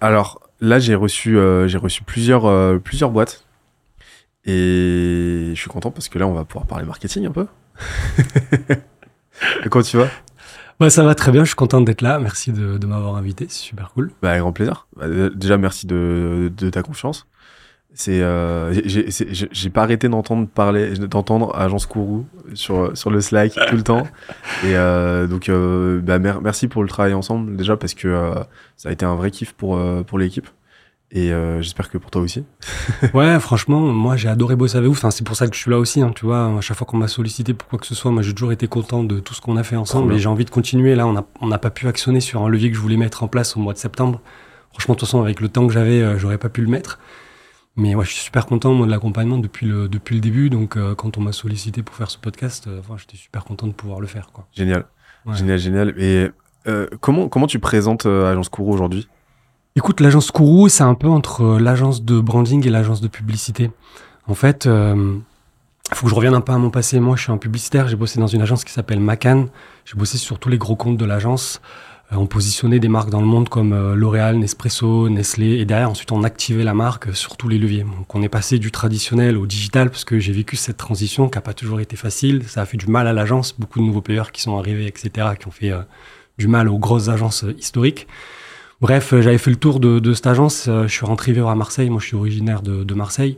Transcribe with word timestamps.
Alors 0.00 0.40
là, 0.60 0.78
j'ai 0.78 0.94
reçu, 0.94 1.38
j'ai 1.66 1.78
reçu 1.78 2.02
plusieurs, 2.02 2.80
plusieurs 2.80 3.10
boîtes. 3.10 3.44
Et 4.44 5.52
je 5.54 5.60
suis 5.60 5.68
content 5.68 5.90
parce 5.90 6.08
que 6.08 6.18
là, 6.18 6.26
on 6.26 6.32
va 6.32 6.44
pouvoir 6.44 6.66
parler 6.66 6.86
marketing 6.86 7.26
un 7.26 7.30
peu. 7.30 7.46
comment 9.70 9.82
tu 9.82 9.98
vas? 9.98 10.08
Bah, 10.80 10.90
ça 10.90 11.02
va 11.02 11.14
très 11.14 11.32
bien, 11.32 11.42
je 11.42 11.48
suis 11.48 11.56
content 11.56 11.80
d'être 11.80 12.02
là. 12.02 12.18
Merci 12.18 12.52
de, 12.52 12.86
m'avoir 12.86 13.16
invité, 13.16 13.46
c'est 13.48 13.58
super 13.58 13.90
cool. 13.90 14.12
Bah, 14.22 14.30
avec 14.30 14.42
grand 14.42 14.52
plaisir. 14.52 14.86
Bah, 14.96 15.06
déjà, 15.34 15.58
merci 15.58 15.86
de, 15.86 16.52
de 16.56 16.70
ta 16.70 16.82
confiance. 16.82 17.26
C'est, 17.98 18.22
euh, 18.22 18.72
j'ai 19.26 19.70
pas 19.70 19.82
arrêté 19.82 20.08
d'entendre 20.08 20.46
parler, 20.46 20.96
d'entendre 20.98 21.52
Agence 21.56 21.84
Kourou 21.84 22.26
sur 22.54 22.96
sur 22.96 23.10
le 23.10 23.20
Slack 23.20 23.54
tout 23.68 23.74
le 23.74 23.82
temps. 23.82 24.04
Et 24.64 24.76
euh, 24.76 25.26
donc, 25.26 25.48
euh, 25.48 26.00
bah, 26.00 26.20
merci 26.20 26.68
pour 26.68 26.84
le 26.84 26.88
travail 26.88 27.12
ensemble 27.12 27.56
déjà 27.56 27.76
parce 27.76 27.94
que 27.94 28.06
euh, 28.06 28.34
ça 28.76 28.90
a 28.90 28.92
été 28.92 29.04
un 29.04 29.16
vrai 29.16 29.32
kiff 29.32 29.52
pour 29.52 29.76
euh, 29.76 30.04
pour 30.04 30.20
l'équipe. 30.20 30.46
Et 31.10 31.32
euh, 31.32 31.60
j'espère 31.60 31.90
que 31.90 31.98
pour 31.98 32.12
toi 32.12 32.22
aussi. 32.22 32.44
ouais, 33.14 33.40
franchement, 33.40 33.80
moi 33.80 34.14
j'ai 34.16 34.28
adoré 34.28 34.54
bosser 34.54 34.76
avec 34.76 34.86
vous. 34.86 34.94
Enfin, 34.94 35.10
c'est 35.10 35.24
pour 35.24 35.34
ça 35.34 35.48
que 35.48 35.56
je 35.56 35.60
suis 35.60 35.70
là 35.72 35.78
aussi. 35.80 36.00
Hein, 36.00 36.12
tu 36.14 36.24
vois, 36.24 36.56
à 36.56 36.60
chaque 36.60 36.76
fois 36.76 36.86
qu'on 36.86 36.98
m'a 36.98 37.08
sollicité 37.08 37.52
pour 37.52 37.68
quoi 37.68 37.80
que 37.80 37.86
ce 37.86 37.96
soit, 37.96 38.12
moi 38.12 38.22
j'ai 38.22 38.32
toujours 38.32 38.52
été 38.52 38.68
content 38.68 39.02
de 39.02 39.18
tout 39.18 39.34
ce 39.34 39.40
qu'on 39.40 39.56
a 39.56 39.64
fait 39.64 39.74
ensemble. 39.74 40.14
Et 40.14 40.20
j'ai 40.20 40.28
envie 40.28 40.44
de 40.44 40.50
continuer. 40.50 40.94
Là, 40.94 41.04
on 41.08 41.14
n'a 41.14 41.24
on 41.40 41.50
a 41.50 41.58
pas 41.58 41.70
pu 41.70 41.88
actionner 41.88 42.20
sur 42.20 42.44
un 42.44 42.48
levier 42.48 42.70
que 42.70 42.76
je 42.76 42.80
voulais 42.80 42.96
mettre 42.96 43.24
en 43.24 43.28
place 43.28 43.56
au 43.56 43.60
mois 43.60 43.72
de 43.72 43.78
septembre. 43.78 44.20
Franchement, 44.70 44.94
de 44.94 45.00
toute 45.00 45.08
façon, 45.08 45.20
avec 45.20 45.40
le 45.40 45.48
temps 45.48 45.66
que 45.66 45.72
j'avais, 45.72 46.16
j'aurais 46.16 46.38
pas 46.38 46.48
pu 46.48 46.60
le 46.60 46.68
mettre. 46.68 47.00
Mais 47.78 47.94
ouais, 47.94 48.04
je 48.04 48.10
suis 48.10 48.24
super 48.24 48.44
content 48.44 48.74
moi, 48.74 48.86
de 48.86 48.90
l'accompagnement 48.90 49.38
depuis 49.38 49.64
le, 49.64 49.88
depuis 49.88 50.16
le 50.16 50.20
début. 50.20 50.50
Donc, 50.50 50.76
euh, 50.76 50.96
quand 50.96 51.16
on 51.16 51.20
m'a 51.20 51.30
sollicité 51.30 51.84
pour 51.84 51.94
faire 51.94 52.10
ce 52.10 52.18
podcast, 52.18 52.66
euh, 52.66 52.80
j'étais 52.96 53.16
super 53.16 53.44
content 53.44 53.68
de 53.68 53.72
pouvoir 53.72 54.00
le 54.00 54.08
faire. 54.08 54.30
Quoi. 54.32 54.46
Génial. 54.52 54.84
Génial, 55.32 55.58
génial. 55.58 55.94
Et 55.96 56.28
euh, 56.66 56.88
comment, 57.00 57.28
comment 57.28 57.46
tu 57.46 57.60
présentes 57.60 58.04
Agence 58.06 58.48
Kourou 58.48 58.72
aujourd'hui? 58.72 59.08
Écoute, 59.76 60.00
l'agence 60.00 60.32
Kourou, 60.32 60.68
c'est 60.68 60.82
un 60.82 60.94
peu 60.94 61.06
entre 61.06 61.58
l'agence 61.58 62.02
de 62.02 62.18
branding 62.18 62.66
et 62.66 62.70
l'agence 62.70 63.00
de 63.00 63.06
publicité. 63.06 63.70
En 64.26 64.34
fait, 64.34 64.64
il 64.64 65.94
faut 65.94 66.06
que 66.06 66.10
je 66.10 66.16
revienne 66.16 66.34
un 66.34 66.40
peu 66.40 66.52
à 66.52 66.58
mon 66.58 66.70
passé. 66.70 66.98
Moi, 66.98 67.14
je 67.14 67.22
suis 67.22 67.32
un 67.32 67.36
publicitaire. 67.36 67.86
J'ai 67.86 67.96
bossé 67.96 68.18
dans 68.18 68.26
une 68.26 68.42
agence 68.42 68.64
qui 68.64 68.72
s'appelle 68.72 68.98
Macan. 68.98 69.46
J'ai 69.84 69.96
bossé 69.96 70.18
sur 70.18 70.40
tous 70.40 70.48
les 70.48 70.58
gros 70.58 70.74
comptes 70.74 70.96
de 70.96 71.04
l'agence. 71.04 71.60
Euh, 72.12 72.16
on 72.16 72.26
positionnait 72.26 72.80
des 72.80 72.88
marques 72.88 73.10
dans 73.10 73.20
le 73.20 73.26
monde 73.26 73.48
comme 73.48 73.72
euh, 73.72 73.94
L'Oréal, 73.94 74.38
Nespresso, 74.38 75.08
Nestlé, 75.08 75.58
et 75.58 75.64
derrière 75.64 75.90
ensuite 75.90 76.12
on 76.12 76.22
activait 76.24 76.64
la 76.64 76.74
marque 76.74 77.14
sur 77.14 77.36
tous 77.36 77.48
les 77.48 77.58
leviers. 77.58 77.84
Donc 77.84 78.14
on 78.14 78.22
est 78.22 78.28
passé 78.28 78.58
du 78.58 78.70
traditionnel 78.70 79.36
au 79.36 79.46
digital 79.46 79.90
parce 79.90 80.04
que 80.04 80.18
j'ai 80.18 80.32
vécu 80.32 80.56
cette 80.56 80.76
transition 80.76 81.28
qui 81.28 81.36
n'a 81.36 81.42
pas 81.42 81.54
toujours 81.54 81.80
été 81.80 81.96
facile. 81.96 82.44
Ça 82.46 82.62
a 82.62 82.66
fait 82.66 82.76
du 82.76 82.86
mal 82.86 83.06
à 83.06 83.12
l'agence, 83.12 83.54
beaucoup 83.58 83.78
de 83.80 83.84
nouveaux 83.84 84.00
payeurs 84.00 84.32
qui 84.32 84.42
sont 84.42 84.58
arrivés, 84.58 84.86
etc., 84.86 85.28
qui 85.38 85.48
ont 85.48 85.52
fait 85.52 85.70
euh, 85.70 85.80
du 86.38 86.48
mal 86.48 86.68
aux 86.68 86.78
grosses 86.78 87.08
agences 87.08 87.44
historiques. 87.58 88.06
Bref, 88.80 89.12
j'avais 89.12 89.38
fait 89.38 89.50
le 89.50 89.56
tour 89.56 89.80
de, 89.80 90.12
cette 90.12 90.28
agence. 90.28 90.66
je 90.66 90.86
suis 90.86 91.04
rentré 91.04 91.32
vivre 91.32 91.48
à 91.48 91.56
Marseille. 91.56 91.90
Moi, 91.90 92.00
je 92.00 92.06
suis 92.06 92.16
originaire 92.16 92.62
de, 92.62 92.94
Marseille. 92.94 93.36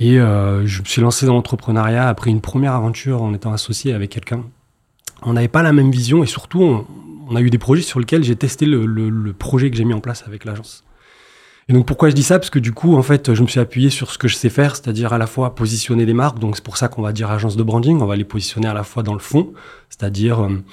Et 0.00 0.16
je 0.16 0.80
me 0.80 0.84
suis 0.84 1.00
lancé 1.00 1.26
dans 1.26 1.34
l'entrepreneuriat 1.34 2.08
après 2.08 2.30
une 2.30 2.40
première 2.40 2.74
aventure 2.74 3.22
en 3.22 3.32
étant 3.34 3.52
associé 3.52 3.94
avec 3.94 4.10
quelqu'un. 4.10 4.42
On 5.22 5.34
n'avait 5.34 5.46
pas 5.46 5.62
la 5.62 5.72
même 5.72 5.92
vision 5.92 6.24
et 6.24 6.26
surtout, 6.26 6.60
on, 6.60 6.86
on 7.28 7.36
a 7.36 7.42
eu 7.42 7.50
des 7.50 7.58
projets 7.58 7.82
sur 7.82 8.00
lesquels 8.00 8.24
j'ai 8.24 8.36
testé 8.36 8.66
le, 8.66 9.32
projet 9.32 9.70
que 9.70 9.76
j'ai 9.76 9.84
mis 9.84 9.94
en 9.94 10.00
place 10.00 10.24
avec 10.26 10.44
l'agence. 10.44 10.84
Et 11.68 11.74
donc 11.74 11.86
pourquoi 11.86 12.08
je 12.08 12.14
dis 12.14 12.22
ça? 12.22 12.38
Parce 12.38 12.48
que 12.48 12.58
du 12.58 12.72
coup, 12.72 12.96
en 12.96 13.02
fait, 13.02 13.34
je 13.34 13.42
me 13.42 13.46
suis 13.46 13.60
appuyé 13.60 13.90
sur 13.90 14.10
ce 14.10 14.16
que 14.16 14.26
je 14.26 14.34
sais 14.34 14.48
faire, 14.48 14.74
c'est-à-dire 14.74 15.12
à 15.12 15.18
la 15.18 15.26
fois 15.26 15.54
positionner 15.54 16.06
des 16.06 16.14
marques. 16.14 16.38
Donc 16.38 16.56
c'est 16.56 16.64
pour 16.64 16.78
ça 16.78 16.88
qu'on 16.88 17.02
va 17.02 17.12
dire 17.12 17.30
agence 17.30 17.56
de 17.56 17.62
branding. 17.62 18.00
On 18.00 18.06
va 18.06 18.16
les 18.16 18.24
positionner 18.24 18.68
à 18.68 18.74
la 18.74 18.84
fois 18.84 19.02
dans 19.02 19.12
le 19.12 19.18
fond, 19.18 19.52
c'est-à-dire 19.90 20.42
euh, 20.42 20.64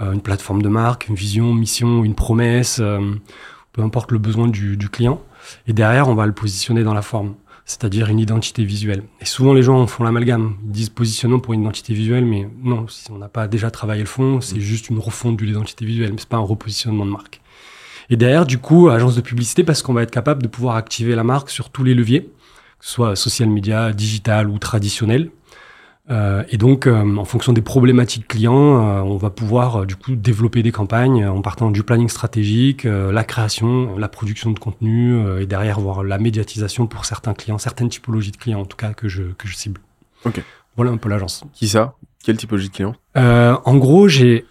euh, 0.00 0.12
une 0.12 0.22
plateforme 0.22 0.62
de 0.62 0.68
marque, 0.68 1.08
une 1.08 1.14
vision, 1.14 1.52
mission, 1.52 2.02
une 2.02 2.14
promesse, 2.14 2.78
euh, 2.80 2.98
peu 3.72 3.82
importe 3.82 4.10
le 4.10 4.18
besoin 4.18 4.48
du, 4.48 4.78
du 4.78 4.88
client. 4.88 5.22
Et 5.66 5.74
derrière, 5.74 6.08
on 6.08 6.14
va 6.14 6.24
le 6.24 6.32
positionner 6.32 6.82
dans 6.82 6.94
la 6.94 7.02
forme 7.02 7.34
c'est-à-dire 7.68 8.08
une 8.08 8.18
identité 8.18 8.64
visuelle. 8.64 9.02
Et 9.20 9.26
souvent 9.26 9.52
les 9.52 9.62
gens 9.62 9.86
font 9.86 10.02
l'amalgame, 10.02 10.56
ils 10.64 10.72
disent 10.72 10.88
positionnons 10.88 11.38
pour 11.38 11.52
une 11.52 11.60
identité 11.60 11.92
visuelle, 11.92 12.24
mais 12.24 12.48
non, 12.62 12.88
si 12.88 13.10
on 13.12 13.18
n'a 13.18 13.28
pas 13.28 13.46
déjà 13.46 13.70
travaillé 13.70 14.00
le 14.00 14.08
fond, 14.08 14.40
c'est 14.40 14.56
mm. 14.56 14.60
juste 14.60 14.88
une 14.88 14.98
refonte 14.98 15.36
de 15.38 15.44
l'identité 15.44 15.84
visuelle, 15.84 16.12
mais 16.12 16.18
c'est 16.18 16.30
pas 16.30 16.38
un 16.38 16.40
repositionnement 16.40 17.04
de 17.04 17.10
marque. 17.10 17.42
Et 18.08 18.16
derrière, 18.16 18.46
du 18.46 18.56
coup, 18.56 18.88
agence 18.88 19.14
de 19.16 19.20
publicité, 19.20 19.64
parce 19.64 19.82
qu'on 19.82 19.92
va 19.92 20.02
être 20.02 20.10
capable 20.10 20.42
de 20.42 20.48
pouvoir 20.48 20.76
activer 20.76 21.14
la 21.14 21.24
marque 21.24 21.50
sur 21.50 21.68
tous 21.68 21.84
les 21.84 21.92
leviers, 21.92 22.22
que 22.22 22.86
ce 22.86 22.92
soit 22.92 23.16
social 23.16 23.50
media, 23.50 23.92
digital 23.92 24.48
ou 24.48 24.58
traditionnel, 24.58 25.30
euh, 26.10 26.42
et 26.48 26.56
donc, 26.56 26.86
euh, 26.86 27.16
en 27.16 27.24
fonction 27.24 27.52
des 27.52 27.60
problématiques 27.60 28.28
clients, 28.28 28.82
euh, 28.82 29.00
on 29.00 29.16
va 29.16 29.30
pouvoir 29.30 29.84
du 29.84 29.94
coup 29.94 30.14
développer 30.14 30.62
des 30.62 30.72
campagnes 30.72 31.26
en 31.26 31.42
partant 31.42 31.70
du 31.70 31.82
planning 31.82 32.08
stratégique, 32.08 32.84
la 32.84 33.24
création, 33.24 33.96
la 33.98 34.08
production 34.08 34.50
de 34.50 34.58
contenu 34.58 35.40
et 35.40 35.46
derrière 35.46 35.80
voir 35.80 36.02
la 36.02 36.18
médiatisation 36.18 36.86
pour 36.86 37.04
certains 37.04 37.34
clients, 37.34 37.58
certaines 37.58 37.88
typologies 37.88 38.32
de 38.32 38.36
clients 38.36 38.60
en 38.60 38.64
tout 38.64 38.76
cas 38.76 38.92
que 38.92 39.08
je 39.08 39.22
que 39.36 39.48
je 39.48 39.54
cible. 39.54 39.80
Ok. 40.24 40.42
Voilà 40.76 40.92
un 40.92 40.96
peu 40.96 41.08
l'agence. 41.08 41.44
Qui 41.52 41.68
ça? 41.68 41.94
Quelle 42.22 42.36
typologie 42.36 42.68
de 42.68 42.74
clients? 42.74 42.94
En 43.14 43.76
gros, 43.76 44.08
j'ai 44.08 44.44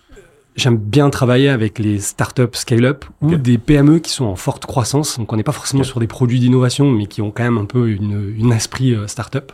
J'aime 0.56 0.78
bien 0.78 1.12
travailler 1.12 1.50
avec 1.50 1.78
les 1.78 2.00
startups 2.00 2.53
scale-up 2.53 3.06
ou 3.22 3.35
des 3.35 3.59
PME 3.59 4.00
qui 4.00 4.09
sont 4.09 4.25
en 4.25 4.35
forte 4.35 4.66
croissance. 4.66 5.19
Donc, 5.19 5.31
on 5.31 5.35
n'est 5.35 5.44
pas 5.44 5.51
forcément 5.51 5.84
sur 5.84 6.00
des 6.00 6.07
produits 6.07 6.40
d'innovation, 6.40 6.90
mais 6.90 7.06
qui 7.06 7.22
ont 7.22 7.29
quand 7.29 7.44
même 7.44 7.59
un 7.59 7.66
peu 7.66 7.91
une, 7.91 8.34
une 8.35 8.51
esprit 8.51 8.97
startup. 9.06 9.51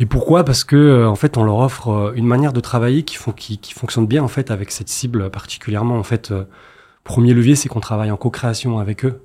Et 0.00 0.06
pourquoi? 0.06 0.44
Parce 0.44 0.64
que 0.64 0.76
euh, 0.76 1.08
en 1.08 1.14
fait, 1.14 1.36
on 1.36 1.44
leur 1.44 1.58
offre 1.58 1.88
euh, 1.88 2.12
une 2.14 2.26
manière 2.26 2.52
de 2.52 2.60
travailler 2.60 3.04
qui, 3.04 3.18
qui, 3.58 3.72
fonctionne 3.74 4.06
bien 4.06 4.24
en 4.24 4.28
fait 4.28 4.50
avec 4.50 4.70
cette 4.72 4.88
cible 4.88 5.30
particulièrement. 5.30 5.96
En 5.96 6.02
fait, 6.02 6.32
euh, 6.32 6.44
premier 7.04 7.32
levier, 7.32 7.54
c'est 7.54 7.68
qu'on 7.68 7.80
travaille 7.80 8.10
en 8.10 8.16
co-création 8.16 8.78
avec 8.78 9.04
eux. 9.04 9.22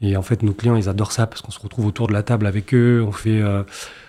Et 0.00 0.16
en 0.16 0.22
fait, 0.22 0.42
nos 0.42 0.52
clients, 0.52 0.76
ils 0.76 0.88
adorent 0.88 1.12
ça 1.12 1.26
parce 1.26 1.42
qu'on 1.42 1.52
se 1.52 1.60
retrouve 1.60 1.86
autour 1.86 2.08
de 2.08 2.12
la 2.12 2.22
table 2.22 2.46
avec 2.46 2.74
eux. 2.74 3.04
On 3.06 3.12
fait, 3.12 3.42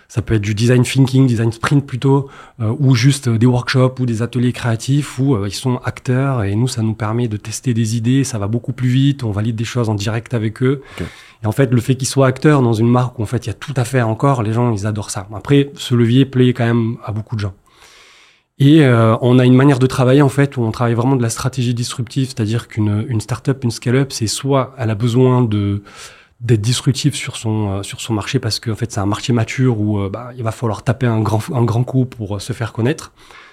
ça 0.07 0.21
peut 0.21 0.35
être 0.35 0.41
du 0.41 0.55
design 0.55 0.83
thinking, 0.83 1.27
design 1.27 1.51
sprint 1.51 1.85
plutôt, 1.85 2.29
ou 2.59 2.95
juste 2.95 3.27
des 3.27 3.45
workshops 3.45 3.99
ou 3.99 4.05
des 4.05 4.21
ateliers 4.21 4.53
créatifs 4.53 5.19
où 5.19 5.45
ils 5.45 5.53
sont 5.53 5.79
acteurs 5.83 6.43
et 6.43 6.55
nous, 6.55 6.67
ça 6.67 6.81
nous 6.81 6.93
permet 6.93 7.27
de 7.27 7.37
tester 7.37 7.73
des 7.73 7.97
idées. 7.97 8.23
Ça 8.23 8.39
va 8.39 8.47
beaucoup 8.47 8.73
plus 8.73 8.87
vite. 8.87 9.23
On 9.23 9.31
valide 9.31 9.55
des 9.55 9.65
choses 9.65 9.89
en 9.89 9.95
direct 9.95 10.33
avec 10.33 10.63
eux. 10.63 10.81
Et 11.43 11.47
en 11.47 11.51
fait, 11.51 11.71
le 11.71 11.81
fait 11.81 11.95
qu'ils 11.95 12.07
soient 12.07 12.27
acteurs 12.27 12.61
dans 12.61 12.73
une 12.73 12.89
marque 12.89 13.19
où 13.19 13.23
en 13.23 13.25
fait 13.25 13.45
il 13.45 13.47
y 13.47 13.51
a 13.51 13.53
tout 13.53 13.73
à 13.75 13.83
faire 13.83 14.07
encore, 14.07 14.43
les 14.43 14.53
gens 14.53 14.71
ils 14.73 14.87
adorent 14.87 15.11
ça. 15.11 15.27
Après, 15.33 15.71
ce 15.75 15.93
levier 15.93 16.25
plaît 16.25 16.53
quand 16.53 16.65
même 16.65 16.97
à 17.03 17.11
beaucoup 17.11 17.35
de 17.35 17.41
gens. 17.41 17.53
Et 18.59 18.83
euh, 18.83 19.15
on 19.21 19.37
a 19.37 19.45
une 19.45 19.53
manière 19.53 19.77
de 19.77 19.85
travailler 19.85 20.23
en 20.23 20.29
fait 20.29 20.57
où 20.57 20.63
on 20.63 20.71
travaille 20.71 20.95
vraiment 20.95 21.15
de 21.15 21.21
la 21.21 21.29
stratégie 21.29 21.75
disruptive, 21.75 22.27
c'est-à-dire 22.27 22.67
qu'une 22.67 23.05
une 23.07 23.21
startup, 23.21 23.63
une 23.63 23.69
scale-up, 23.69 24.11
c'est 24.11 24.25
soit 24.25 24.73
elle 24.79 24.89
a 24.89 24.95
besoin 24.95 25.43
de 25.43 25.83
d'être 26.39 26.61
disruptive 26.61 27.15
sur 27.15 27.35
son 27.35 27.79
euh, 27.79 27.83
sur 27.83 27.99
son 28.01 28.13
marché 28.13 28.39
parce 28.39 28.59
qu'en 28.59 28.75
fait 28.75 28.91
c'est 28.91 28.99
un 28.99 29.05
marché 29.05 29.33
mature 29.33 29.79
où 29.79 29.99
euh, 29.99 30.09
bah, 30.09 30.31
il 30.37 30.43
va 30.43 30.51
falloir 30.51 30.83
taper 30.83 31.07
un 31.07 31.19
grand 31.19 31.41
un 31.51 31.63
grand 31.63 31.83
coup 31.83 32.05
pour 32.05 32.39
se 32.39 32.53
faire 32.53 32.73
connaître 32.73 33.11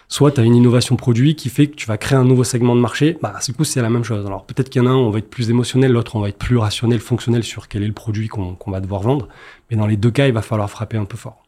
soit 0.09 0.33
tu 0.33 0.41
as 0.41 0.45
une 0.45 0.55
innovation 0.55 0.97
produit 0.97 1.35
qui 1.35 1.49
fait 1.49 1.69
que 1.69 1.75
tu 1.75 1.87
vas 1.87 1.97
créer 1.97 2.17
un 2.17 2.25
nouveau 2.25 2.45
segment 2.45 2.77
de 2.77 2.81
marché, 2.81 3.19
bah, 3.23 3.35
du 3.45 3.53
coup, 3.53 3.65
c'est 3.65 3.83
la 3.83 3.91
même 3.91 4.05
chose. 4.05 4.25
Alors, 4.27 4.45
peut-être 4.45 4.69
qu'il 4.69 4.83
y 4.83 4.85
en 4.85 4.89
a 4.89 4.93
un, 4.93 4.97
on 4.97 5.11
va 5.11 5.19
être 5.19 5.31
plus 5.31 5.51
émotionnel, 5.51 5.93
l'autre, 5.93 6.17
on 6.17 6.21
va 6.21 6.29
être 6.29 6.39
plus 6.39 6.57
rationnel, 6.57 7.01
fonctionnel 7.01 7.43
sur 7.43 7.69
quel 7.69 7.83
est 7.83 7.89
le 7.89 7.93
produit 7.93 8.29
qu'on 8.29 8.57
va 8.67 8.81
devoir 8.81 9.03
vendre. 9.03 9.29
Mais 9.71 9.77
dans 9.77 9.87
les 9.87 9.97
deux 9.97 10.11
cas, 10.11 10.27
il 10.27 10.33
va 10.33 10.43
falloir 10.43 10.71
frapper 10.71 10.97
un 10.97 11.05
peu 11.05 11.17
fort. 11.17 11.43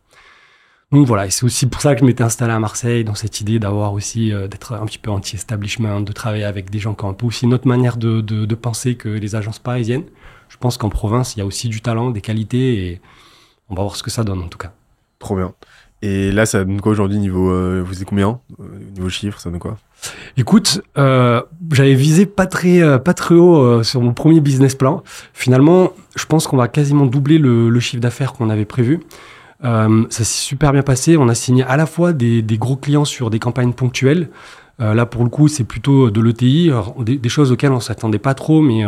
Donc 0.93 1.05
voilà, 1.07 1.27
et 1.27 1.31
c'est 1.31 1.45
aussi 1.45 1.67
pour 1.67 1.81
ça 1.81 1.95
que 1.95 2.01
je 2.01 2.05
m'étais 2.05 2.23
installé 2.23 2.53
à 2.53 2.61
Marseille, 2.61 3.03
dans 3.03 3.17
cette 3.17 3.41
idée 3.41 3.59
d'avoir 3.59 3.93
aussi, 3.93 4.33
euh, 4.33 4.47
d'être 4.47 4.73
un 4.73 4.87
petit 4.87 4.99
peu 4.99 5.11
anti-establishment, 5.11 6.01
de 6.01 6.13
travailler 6.13 6.45
avec 6.45 6.71
des 6.71 6.79
gens 6.79 6.95
qui 6.95 7.05
ont 7.05 7.09
un 7.09 7.15
peu 7.15 7.27
aussi 7.27 7.45
une 7.45 7.55
autre 7.55 7.67
manière 7.67 7.97
de, 7.97 8.21
de, 8.21 8.47
de 8.47 8.55
penser 8.55 8.95
que 8.95 9.09
les 9.09 9.35
agences 9.35 9.59
parisiennes. 9.59 10.05
Je 10.49 10.57
pense 10.57 10.79
qu'en 10.79 10.89
province, 10.89 11.37
il 11.37 11.41
y 11.41 11.43
a 11.43 11.47
aussi 11.47 11.69
du 11.69 11.81
talent, 11.81 12.11
des 12.11 12.21
qualités, 12.21 12.87
et 12.87 13.01
on 13.69 13.75
va 13.75 13.83
voir 13.83 13.97
ce 13.97 14.03
que 14.03 14.11
ça 14.11 14.25
donne 14.25 14.41
en 14.41 14.49
tout 14.49 14.59
cas. 14.59 14.73
Trop 15.19 15.37
bien. 15.37 15.55
Et 16.03 16.31
là, 16.31 16.45
ça 16.45 16.65
donne 16.65 16.81
quoi 16.81 16.93
aujourd'hui 16.93 17.19
niveau 17.19 17.51
euh, 17.51 17.83
Vous 17.85 18.01
êtes 18.01 18.09
combien 18.09 18.39
euh, 18.61 18.65
Niveau 18.95 19.09
chiffre, 19.09 19.41
ça 19.41 19.51
donne 19.51 19.59
quoi? 19.59 19.79
Écoute, 20.37 20.83
euh, 20.99 21.43
j'avais 21.73 21.95
visé 21.95 22.27
pas 22.27 22.47
très 22.47 23.01
pas 23.01 23.15
très 23.15 23.35
haut 23.35 23.83
sur 23.83 24.03
mon 24.03 24.13
premier 24.13 24.41
business 24.41 24.75
plan. 24.75 25.03
Finalement, 25.33 25.93
je 26.17 26.27
pense 26.27 26.47
qu'on 26.47 26.59
va 26.59 26.69
quasiment 26.69 27.07
doubler 27.07 27.39
le, 27.39 27.71
le 27.71 27.81
chiffre 27.81 28.03
d'affaires 28.03 28.35
qu'on 28.35 28.51
avait 28.51 28.67
prévu. 28.67 29.01
ça 29.63 29.89
s'est 30.11 30.25
super 30.25 30.73
bien 30.73 30.83
passé. 30.83 31.17
On 31.17 31.29
a 31.29 31.35
signé 31.35 31.65
à 31.65 31.79
la 31.79 31.87
fois 31.87 32.13
des, 32.13 32.43
des 32.43 32.59
gros 32.59 32.77
clients 32.77 33.07
sur 33.07 33.31
des 33.31 33.39
campagnes 33.39 33.73
ponctuelles. 33.73 34.29
là, 34.79 35.07
pour 35.07 35.25
le 35.25 35.31
coup, 35.31 35.49
c'est 35.49 35.65
plutôt 35.65 36.11
de 36.11 36.21
l'ETI, 36.21 36.71
des, 36.99 37.17
des, 37.17 37.29
choses 37.31 37.51
auxquelles 37.51 37.73
on 37.73 37.81
s'attendait 37.81 38.19
pas 38.19 38.35
trop, 38.35 38.61
mais 38.61 38.85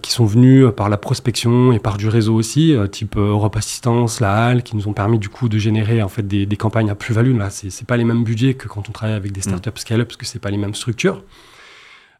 qui 0.00 0.10
sont 0.10 0.24
venus 0.24 0.66
par 0.76 0.88
la 0.88 0.96
prospection 0.96 1.72
et 1.72 1.78
par 1.78 1.98
du 1.98 2.08
réseau 2.08 2.34
aussi, 2.34 2.74
euh, 2.74 2.86
type 2.86 3.16
euh, 3.16 3.30
Europe 3.30 3.56
Assistance, 3.56 4.20
la 4.20 4.46
Halle, 4.46 4.62
qui 4.62 4.76
nous 4.76 4.88
ont 4.88 4.92
permis 4.92 5.18
du 5.18 5.28
coup 5.28 5.48
de 5.48 5.58
générer 5.58 6.02
en 6.02 6.08
fait 6.08 6.26
des, 6.26 6.46
des 6.46 6.56
campagnes 6.56 6.90
à 6.90 6.94
plus-value. 6.94 7.36
Là, 7.36 7.50
c'est, 7.50 7.70
c'est 7.70 7.86
pas 7.86 7.96
les 7.96 8.04
mêmes 8.04 8.24
budgets 8.24 8.54
que 8.54 8.66
quand 8.66 8.88
on 8.88 8.92
travaille 8.92 9.14
avec 9.14 9.32
des 9.32 9.40
mm. 9.40 9.58
startups 9.58 9.80
scale-up, 9.80 10.08
parce 10.08 10.16
que 10.16 10.26
c'est 10.26 10.38
pas 10.38 10.50
les 10.50 10.56
mêmes 10.56 10.74
structures. 10.74 11.22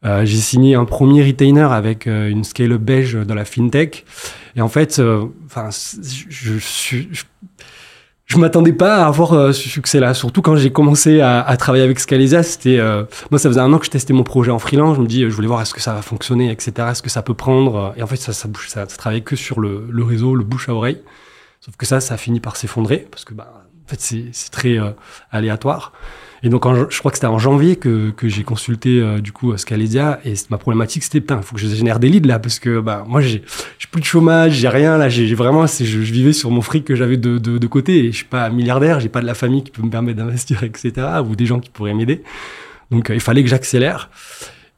Euh, 0.04 0.26
j'ai 0.26 0.36
signé 0.36 0.74
un 0.74 0.84
premier 0.84 1.24
retainer 1.24 1.62
avec 1.62 2.06
une 2.06 2.44
scale-up 2.44 2.82
belge 2.82 3.14
dans 3.26 3.34
la 3.34 3.46
fintech. 3.46 4.04
Et 4.56 4.60
en 4.60 4.68
fait, 4.68 5.00
enfin, 5.46 5.70
je, 5.70 6.58
je, 6.58 6.98
je, 7.10 7.24
je 8.34 8.38
m'attendais 8.40 8.72
pas 8.72 8.96
à 8.96 9.06
avoir 9.06 9.32
euh, 9.32 9.52
ce 9.52 9.68
succès-là. 9.68 10.12
Surtout 10.14 10.42
quand 10.42 10.56
j'ai 10.56 10.72
commencé 10.72 11.20
à, 11.20 11.40
à, 11.40 11.56
travailler 11.56 11.84
avec 11.84 11.98
Scalesa, 12.00 12.42
c'était 12.42 12.78
euh, 12.78 13.04
moi 13.30 13.38
ça 13.38 13.48
faisait 13.48 13.60
un 13.60 13.72
an 13.72 13.78
que 13.78 13.86
je 13.86 13.90
testais 13.90 14.12
mon 14.12 14.24
projet 14.24 14.50
en 14.50 14.58
freelance. 14.58 14.96
Je 14.96 15.00
me 15.00 15.06
dis, 15.06 15.22
je 15.22 15.28
voulais 15.34 15.48
voir 15.48 15.60
est-ce 15.62 15.74
que 15.74 15.80
ça 15.80 15.94
va 15.94 16.02
fonctionner, 16.02 16.50
etc. 16.50 16.88
Est-ce 16.90 17.02
que 17.02 17.10
ça 17.10 17.22
peut 17.22 17.34
prendre. 17.34 17.94
Et 17.96 18.02
en 18.02 18.06
fait, 18.06 18.16
ça, 18.16 18.32
ça 18.32 18.48
bouge, 18.48 18.68
ça, 18.68 18.88
ça 18.88 18.96
travaillait 18.96 19.22
que 19.22 19.36
sur 19.36 19.60
le, 19.60 19.86
le, 19.88 20.04
réseau, 20.04 20.34
le 20.34 20.44
bouche 20.44 20.68
à 20.68 20.74
oreille. 20.74 21.00
Sauf 21.60 21.76
que 21.76 21.86
ça, 21.86 22.00
ça 22.00 22.14
a 22.14 22.16
fini 22.16 22.40
par 22.40 22.56
s'effondrer 22.56 23.06
parce 23.10 23.24
que 23.24 23.32
bah, 23.32 23.64
en 23.86 23.88
fait, 23.88 24.00
c'est 24.00 24.50
très 24.50 24.78
euh, 24.78 24.90
aléatoire. 25.30 25.92
Et 26.44 26.50
donc, 26.50 26.66
je 26.90 26.98
crois 26.98 27.10
que 27.10 27.16
c'était 27.16 27.26
en 27.26 27.38
janvier 27.38 27.76
que, 27.76 28.10
que 28.10 28.28
j'ai 28.28 28.44
consulté 28.44 29.00
euh, 29.00 29.18
du 29.18 29.32
coup 29.32 29.56
Scalesia 29.56 30.20
et 30.26 30.34
ma 30.50 30.58
problématique 30.58 31.02
c'était 31.02 31.20
putain, 31.20 31.38
il 31.38 31.42
faut 31.42 31.54
que 31.54 31.60
je 31.60 31.66
génère 31.68 31.98
des 31.98 32.10
leads 32.10 32.28
là 32.28 32.38
parce 32.38 32.58
que 32.58 32.80
bah 32.80 33.02
moi 33.08 33.22
j'ai 33.22 33.42
plus 33.90 34.02
de 34.02 34.06
chômage, 34.06 34.52
j'ai 34.52 34.68
rien 34.68 34.98
là, 34.98 35.08
j'ai 35.08 35.34
vraiment 35.34 35.66
je, 35.66 35.84
je 35.84 36.12
vivais 36.12 36.34
sur 36.34 36.50
mon 36.50 36.60
fric 36.60 36.84
que 36.84 36.94
j'avais 36.94 37.16
de, 37.16 37.38
de, 37.38 37.56
de, 37.56 37.66
côté 37.66 38.04
et 38.04 38.12
je 38.12 38.16
suis 38.16 38.24
pas 38.26 38.50
milliardaire, 38.50 39.00
j'ai 39.00 39.08
pas 39.08 39.22
de 39.22 39.26
la 39.26 39.32
famille 39.32 39.64
qui 39.64 39.70
peut 39.70 39.82
me 39.82 39.88
permettre 39.88 40.18
d'investir 40.18 40.62
etc. 40.64 40.92
ou 41.26 41.34
des 41.34 41.46
gens 41.46 41.60
qui 41.60 41.70
pourraient 41.70 41.94
m'aider. 41.94 42.22
Donc 42.90 43.08
euh, 43.08 43.14
il 43.14 43.20
fallait 43.20 43.42
que 43.42 43.48
j'accélère. 43.48 44.10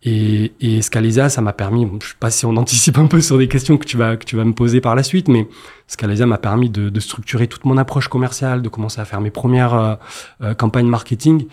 Et, 0.07 0.53
et 0.61 0.81
ça 0.83 1.41
m'a 1.43 1.53
permis, 1.53 1.87
je 2.01 2.09
sais 2.09 2.15
pas 2.19 2.31
si 2.31 2.47
on 2.47 2.57
anticipe 2.57 2.97
un 2.97 3.07
peu 3.07 3.21
sur 3.21 3.37
des 3.37 3.49
questions 3.49 3.77
que 3.77 3.85
tu 3.85 3.99
vas, 3.99 4.17
que 4.17 4.25
tu 4.25 4.37
vas 4.37 4.45
me 4.45 4.55
poser 4.55 4.81
par 4.81 4.95
la 4.95 5.03
suite, 5.03 5.29
mais 5.29 5.47
Scalesa 5.89 6.25
m'a 6.25 6.39
permis 6.39 6.71
de, 6.71 6.89
de, 6.89 7.01
structurer 7.01 7.49
toute 7.49 7.65
mon 7.65 7.77
approche 7.77 8.09
commerciale, 8.09 8.63
de 8.63 8.69
commencer 8.69 9.01
à 9.01 9.05
faire 9.05 9.21
mes 9.21 9.31
premières 9.31 9.75
euh, 9.75 9.95
euh, 10.43 10.55
campagnes 10.55 10.89
marketing. 10.89 11.47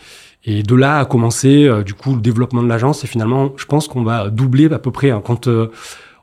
Et 0.46 0.64
de 0.64 0.76
là 0.76 1.00
a 1.00 1.06
commencé, 1.06 1.66
euh, 1.66 1.84
du 1.84 1.94
coup, 1.94 2.16
le 2.16 2.22
développement 2.22 2.64
de 2.64 2.68
l'agence. 2.68 3.04
Et 3.04 3.08
finalement, 3.08 3.54
je 3.58 3.66
pense 3.66 3.88
qu'on 3.88 4.04
va 4.04 4.30
doubler 4.30 4.72
à 4.74 4.80
peu 4.80 4.92
près. 4.92 5.10
Hein. 5.10 5.22
Quand 5.24 5.48
euh, 5.48 5.72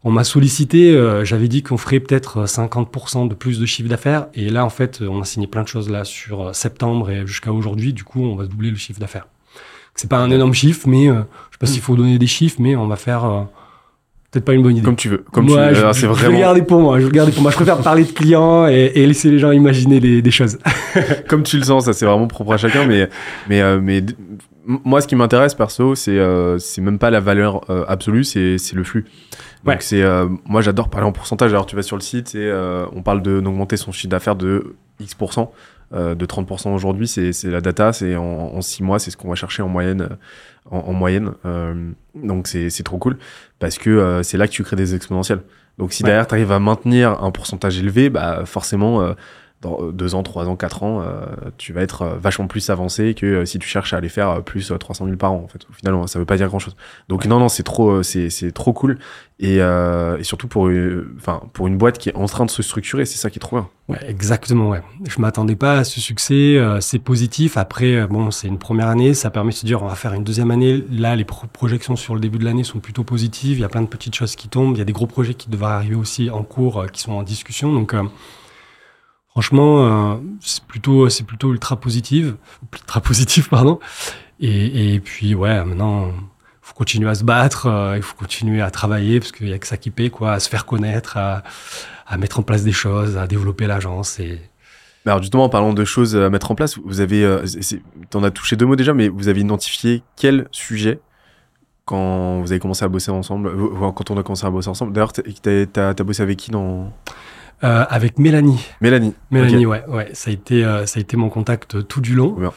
on 0.04 0.10
m'a 0.10 0.24
sollicité, 0.24 0.94
euh, 0.94 1.24
j'avais 1.24 1.48
dit 1.48 1.62
qu'on 1.62 1.78
ferait 1.78 2.00
peut-être 2.00 2.44
50% 2.44 3.28
de 3.28 3.34
plus 3.34 3.58
de 3.58 3.66
chiffre 3.66 3.88
d'affaires. 3.88 4.26
Et 4.34 4.50
là, 4.50 4.64
en 4.64 4.70
fait, 4.70 5.00
on 5.00 5.22
a 5.22 5.24
signé 5.24 5.46
plein 5.46 5.62
de 5.62 5.68
choses 5.68 5.88
là 5.88 6.04
sur 6.04 6.54
septembre 6.54 7.10
et 7.10 7.26
jusqu'à 7.26 7.52
aujourd'hui. 7.52 7.92
Du 7.94 8.04
coup, 8.04 8.22
on 8.22 8.36
va 8.36 8.46
doubler 8.46 8.70
le 8.70 8.76
chiffre 8.76 9.00
d'affaires. 9.00 9.26
C'est 9.94 10.08
pas 10.08 10.18
un 10.18 10.30
énorme 10.30 10.54
chiffre, 10.54 10.88
mais 10.88 11.06
je 11.06 11.12
sais 11.12 11.58
pas 11.58 11.66
s'il 11.66 11.80
faut 11.82 11.96
donner 11.96 12.18
des 12.18 12.26
chiffres, 12.26 12.56
mais 12.60 12.74
on 12.76 12.86
va 12.86 12.96
faire 12.96 13.46
peut-être 14.30 14.44
pas 14.44 14.52
une 14.54 14.62
bonne 14.62 14.76
idée. 14.76 14.84
Comme 14.84 14.96
tu 14.96 15.08
veux. 15.08 15.24
Comme 15.32 15.46
moi, 15.46 15.56
tu 15.56 15.68
veux. 15.68 15.74
Je, 15.74 15.80
Alors, 15.80 15.92
je, 15.92 16.00
c'est 16.00 16.06
je 16.06 16.12
vraiment 16.12 16.28
vais 16.28 16.34
le 16.34 16.40
garder 16.40 16.62
pour 16.62 16.80
moi. 16.80 16.96
Je 16.98 17.02
vais 17.04 17.10
le 17.10 17.14
garder 17.14 17.32
pour 17.32 17.42
moi. 17.42 17.50
Je 17.50 17.56
préfère 17.56 17.78
parler 17.78 18.04
de 18.04 18.12
clients 18.12 18.66
et, 18.68 18.92
et 18.94 19.06
laisser 19.06 19.30
les 19.30 19.38
gens 19.38 19.50
imaginer 19.50 20.00
des, 20.00 20.22
des 20.22 20.30
choses. 20.30 20.58
comme 21.28 21.42
tu 21.42 21.56
le 21.58 21.64
sens. 21.64 21.84
Ça, 21.86 21.92
c'est 21.92 22.06
vraiment 22.06 22.28
propre 22.28 22.52
à 22.52 22.56
chacun. 22.56 22.86
Mais, 22.86 23.08
mais, 23.48 23.60
euh, 23.60 23.80
mais 23.82 24.02
moi, 24.66 25.00
ce 25.00 25.08
qui 25.08 25.16
m'intéresse 25.16 25.54
perso, 25.54 25.94
c'est 25.96 26.18
euh, 26.18 26.58
c'est 26.58 26.80
même 26.80 26.98
pas 26.98 27.10
la 27.10 27.20
valeur 27.20 27.68
euh, 27.70 27.84
absolue, 27.88 28.24
c'est 28.24 28.56
c'est 28.58 28.76
le 28.76 28.84
flux. 28.84 29.02
Donc 29.64 29.74
Ouais. 29.74 29.76
c'est 29.80 30.02
euh, 30.02 30.26
moi 30.46 30.62
j'adore 30.62 30.88
parler 30.88 31.06
en 31.06 31.12
pourcentage. 31.12 31.50
Alors 31.50 31.66
tu 31.66 31.76
vas 31.76 31.82
sur 31.82 31.96
le 31.96 32.02
site 32.02 32.34
et 32.34 32.38
euh, 32.38 32.86
on 32.94 33.02
parle 33.02 33.20
de 33.22 33.40
d'augmenter 33.40 33.76
son 33.76 33.90
chiffre 33.92 34.08
d'affaires 34.08 34.36
de 34.36 34.74
X 35.00 35.14
euh, 35.92 36.14
de 36.14 36.26
30% 36.26 36.72
aujourd'hui, 36.74 37.08
c'est 37.08 37.32
c'est 37.32 37.50
la 37.50 37.60
data, 37.60 37.92
c'est 37.92 38.16
en, 38.16 38.22
en 38.24 38.60
six 38.60 38.82
mois, 38.82 38.98
c'est 38.98 39.10
ce 39.10 39.16
qu'on 39.16 39.28
va 39.28 39.34
chercher 39.34 39.62
en 39.62 39.68
moyenne, 39.68 40.02
euh, 40.02 40.14
en, 40.70 40.78
en 40.78 40.92
moyenne. 40.92 41.32
Euh, 41.44 41.90
donc 42.14 42.46
c'est 42.46 42.70
c'est 42.70 42.82
trop 42.84 42.98
cool 42.98 43.18
parce 43.58 43.78
que 43.78 43.90
euh, 43.90 44.22
c'est 44.22 44.36
là 44.38 44.46
que 44.46 44.52
tu 44.52 44.62
crées 44.62 44.76
des 44.76 44.94
exponentiels. 44.94 45.40
Donc 45.78 45.92
si 45.92 46.02
Ouais. 46.02 46.08
derrière 46.08 46.26
tu 46.26 46.34
arrives 46.34 46.52
à 46.52 46.58
maintenir 46.58 47.22
un 47.22 47.30
pourcentage 47.30 47.78
élevé, 47.78 48.10
bah 48.10 48.42
forcément 48.44 49.02
euh, 49.02 49.12
dans 49.60 49.78
euh, 49.82 49.92
deux 49.92 50.14
ans, 50.14 50.22
trois 50.22 50.48
ans, 50.48 50.56
quatre 50.56 50.82
ans, 50.82 51.02
euh, 51.02 51.26
tu 51.58 51.72
vas 51.74 51.82
être 51.82 52.02
euh, 52.02 52.14
vachement 52.18 52.46
plus 52.46 52.70
avancé 52.70 53.14
que 53.14 53.44
si 53.44 53.58
tu 53.58 53.68
cherches 53.68 53.92
à 53.92 53.98
aller 53.98 54.08
faire 54.08 54.42
plus 54.42 54.70
euh, 54.72 54.78
300 54.78 55.04
000 55.04 55.16
par 55.18 55.32
an. 55.32 55.42
En 55.44 55.48
fait, 55.48 55.60
au 55.68 55.72
final, 55.74 55.94
ça 56.08 56.18
veut 56.18 56.24
pas 56.24 56.36
dire 56.38 56.48
grand 56.48 56.58
chose. 56.58 56.76
Donc 57.08 57.26
non, 57.26 57.38
non, 57.38 57.48
c'est 57.48 57.62
trop, 57.62 58.02
c'est 58.02 58.30
c'est 58.30 58.52
trop 58.52 58.72
cool 58.72 58.98
et, 59.38 59.56
euh, 59.60 60.18
et 60.18 60.24
surtout 60.24 60.48
pour, 60.48 60.70
enfin, 61.16 61.42
pour 61.52 61.66
une 61.66 61.76
boîte 61.78 61.98
qui 61.98 62.08
est 62.10 62.14
en 62.16 62.26
train 62.26 62.44
de 62.46 62.50
se 62.50 62.62
structurer, 62.62 63.04
c'est 63.06 63.18
ça 63.18 63.28
qui 63.30 63.38
est 63.38 63.40
trop 63.40 63.56
bien. 63.56 63.68
Ouais, 63.88 63.98
exactement. 64.08 64.68
Ouais. 64.70 64.82
Je 65.08 65.20
m'attendais 65.20 65.56
pas 65.56 65.78
à 65.78 65.84
ce 65.84 66.00
succès. 66.00 66.56
euh, 66.56 66.80
c'est 66.80 66.98
positif. 66.98 67.56
Après, 67.56 68.06
bon, 68.06 68.30
c'est 68.30 68.48
une 68.48 68.58
première 68.58 68.88
année. 68.88 69.12
Ça 69.14 69.30
permet 69.30 69.50
de 69.50 69.56
se 69.56 69.66
dire, 69.66 69.82
on 69.82 69.88
va 69.88 69.94
faire 69.94 70.12
une 70.14 70.24
deuxième 70.24 70.50
année. 70.50 70.84
Là, 70.90 71.16
les 71.16 71.24
pro- 71.24 71.46
projections 71.52 71.96
sur 71.96 72.14
le 72.14 72.20
début 72.20 72.38
de 72.38 72.44
l'année 72.44 72.64
sont 72.64 72.78
plutôt 72.78 73.02
positives. 73.04 73.58
Il 73.58 73.60
y 73.62 73.64
a 73.64 73.68
plein 73.68 73.82
de 73.82 73.86
petites 73.88 74.14
choses 74.14 74.36
qui 74.36 74.48
tombent. 74.48 74.74
Il 74.76 74.78
y 74.78 74.82
a 74.82 74.84
des 74.86 74.92
gros 74.92 75.06
projets 75.06 75.34
qui 75.34 75.50
devraient 75.50 75.72
arriver 75.72 75.96
aussi 75.96 76.30
en 76.30 76.42
cours, 76.44 76.82
euh, 76.82 76.86
qui 76.86 77.00
sont 77.00 77.12
en 77.12 77.22
discussion. 77.22 77.72
Donc, 77.72 77.94
franchement, 79.30 80.14
euh, 80.14 80.16
c'est 80.40 80.64
plutôt, 80.64 81.08
c'est 81.08 81.24
plutôt 81.24 81.52
ultra 81.52 81.76
positif, 81.76 82.34
ultra 82.72 83.00
positif, 83.00 83.48
pardon. 83.50 83.78
Et, 84.40 84.94
et 84.94 85.00
puis, 85.00 85.34
ouais, 85.34 85.64
maintenant, 85.64 86.10
faut 86.62 86.74
continuer 86.74 87.08
à 87.10 87.14
se 87.14 87.24
battre. 87.24 87.66
euh, 87.66 87.96
il 87.96 88.02
faut 88.02 88.16
continuer 88.16 88.60
à 88.62 88.70
travailler 88.70 89.20
parce 89.20 89.32
qu'il 89.32 89.48
y 89.48 89.52
a 89.52 89.58
que 89.58 89.66
ça 89.66 89.76
qui 89.76 89.90
paie, 89.90 90.10
quoi, 90.10 90.32
à 90.32 90.40
se 90.40 90.48
faire 90.48 90.64
connaître, 90.66 91.16
à, 91.16 91.42
mettre 92.18 92.40
en 92.40 92.42
place 92.42 92.64
des 92.64 92.72
choses, 92.72 93.16
à 93.16 93.26
développer 93.26 93.66
l'agence 93.66 94.18
et 94.20 94.40
alors 95.06 95.22
justement, 95.22 95.44
en 95.44 95.48
parlant 95.48 95.72
de 95.72 95.84
choses 95.86 96.14
à 96.14 96.28
mettre 96.28 96.50
en 96.50 96.54
place, 96.54 96.76
vous 96.84 97.00
avez, 97.00 97.24
euh, 97.24 97.42
t'en 98.10 98.22
as 98.22 98.30
touché 98.30 98.54
deux 98.54 98.66
mots 98.66 98.76
déjà, 98.76 98.92
mais 98.92 99.08
vous 99.08 99.28
avez 99.28 99.40
identifié 99.40 100.02
quel 100.14 100.46
sujet 100.52 101.00
quand 101.86 102.40
vous 102.42 102.52
avez 102.52 102.60
commencé 102.60 102.84
à 102.84 102.88
bosser 102.88 103.10
ensemble, 103.10 103.50
quand 103.94 104.10
on 104.10 104.18
a 104.18 104.22
commencé 104.22 104.44
à 104.44 104.50
bosser 104.50 104.68
ensemble. 104.68 104.92
D'ailleurs, 104.92 105.12
t'as- 105.14 105.94
t'as 105.94 106.04
bossé 106.04 106.22
avec 106.22 106.36
qui 106.36 106.50
dans 106.50 106.92
Euh, 107.62 107.84
avec 107.90 108.18
Mélanie. 108.18 108.64
Mélanie. 108.80 109.14
Mélanie, 109.30 109.66
Ok. 109.66 109.72
ouais, 109.72 109.84
ouais, 109.88 110.10
ça 110.14 110.30
a 110.30 110.32
été, 110.32 110.64
euh, 110.64 110.86
ça 110.86 110.98
a 110.98 111.00
été 111.02 111.16
mon 111.18 111.28
contact 111.28 111.74
euh, 111.74 111.82
tout 111.82 112.00
du 112.00 112.14
long. 112.14 112.32
Bien. 112.32 112.52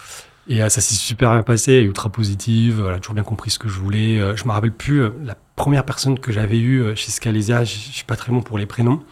Et 0.47 0.61
euh, 0.63 0.69
ça 0.69 0.79
s'est 0.81 0.95
super 0.95 1.31
bien 1.31 1.43
passé, 1.43 1.81
ultra 1.81 2.09
positive. 2.09 2.83
Elle 2.87 2.95
a 2.95 2.99
toujours 2.99 3.13
bien 3.15 3.23
compris 3.23 3.49
ce 3.51 3.59
que 3.59 3.67
je 3.67 3.79
voulais. 3.79 4.19
Euh, 4.21 4.35
je 4.37 4.45
me 4.45 4.51
rappelle 4.51 4.71
plus 4.71 5.01
la 5.23 5.35
première 5.57 5.83
personne 5.85 6.19
que 6.19 6.31
j'avais 6.31 6.57
eue 6.59 6.95
chez 6.95 7.11
Scalesia. 7.11 7.63
Je 7.65 7.75
suis 7.77 8.05
pas 8.05 8.15
très 8.15 8.31
bon 8.31 8.41
pour 8.41 8.57
les 8.57 8.65
prénoms. 8.65 9.03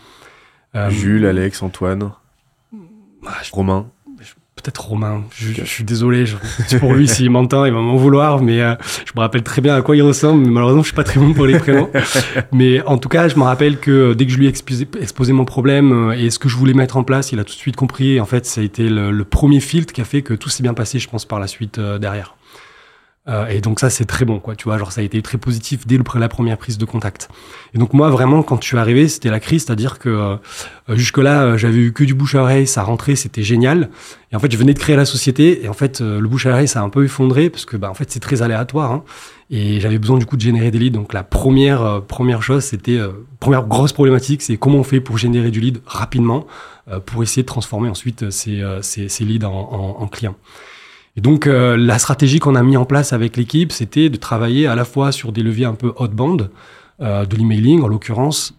Jules, 0.89 1.25
Alex, 1.25 1.61
Antoine, 1.61 2.11
ah, 3.27 3.37
je- 3.43 3.51
Romain. 3.51 3.87
Peut-être 4.61 4.85
Romain. 4.85 5.23
Je, 5.35 5.63
suis 5.63 5.83
désolé. 5.83 6.25
Je, 6.25 6.35
pour 6.77 6.93
lui, 6.93 7.07
s'il 7.07 7.29
m'entend, 7.29 7.65
il 7.65 7.73
va 7.73 7.79
m'en 7.79 7.95
vouloir. 7.95 8.41
Mais 8.41 8.61
euh, 8.61 8.75
je 9.05 9.11
me 9.15 9.21
rappelle 9.21 9.43
très 9.43 9.61
bien 9.61 9.75
à 9.75 9.81
quoi 9.81 9.95
il 9.95 10.01
ressemble. 10.01 10.43
Mais 10.43 10.51
malheureusement, 10.51 10.81
je 10.81 10.87
suis 10.87 10.95
pas 10.95 11.03
très 11.03 11.19
bon 11.19 11.33
pour 11.33 11.45
les 11.45 11.59
prénoms. 11.59 11.89
mais 12.51 12.81
en 12.83 12.97
tout 12.97 13.09
cas, 13.09 13.27
je 13.27 13.35
me 13.35 13.43
rappelle 13.43 13.77
que 13.77 13.91
euh, 13.91 14.15
dès 14.15 14.25
que 14.25 14.31
je 14.31 14.37
lui 14.37 14.45
ai 14.45 14.49
exposé, 14.49 14.87
exposé 14.99 15.33
mon 15.33 15.45
problème 15.45 16.09
euh, 16.09 16.11
et 16.13 16.29
ce 16.29 16.39
que 16.39 16.49
je 16.49 16.55
voulais 16.55 16.73
mettre 16.73 16.97
en 16.97 17.03
place, 17.03 17.31
il 17.31 17.39
a 17.39 17.43
tout 17.43 17.53
de 17.53 17.59
suite 17.59 17.75
compris. 17.75 18.13
Et 18.13 18.19
en 18.19 18.25
fait, 18.25 18.45
ça 18.45 18.61
a 18.61 18.63
été 18.63 18.89
le, 18.89 19.11
le 19.11 19.25
premier 19.25 19.59
filtre 19.59 19.93
qui 19.93 20.01
a 20.01 20.05
fait 20.05 20.21
que 20.21 20.33
tout 20.33 20.49
s'est 20.49 20.63
bien 20.63 20.73
passé, 20.73 20.99
je 20.99 21.09
pense, 21.09 21.25
par 21.25 21.39
la 21.39 21.47
suite 21.47 21.79
euh, 21.79 21.97
derrière. 21.97 22.35
Euh, 23.27 23.45
et 23.47 23.61
donc 23.61 23.79
ça, 23.79 23.91
c'est 23.91 24.05
très 24.05 24.25
bon, 24.25 24.39
quoi. 24.39 24.55
Tu 24.55 24.63
vois, 24.63 24.79
genre 24.79 24.91
ça 24.91 25.01
a 25.01 25.03
été 25.03 25.21
très 25.21 25.37
positif 25.37 25.85
dès 25.85 25.97
le, 25.97 26.03
la 26.15 26.27
première 26.27 26.57
prise 26.57 26.79
de 26.79 26.85
contact. 26.85 27.29
Et 27.75 27.77
donc 27.77 27.93
moi, 27.93 28.09
vraiment, 28.09 28.41
quand 28.41 28.59
je 28.61 28.67
suis 28.67 28.77
arrivé, 28.77 29.07
c'était 29.07 29.29
la 29.29 29.39
crise, 29.39 29.65
c'est-à-dire 29.65 29.99
que 29.99 30.09
euh, 30.09 30.37
jusque-là, 30.89 31.43
euh, 31.43 31.57
j'avais 31.57 31.77
eu 31.77 31.93
que 31.93 32.03
du 32.03 32.15
bouche 32.15 32.33
à 32.33 32.41
oreille, 32.41 32.65
ça 32.65 32.81
rentrait, 32.81 33.15
c'était 33.15 33.43
génial. 33.43 33.89
Et 34.31 34.35
en 34.35 34.39
fait, 34.39 34.51
je 34.51 34.57
venais 34.57 34.73
de 34.73 34.79
créer 34.79 34.95
la 34.95 35.05
société, 35.05 35.63
et 35.63 35.69
en 35.69 35.73
fait, 35.73 36.01
euh, 36.01 36.19
le 36.19 36.27
bouche 36.27 36.47
à 36.47 36.49
oreille, 36.49 36.67
ça 36.67 36.81
a 36.81 36.83
un 36.83 36.89
peu 36.89 37.05
effondré 37.05 37.51
parce 37.51 37.65
que, 37.65 37.77
bah, 37.77 37.91
en 37.91 37.93
fait, 37.93 38.09
c'est 38.11 38.19
très 38.19 38.41
aléatoire. 38.41 38.91
Hein, 38.91 39.03
et 39.51 39.79
j'avais 39.81 39.99
besoin 39.99 40.17
du 40.17 40.25
coup 40.25 40.37
de 40.37 40.41
générer 40.41 40.71
des 40.71 40.79
leads. 40.79 40.97
Donc 40.97 41.13
la 41.13 41.23
première 41.23 41.81
euh, 41.83 41.99
première 41.99 42.41
chose, 42.41 42.63
c'était 42.63 42.99
première 43.39 43.67
grosse 43.67 43.91
problématique, 43.93 44.41
c'est 44.41 44.57
comment 44.57 44.77
on 44.77 44.83
fait 44.83 45.01
pour 45.01 45.17
générer 45.19 45.51
du 45.51 45.59
lead 45.59 45.81
rapidement 45.85 46.47
pour 47.05 47.21
essayer 47.21 47.43
de 47.43 47.47
transformer 47.47 47.89
ensuite 47.89 48.31
ces, 48.31 48.63
ces, 48.81 49.07
ces 49.07 49.23
leads 49.23 49.45
en, 49.45 49.97
en 49.99 50.07
clients. 50.07 50.35
Et 51.17 51.21
donc, 51.21 51.45
euh, 51.45 51.75
la 51.75 51.99
stratégie 51.99 52.39
qu'on 52.39 52.55
a 52.55 52.63
mis 52.63 52.77
en 52.77 52.85
place 52.85 53.11
avec 53.13 53.35
l'équipe, 53.37 53.71
c'était 53.71 54.09
de 54.09 54.17
travailler 54.17 54.67
à 54.67 54.75
la 54.75 54.85
fois 54.85 55.11
sur 55.11 55.31
des 55.31 55.43
leviers 55.43 55.65
un 55.65 55.73
peu 55.73 55.93
outbound, 55.99 56.49
euh, 57.01 57.25
de 57.25 57.35
l'emailing 57.35 57.81
en 57.81 57.87
l'occurrence, 57.87 58.53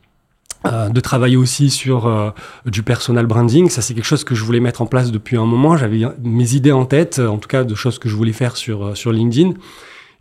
euh, 0.66 0.90
de 0.90 1.00
travailler 1.00 1.36
aussi 1.36 1.70
sur 1.70 2.06
euh, 2.06 2.30
du 2.66 2.82
personal 2.82 3.26
branding. 3.26 3.68
Ça, 3.68 3.82
c'est 3.82 3.94
quelque 3.94 4.04
chose 4.04 4.22
que 4.22 4.34
je 4.34 4.44
voulais 4.44 4.60
mettre 4.60 4.82
en 4.82 4.86
place 4.86 5.10
depuis 5.10 5.36
un 5.36 5.46
moment. 5.46 5.76
J'avais 5.76 6.02
mes 6.22 6.54
idées 6.54 6.72
en 6.72 6.84
tête, 6.84 7.18
en 7.18 7.38
tout 7.38 7.48
cas 7.48 7.64
de 7.64 7.74
choses 7.74 7.98
que 7.98 8.08
je 8.08 8.14
voulais 8.14 8.32
faire 8.32 8.56
sur, 8.56 8.84
euh, 8.84 8.94
sur 8.94 9.12
LinkedIn. 9.12 9.54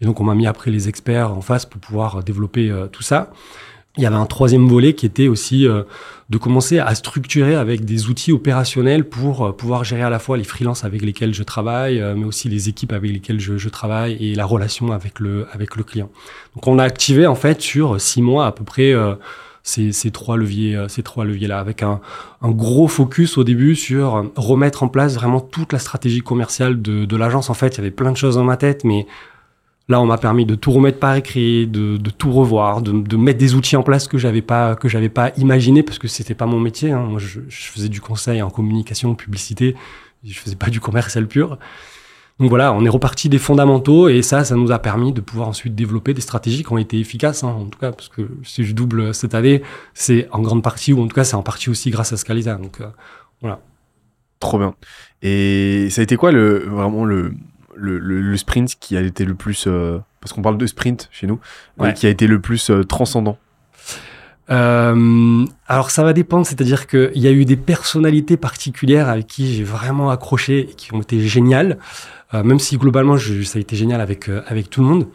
Et 0.02 0.06
donc, 0.06 0.20
on 0.20 0.24
m'a 0.24 0.34
mis 0.34 0.48
après 0.48 0.72
les 0.72 0.90
experts 0.90 1.32
en 1.32 1.42
face 1.42 1.66
pour 1.66 1.80
pouvoir 1.80 2.24
développer 2.24 2.72
euh, 2.72 2.88
tout 2.88 3.04
ça. 3.04 3.32
Il 3.98 4.04
y 4.04 4.06
avait 4.06 4.16
un 4.16 4.26
troisième 4.26 4.68
volet 4.70 4.94
qui 4.94 5.06
était 5.06 5.28
aussi 5.28 5.68
euh, 5.68 5.84
de 6.30 6.38
commencer 6.38 6.80
à 6.80 6.96
structurer 6.96 7.56
avec 7.56 7.84
des 7.84 8.08
outils 8.08 8.32
opérationnels 8.32 9.04
pour 9.04 9.46
euh, 9.46 9.52
pouvoir 9.52 9.84
gérer 9.84 10.04
à 10.04 10.10
la 10.10 10.18
fois 10.18 10.38
les 10.38 10.46
freelances 10.46 10.86
avec 10.86 11.02
lesquels 11.02 11.34
je 11.34 11.44
travaille, 11.44 12.00
euh, 12.00 12.16
mais 12.16 12.24
aussi 12.24 12.48
les 12.48 12.70
équipes 12.70 12.94
avec 12.94 13.12
lesquelles 13.12 13.42
je, 13.42 13.58
je 13.58 13.68
travaille 13.68 14.14
et 14.14 14.34
la 14.34 14.46
relation 14.46 14.94
avec 14.94 15.20
le, 15.20 15.46
avec 15.52 15.76
le 15.76 15.84
client. 15.84 16.10
Donc 16.56 16.68
on 16.68 16.80
a 16.80 16.84
activé 16.84 17.28
en 17.28 17.36
fait 17.36 17.62
sur 17.62 18.00
six 18.00 18.22
mois 18.22 18.46
à 18.46 18.54
peu 18.54 18.64
près 18.64 18.94
ces, 19.62 19.92
ces 19.92 20.10
trois 20.10 20.38
leviers, 20.38 20.86
ces 20.88 21.04
trois 21.04 21.26
leviers 21.26 21.48
là, 21.48 21.60
avec 21.60 21.84
un, 21.84 22.00
un 22.42 22.52
gros 22.52 22.88
focus 22.88 23.38
au 23.38 23.44
début 23.44 23.76
sur 23.76 24.32
remettre 24.38 24.84
en 24.84 24.88
place 24.88 25.16
vraiment 25.16 25.42
toute 25.42 25.74
la 25.74 25.80
stratégie 25.80 26.22
commerciale 26.22 26.82
de, 26.82 27.04
de 27.04 27.18
l'agence. 27.18 27.50
En 27.50 27.54
fait, 27.54 27.76
il 27.76 27.78
y 27.78 27.82
avait 27.82 27.92
plein 27.92 28.12
de 28.12 28.18
choses 28.18 28.36
dans 28.36 28.46
ma 28.46 28.58
tête, 28.58 28.86
mais 28.86 29.06
Là, 29.90 30.00
on 30.00 30.06
m'a 30.06 30.18
permis 30.18 30.46
de 30.46 30.56
tout 30.56 30.72
remettre 30.72 31.00
par 31.00 31.16
écrit, 31.16 31.68
de, 31.68 31.98
tout 32.12 32.32
revoir, 32.32 32.82
de, 32.82 33.18
mettre 33.18 33.40
des 33.40 33.56
outils 33.56 33.76
en 33.76 33.84
place 33.84 34.08
que 34.08 34.18
j'avais 34.18 34.42
pas 34.42 34.76
que 34.76 34.88
j'avais 34.88 35.10
pas 35.10 35.32
imaginé 35.38 35.84
parce 35.84 36.00
que 36.00 36.08
c'était 36.08 36.36
pas 36.36 36.46
mon 36.46 36.60
métier. 36.60 36.92
Hein. 36.92 37.06
Moi, 37.10 37.20
je, 37.20 37.42
je, 37.50 37.64
faisais 37.66 37.90
du 37.90 38.00
conseil 38.00 38.42
en 38.42 38.50
communication, 38.50 39.16
publicité. 39.16 39.76
Je 40.24 40.40
faisais 40.40 40.56
pas 40.56 40.70
du 40.70 40.80
commercial 40.80 41.28
pur. 41.28 41.58
Donc 42.42 42.50
voilà, 42.50 42.74
on 42.74 42.84
est 42.84 42.90
reparti 42.90 43.30
des 43.30 43.38
fondamentaux 43.38 44.10
et 44.10 44.24
ça, 44.24 44.44
ça 44.44 44.56
nous 44.56 44.72
a 44.72 44.80
permis 44.80 45.14
de 45.14 45.22
pouvoir 45.22 45.48
ensuite 45.48 45.76
développer 45.76 46.16
des 46.16 46.22
stratégies 46.22 46.64
qui 46.64 46.74
ont 46.74 46.80
été 46.80 47.00
efficaces, 47.00 47.44
hein, 47.44 47.50
en 47.50 47.66
tout 47.66 47.78
cas, 47.78 47.92
parce 47.92 48.10
que 48.10 48.30
si 48.44 48.64
je 48.64 48.74
double 48.74 49.14
cette 49.14 49.36
année, 49.36 49.62
c'est 49.94 50.28
en 50.32 50.42
grande 50.42 50.64
partie, 50.64 50.92
ou 50.92 51.04
en 51.04 51.08
tout 51.08 51.14
cas, 51.14 51.24
c'est 51.24 51.36
en 51.36 51.44
partie 51.44 51.70
aussi 51.70 51.92
grâce 51.92 52.14
à 52.14 52.18
Scalisa. 52.18 52.56
Donc 52.56 52.82
euh, 52.82 52.88
voilà. 53.42 53.60
Trop 54.40 54.58
bien. 54.58 54.74
Et 55.22 55.90
ça 55.92 56.02
a 56.02 56.04
été 56.04 56.18
quoi 56.18 56.32
le 56.32 56.66
vraiment 56.68 57.06
le 57.06 57.36
le, 57.76 58.00
le, 58.00 58.38
sprint 58.38 58.76
qui 58.80 58.98
a 58.98 59.02
été 59.02 59.26
le 59.26 59.36
plus 59.36 59.66
euh, 59.68 60.00
parce 60.20 60.34
qu'on 60.34 60.42
parle 60.42 60.58
de 60.58 60.66
sprint 60.66 61.10
chez 61.12 61.28
nous 61.28 61.40
qui 61.96 62.06
a 62.06 62.10
été 62.10 62.28
le 62.28 62.40
plus 62.40 62.70
euh, 62.70 62.84
transcendant 62.84 63.38
euh, 64.50 65.46
alors 65.68 65.92
ça 65.92 66.04
va 66.04 66.12
dépendre, 66.12 66.46
c'est-à-dire 66.46 66.88
qu'il 66.88 67.12
y 67.16 67.28
a 67.28 67.32
eu 67.32 67.46
des 67.46 67.56
personnalités 67.56 68.36
particulières 68.36 69.08
avec 69.08 69.28
qui 69.28 69.54
j'ai 69.54 69.64
vraiment 69.64 70.10
accroché 70.10 70.72
et 70.72 70.74
qui 70.74 70.94
ont 70.94 71.00
été 71.00 71.22
géniales, 71.22 71.78
même 72.34 72.60
si 72.60 72.76
globalement 72.76 73.16
je, 73.16 73.44
ça 73.44 73.60
a 73.60 73.62
été 73.62 73.78
génial 73.78 74.02
avec 74.02 74.28
avec 74.48 74.70
tout 74.70 74.82
le 74.82 74.88
monde. 74.88 75.08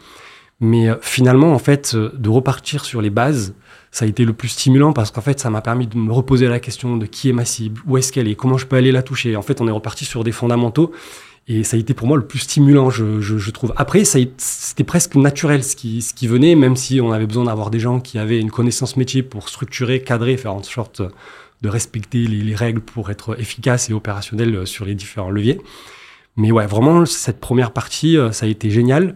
Mais 0.59 0.87
finalement, 1.01 1.53
en 1.53 1.59
fait, 1.59 1.95
de 1.95 2.29
repartir 2.29 2.83
sur 2.83 2.99
les 2.99 3.11
bases, 3.11 3.53
ça 3.91 4.05
a 4.05 4.07
été 4.07 4.25
le 4.25 4.33
plus 4.33 4.47
stimulant 4.47 4.91
parce 4.91 5.11
qu'en 5.11 5.21
fait, 5.21 5.39
ça 5.39 5.51
m'a 5.51 5.61
permis 5.61 5.85
de 5.85 5.97
me 5.97 6.11
reposer 6.11 6.47
la 6.47 6.59
question 6.59 6.97
de 6.97 7.05
qui 7.05 7.29
est 7.29 7.33
ma 7.33 7.45
cible, 7.45 7.79
où 7.85 7.97
est-ce 7.97 8.11
qu'elle 8.11 8.27
est, 8.27 8.35
comment 8.35 8.57
je 8.57 8.65
peux 8.65 8.75
aller 8.75 8.91
la 8.91 9.03
toucher. 9.03 9.35
En 9.35 9.43
fait, 9.43 9.61
on 9.61 9.67
est 9.67 9.71
reparti 9.71 10.05
sur 10.05 10.23
des 10.23 10.31
fondamentaux 10.31 10.91
et 11.47 11.63
ça 11.63 11.77
a 11.77 11.79
été 11.79 11.93
pour 11.93 12.07
moi 12.07 12.17
le 12.17 12.25
plus 12.25 12.39
stimulant, 12.39 12.89
je, 12.89 13.21
je, 13.21 13.37
je 13.37 13.51
trouve. 13.51 13.73
Après, 13.77 14.03
c'était 14.03 14.83
presque 14.83 15.15
naturel 15.15 15.63
ce 15.63 15.75
qui, 15.75 16.01
ce 16.01 16.13
qui 16.13 16.27
venait, 16.27 16.55
même 16.55 16.75
si 16.75 16.99
on 16.99 17.11
avait 17.11 17.27
besoin 17.27 17.45
d'avoir 17.45 17.69
des 17.69 17.79
gens 17.79 17.99
qui 17.99 18.19
avaient 18.19 18.39
une 18.39 18.51
connaissance 18.51 18.97
métier 18.97 19.23
pour 19.23 19.47
structurer, 19.47 20.01
cadrer, 20.01 20.35
faire 20.37 20.53
en 20.53 20.63
sorte 20.63 21.01
de 21.61 21.69
respecter 21.69 22.27
les, 22.27 22.41
les 22.41 22.55
règles 22.55 22.81
pour 22.81 23.09
être 23.09 23.39
efficace 23.39 23.89
et 23.89 23.93
opérationnel 23.93 24.67
sur 24.67 24.85
les 24.85 24.93
différents 24.93 25.31
leviers. 25.31 25.59
Mais 26.37 26.51
ouais, 26.51 26.67
vraiment, 26.67 27.05
cette 27.05 27.39
première 27.39 27.71
partie, 27.71 28.17
euh, 28.17 28.31
ça 28.31 28.45
a 28.45 28.49
été 28.49 28.69
génial. 28.69 29.15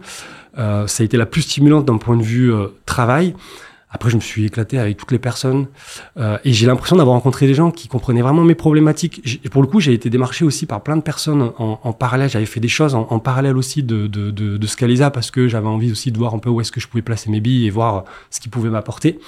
Euh, 0.58 0.86
ça 0.86 1.02
a 1.02 1.04
été 1.04 1.16
la 1.16 1.24
plus 1.24 1.42
stimulante 1.42 1.86
d'un 1.86 1.96
point 1.96 2.16
de 2.16 2.22
vue 2.22 2.52
euh, 2.52 2.66
travail. 2.84 3.34
Après, 3.94 4.08
je 4.08 4.16
me 4.16 4.20
suis 4.20 4.46
éclaté 4.46 4.78
avec 4.78 4.96
toutes 4.96 5.12
les 5.12 5.18
personnes 5.18 5.66
euh, 6.16 6.38
et 6.44 6.52
j'ai 6.52 6.66
l'impression 6.66 6.96
d'avoir 6.96 7.14
rencontré 7.14 7.46
des 7.46 7.54
gens 7.54 7.70
qui 7.70 7.88
comprenaient 7.88 8.22
vraiment 8.22 8.42
mes 8.42 8.54
problématiques. 8.54 9.40
Et 9.44 9.48
pour 9.50 9.60
le 9.60 9.68
coup, 9.68 9.80
j'ai 9.80 9.92
été 9.92 10.08
démarché 10.08 10.46
aussi 10.46 10.64
par 10.64 10.82
plein 10.82 10.96
de 10.96 11.02
personnes 11.02 11.52
en, 11.58 11.78
en 11.82 11.92
parallèle. 11.92 12.30
J'avais 12.30 12.46
fait 12.46 12.60
des 12.60 12.68
choses 12.68 12.94
en, 12.94 13.06
en 13.10 13.18
parallèle 13.18 13.56
aussi 13.56 13.82
de, 13.82 14.06
de, 14.06 14.30
de, 14.30 14.56
de 14.56 14.66
Scalisa 14.66 15.10
parce 15.10 15.30
que 15.30 15.46
j'avais 15.46 15.68
envie 15.68 15.92
aussi 15.92 16.10
de 16.10 16.16
voir 16.16 16.34
un 16.34 16.38
peu 16.38 16.48
où 16.48 16.60
est-ce 16.62 16.72
que 16.72 16.80
je 16.80 16.88
pouvais 16.88 17.02
placer 17.02 17.30
mes 17.30 17.40
billes 17.40 17.66
et 17.66 17.70
voir 17.70 18.04
ce 18.30 18.40
qui 18.40 18.48
pouvait 18.48 18.70
m'apporter. 18.70 19.18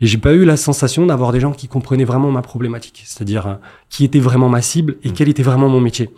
Et 0.00 0.06
j'ai 0.06 0.18
pas 0.18 0.32
eu 0.32 0.46
la 0.46 0.56
sensation 0.56 1.04
d'avoir 1.04 1.30
des 1.30 1.40
gens 1.40 1.52
qui 1.52 1.68
comprenaient 1.68 2.04
vraiment 2.04 2.30
ma 2.30 2.40
problématique, 2.40 3.02
c'est-à-dire 3.04 3.46
euh, 3.46 3.54
qui 3.90 4.04
était 4.04 4.18
vraiment 4.18 4.48
ma 4.48 4.62
cible 4.62 4.96
et 5.04 5.10
mmh. 5.10 5.12
quel 5.12 5.28
était 5.28 5.42
vraiment 5.42 5.68
mon 5.68 5.80
métier. 5.80 6.08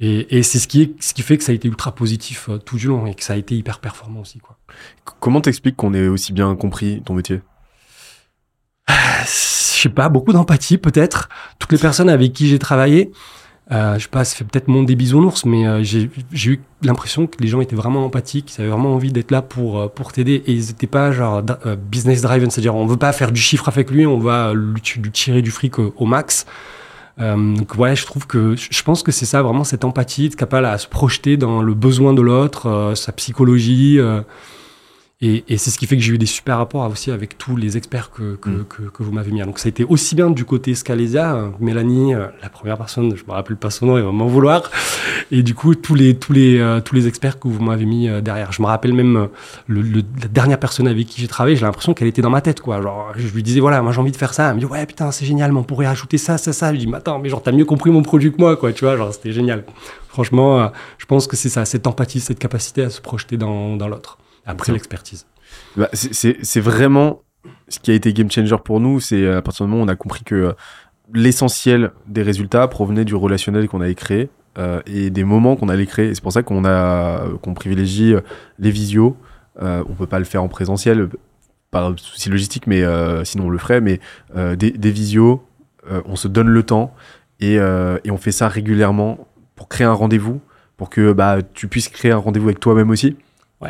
Et, 0.00 0.38
et 0.38 0.42
c'est 0.42 0.58
ce 0.58 0.66
qui, 0.66 0.94
ce 1.00 1.14
qui 1.14 1.22
fait 1.22 1.38
que 1.38 1.44
ça 1.44 1.52
a 1.52 1.54
été 1.54 1.68
ultra 1.68 1.94
positif 1.94 2.48
euh, 2.48 2.58
tout 2.58 2.76
du 2.76 2.88
long 2.88 3.06
et 3.06 3.14
que 3.14 3.22
ça 3.22 3.34
a 3.34 3.36
été 3.36 3.54
hyper 3.54 3.78
performant 3.78 4.20
aussi. 4.20 4.38
Quoi. 4.38 4.58
Comment 5.20 5.40
t'expliques 5.40 5.76
qu'on 5.76 5.94
ait 5.94 6.08
aussi 6.08 6.32
bien 6.32 6.54
compris 6.56 7.00
ton 7.04 7.14
métier? 7.14 7.40
Je 8.88 9.24
sais 9.26 9.88
pas, 9.88 10.08
beaucoup 10.08 10.32
d'empathie 10.32 10.78
peut-être. 10.78 11.28
Toutes 11.58 11.72
les 11.72 11.78
personnes 11.78 12.08
avec 12.08 12.32
qui 12.32 12.48
j'ai 12.48 12.58
travaillé, 12.58 13.12
euh, 13.70 13.94
je 13.94 14.04
sais 14.04 14.08
pas, 14.08 14.24
ça 14.24 14.36
fait 14.36 14.44
peut-être 14.44 14.68
monde 14.68 14.86
des 14.86 14.96
bisounours, 14.96 15.44
mais 15.44 15.66
euh, 15.66 15.82
j'ai 15.82 16.10
eu 16.50 16.60
l'impression 16.82 17.26
que 17.26 17.36
les 17.40 17.48
gens 17.48 17.60
étaient 17.60 17.76
vraiment 17.76 18.04
empathiques, 18.04 18.54
ils 18.56 18.60
avaient 18.62 18.70
vraiment 18.70 18.94
envie 18.94 19.12
d'être 19.12 19.30
là 19.30 19.42
pour, 19.42 19.78
euh, 19.78 19.88
pour 19.88 20.12
t'aider 20.12 20.42
et 20.46 20.52
ils 20.52 20.66
n'étaient 20.66 20.86
pas 20.86 21.12
genre 21.12 21.42
euh, 21.64 21.76
business 21.76 22.20
driven, 22.22 22.50
c'est-à-dire 22.50 22.74
on 22.74 22.86
veut 22.86 22.96
pas 22.96 23.12
faire 23.12 23.32
du 23.32 23.40
chiffre 23.40 23.68
avec 23.68 23.90
lui, 23.90 24.06
on 24.06 24.18
va 24.18 24.52
lui, 24.54 24.82
lui 24.96 25.10
tirer 25.10 25.40
du 25.40 25.50
fric 25.50 25.78
au, 25.78 25.94
au 25.96 26.06
max. 26.06 26.46
Euh, 27.20 27.54
donc 27.54 27.76
ouais, 27.76 27.94
je 27.94 28.04
trouve 28.06 28.26
que 28.26 28.56
je 28.56 28.82
pense 28.82 29.02
que 29.02 29.12
c'est 29.12 29.26
ça 29.26 29.42
vraiment 29.42 29.64
cette 29.64 29.84
empathie, 29.84 30.26
être 30.26 30.36
capable 30.36 30.66
à 30.66 30.78
se 30.78 30.88
projeter 30.88 31.36
dans 31.36 31.62
le 31.62 31.74
besoin 31.74 32.12
de 32.12 32.22
l'autre, 32.22 32.68
euh, 32.68 32.94
sa 32.94 33.12
psychologie. 33.12 33.98
Et, 35.26 35.42
et 35.48 35.56
c'est 35.56 35.70
ce 35.70 35.78
qui 35.78 35.86
fait 35.86 35.96
que 35.96 36.02
j'ai 36.02 36.12
eu 36.12 36.18
des 36.18 36.26
super 36.26 36.58
rapports 36.58 36.86
aussi 36.90 37.10
avec 37.10 37.38
tous 37.38 37.56
les 37.56 37.78
experts 37.78 38.10
que, 38.10 38.34
que, 38.34 38.50
mm. 38.50 38.64
que, 38.68 38.82
que 38.82 39.02
vous 39.02 39.10
m'avez 39.10 39.32
mis. 39.32 39.40
Donc 39.40 39.58
ça 39.58 39.68
a 39.68 39.70
été 39.70 39.82
aussi 39.82 40.14
bien 40.14 40.28
du 40.28 40.44
côté 40.44 40.74
Scalesia, 40.74 41.34
euh, 41.34 41.48
Mélanie, 41.60 42.14
euh, 42.14 42.26
la 42.42 42.50
première 42.50 42.76
personne, 42.76 43.16
je 43.16 43.24
me 43.26 43.32
rappelle 43.32 43.56
pas 43.56 43.70
son 43.70 43.86
nom, 43.86 43.96
elle 43.96 44.04
va 44.04 44.12
m'en 44.12 44.26
vouloir. 44.26 44.70
Et 45.30 45.42
du 45.42 45.54
coup, 45.54 45.74
tous 45.74 45.94
les, 45.94 46.14
tous 46.14 46.34
les, 46.34 46.58
euh, 46.58 46.82
tous 46.82 46.94
les 46.94 47.08
experts 47.08 47.38
que 47.40 47.48
vous 47.48 47.64
m'avez 47.64 47.86
mis 47.86 48.06
derrière. 48.20 48.52
Je 48.52 48.60
me 48.60 48.66
rappelle 48.66 48.92
même 48.92 49.28
le, 49.66 49.80
le, 49.80 50.02
la 50.20 50.28
dernière 50.28 50.60
personne 50.60 50.86
avec 50.86 51.06
qui 51.06 51.22
j'ai 51.22 51.28
travaillé, 51.28 51.56
j'ai 51.56 51.64
l'impression 51.64 51.94
qu'elle 51.94 52.08
était 52.08 52.20
dans 52.20 52.28
ma 52.28 52.42
tête. 52.42 52.60
quoi. 52.60 52.82
Genre, 52.82 53.14
je 53.16 53.32
lui 53.32 53.42
disais, 53.42 53.60
voilà, 53.60 53.80
moi 53.80 53.92
j'ai 53.92 54.00
envie 54.00 54.12
de 54.12 54.18
faire 54.18 54.34
ça. 54.34 54.50
Elle 54.50 54.56
me 54.56 54.60
dit, 54.60 54.66
ouais, 54.66 54.84
putain, 54.84 55.10
c'est 55.10 55.24
génial, 55.24 55.52
mais 55.52 55.58
on 55.60 55.64
pourrait 55.64 55.86
ajouter 55.86 56.18
ça, 56.18 56.36
ça, 56.36 56.52
ça. 56.52 56.66
Je 56.66 56.72
lui 56.72 56.80
dis, 56.80 56.86
mais 56.86 56.98
attends, 56.98 57.18
mais 57.18 57.30
genre, 57.30 57.42
t'as 57.42 57.52
mieux 57.52 57.64
compris 57.64 57.90
mon 57.90 58.02
produit 58.02 58.30
que 58.30 58.36
moi, 58.38 58.56
quoi. 58.58 58.74
Tu 58.74 58.84
vois, 58.84 58.98
genre, 58.98 59.14
c'était 59.14 59.32
génial. 59.32 59.64
Franchement, 60.08 60.70
je 60.98 61.06
pense 61.06 61.26
que 61.26 61.34
c'est 61.34 61.48
ça, 61.48 61.64
cette 61.64 61.86
empathie, 61.86 62.20
cette 62.20 62.38
capacité 62.38 62.82
à 62.82 62.90
se 62.90 63.00
projeter 63.00 63.38
dans, 63.38 63.76
dans 63.76 63.88
l'autre. 63.88 64.18
Après 64.46 64.72
l'expertise. 64.72 65.26
Bah, 65.76 65.88
c'est 65.92 66.60
vraiment 66.60 67.22
ce 67.68 67.78
qui 67.78 67.90
a 67.90 67.94
été 67.94 68.12
game 68.12 68.30
changer 68.30 68.56
pour 68.64 68.80
nous. 68.80 69.00
C'est 69.00 69.26
à 69.28 69.42
partir 69.42 69.66
du 69.66 69.70
moment 69.70 69.82
où 69.82 69.86
on 69.86 69.88
a 69.88 69.96
compris 69.96 70.24
que 70.24 70.34
euh, 70.34 70.52
l'essentiel 71.12 71.92
des 72.06 72.22
résultats 72.22 72.66
provenait 72.68 73.04
du 73.04 73.14
relationnel 73.14 73.68
qu'on 73.68 73.80
avait 73.80 73.94
créé 73.94 74.30
euh, 74.58 74.80
et 74.86 75.10
des 75.10 75.24
moments 75.24 75.56
qu'on 75.56 75.68
allait 75.68 75.86
créer. 75.86 76.14
C'est 76.14 76.22
pour 76.22 76.32
ça 76.32 76.42
qu'on 76.42 76.64
a 76.64 77.26
qu'on 77.42 77.54
privilégie 77.54 78.14
euh, 78.14 78.20
les 78.58 78.70
visios. 78.70 79.16
Euh, 79.62 79.84
on 79.88 79.94
peut 79.94 80.06
pas 80.06 80.18
le 80.18 80.24
faire 80.24 80.42
en 80.42 80.48
présentiel 80.48 81.08
par 81.70 81.92
souci 81.98 82.28
logistique, 82.28 82.66
mais 82.66 82.82
euh, 82.82 83.24
sinon 83.24 83.46
on 83.46 83.50
le 83.50 83.58
ferait. 83.58 83.80
Mais 83.80 84.00
euh, 84.36 84.56
des, 84.56 84.70
des 84.70 84.90
visios, 84.90 85.44
on 86.06 86.16
se 86.16 86.28
donne 86.28 86.48
le 86.48 86.62
temps 86.62 86.94
et, 87.40 87.56
et 87.56 88.10
on 88.10 88.16
fait 88.16 88.32
ça 88.32 88.48
régulièrement 88.48 89.28
pour 89.54 89.68
créer 89.68 89.86
un 89.86 89.92
rendez-vous, 89.92 90.40
pour 90.78 90.88
que 90.88 91.12
bah, 91.12 91.40
tu 91.52 91.68
puisses 91.68 91.90
créer 91.90 92.10
un 92.10 92.16
rendez-vous 92.16 92.46
avec 92.46 92.58
toi-même 92.58 92.88
aussi 92.88 93.18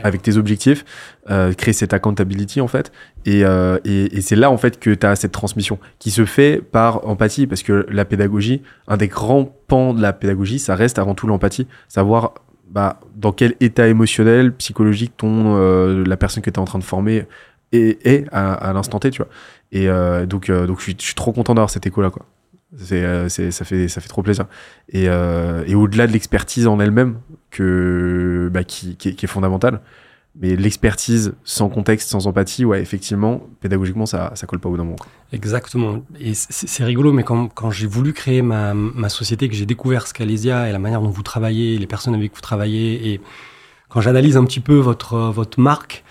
avec 0.03 0.23
tes 0.23 0.37
objectifs, 0.37 0.85
euh, 1.31 1.53
créer 1.53 1.73
cette 1.73 1.93
accountability 1.93 2.61
en 2.61 2.69
fait. 2.69 2.93
Et, 3.27 3.45
euh, 3.45 3.79
c'est 4.21 4.37
là 4.37 4.51
en 4.51 4.57
fait 4.57 4.79
que 4.79 4.91
tu 4.91 5.07
as 5.07 5.17
cette 5.17 5.33
transmission 5.33 5.79
qui 5.99 6.11
se 6.11 6.25
fait 6.25 6.61
par 6.63 7.07
empathie 7.07 7.47
parce 7.47 7.63
que 7.63 7.87
la 7.91 8.05
pédagogie, 8.05 8.63
un 8.89 8.97
des 8.97 9.09
grands 9.09 9.45
pans 9.69 9.95
de 9.95 10.03
la 10.03 10.13
pédagogie, 10.13 10.59
ça 10.59 10.75
reste 10.75 10.99
avant 10.99 11.15
tout 11.15 11.27
l'empathie, 11.27 11.67
savoir 11.89 12.35
bah, 12.69 13.01
dans 13.15 13.33
quel 13.33 13.55
état 13.61 13.87
émotionnel, 13.87 14.53
psychologique 14.55 15.13
euh, 15.23 16.05
la 16.07 16.17
personne 16.17 16.43
que 16.43 16.51
tu 16.51 16.57
es 16.57 16.61
en 16.61 16.65
train 16.65 16.79
de 16.79 16.85
former 16.85 17.27
est, 17.73 18.27
à, 18.31 18.73
l'instant 18.73 19.01
T, 19.01 19.11
tu 19.11 19.21
vois. 19.21 19.29
Et 19.73 19.89
donc, 20.27 20.47
je 20.47 20.75
suis, 20.79 20.95
trop 21.17 21.33
content 21.33 21.55
d'avoir 21.55 21.71
cette 21.71 21.87
écho 21.87 22.01
là, 22.03 22.11
quoi. 22.11 22.25
C'est, 22.77 23.05
euh, 23.05 23.29
c'est, 23.29 23.51
ça 23.51 23.65
fait, 23.65 23.89
trop 24.09 24.23
plaisir. 24.23 24.47
Et 24.89 25.09
au-delà 25.75 26.07
de 26.07 26.13
l'expertise 26.13 26.67
en 26.67 26.81
elle-même, 26.81 27.19
que, 27.55 28.51
bah, 28.53 28.65
qui, 28.65 28.97
qui, 28.97 29.15
qui 29.15 29.25
est 29.25 29.29
fondamentale, 29.29 29.81
mais 30.41 30.57
l'expertise 30.57 31.35
sans 31.45 31.69
contexte, 31.69 32.11
sans 32.11 32.27
empathie, 32.27 32.65
ouais, 32.65 32.83
effectivement, 32.83 33.47
pédagogiquement, 33.61 34.05
ça, 34.05 34.33
ça 34.35 34.47
colle 34.47 34.59
pas 34.59 34.69
au 34.69 34.73
bout 34.73 34.79
d'un 34.79 34.85
moment. 34.85 34.97
Exactement. 35.33 36.03
Et 36.19 36.33
c'est 36.35 36.85
rigolo, 36.85 37.13
mais 37.13 37.23
quand, 37.23 37.49
quand 37.49 37.71
j'ai 37.71 37.87
voulu 37.87 38.13
créer 38.13 38.43
ma, 38.43 38.75
ma 38.75 39.09
société, 39.09 39.49
que 39.49 39.55
j'ai 39.55 39.67
découvert 39.67 40.09
Scalesia 40.09 40.69
et 40.69 40.73
la 40.73 40.81
manière 40.81 41.01
dont 41.01 41.11
vous 41.11 41.23
travaillez, 41.23 41.79
les 41.79 41.87
personnes 41.87 42.15
avec 42.15 42.33
qui 42.33 42.37
vous 42.37 42.41
travaillez, 42.41 43.13
et 43.13 43.21
quand 43.89 44.01
j'analyse 44.01 44.37
un 44.37 44.45
petit 44.45 44.61
peu 44.61 44.75
votre, 44.75 45.17
votre 45.31 45.61
marque, 45.61 46.03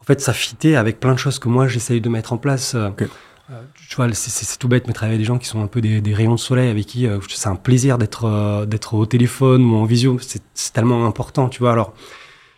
en 0.00 0.04
fait, 0.04 0.20
ça 0.20 0.32
fitait 0.32 0.74
avec 0.74 0.98
plein 0.98 1.12
de 1.12 1.18
choses 1.18 1.38
que 1.38 1.48
moi, 1.48 1.68
j'essaye 1.68 2.00
de 2.00 2.08
mettre 2.08 2.32
en 2.32 2.38
place. 2.38 2.74
Okay. 2.74 3.06
Euh, 3.50 3.62
tu 3.88 3.96
vois, 3.96 4.12
c'est 4.12 4.58
tout 4.58 4.68
bête, 4.68 4.86
mais 4.86 4.92
travailler 4.92 5.14
avec 5.14 5.22
des 5.22 5.26
gens 5.26 5.38
qui 5.38 5.46
sont 5.46 5.62
un 5.62 5.66
peu 5.66 5.80
des, 5.80 6.14
rayons 6.14 6.34
de 6.34 6.40
soleil, 6.40 6.68
avec 6.68 6.84
qui 6.86 7.06
euh, 7.06 7.18
c'est 7.28 7.48
un 7.48 7.56
plaisir 7.56 7.96
d'être 7.96 8.26
euh, 8.26 8.66
d'être 8.66 8.94
au 8.94 9.06
téléphone 9.06 9.64
ou 9.64 9.76
en 9.76 9.84
visio. 9.84 10.18
C'est 10.20 10.72
tellement 10.72 11.06
important, 11.06 11.48
tu 11.48 11.60
vois. 11.60 11.72
Alors, 11.72 11.94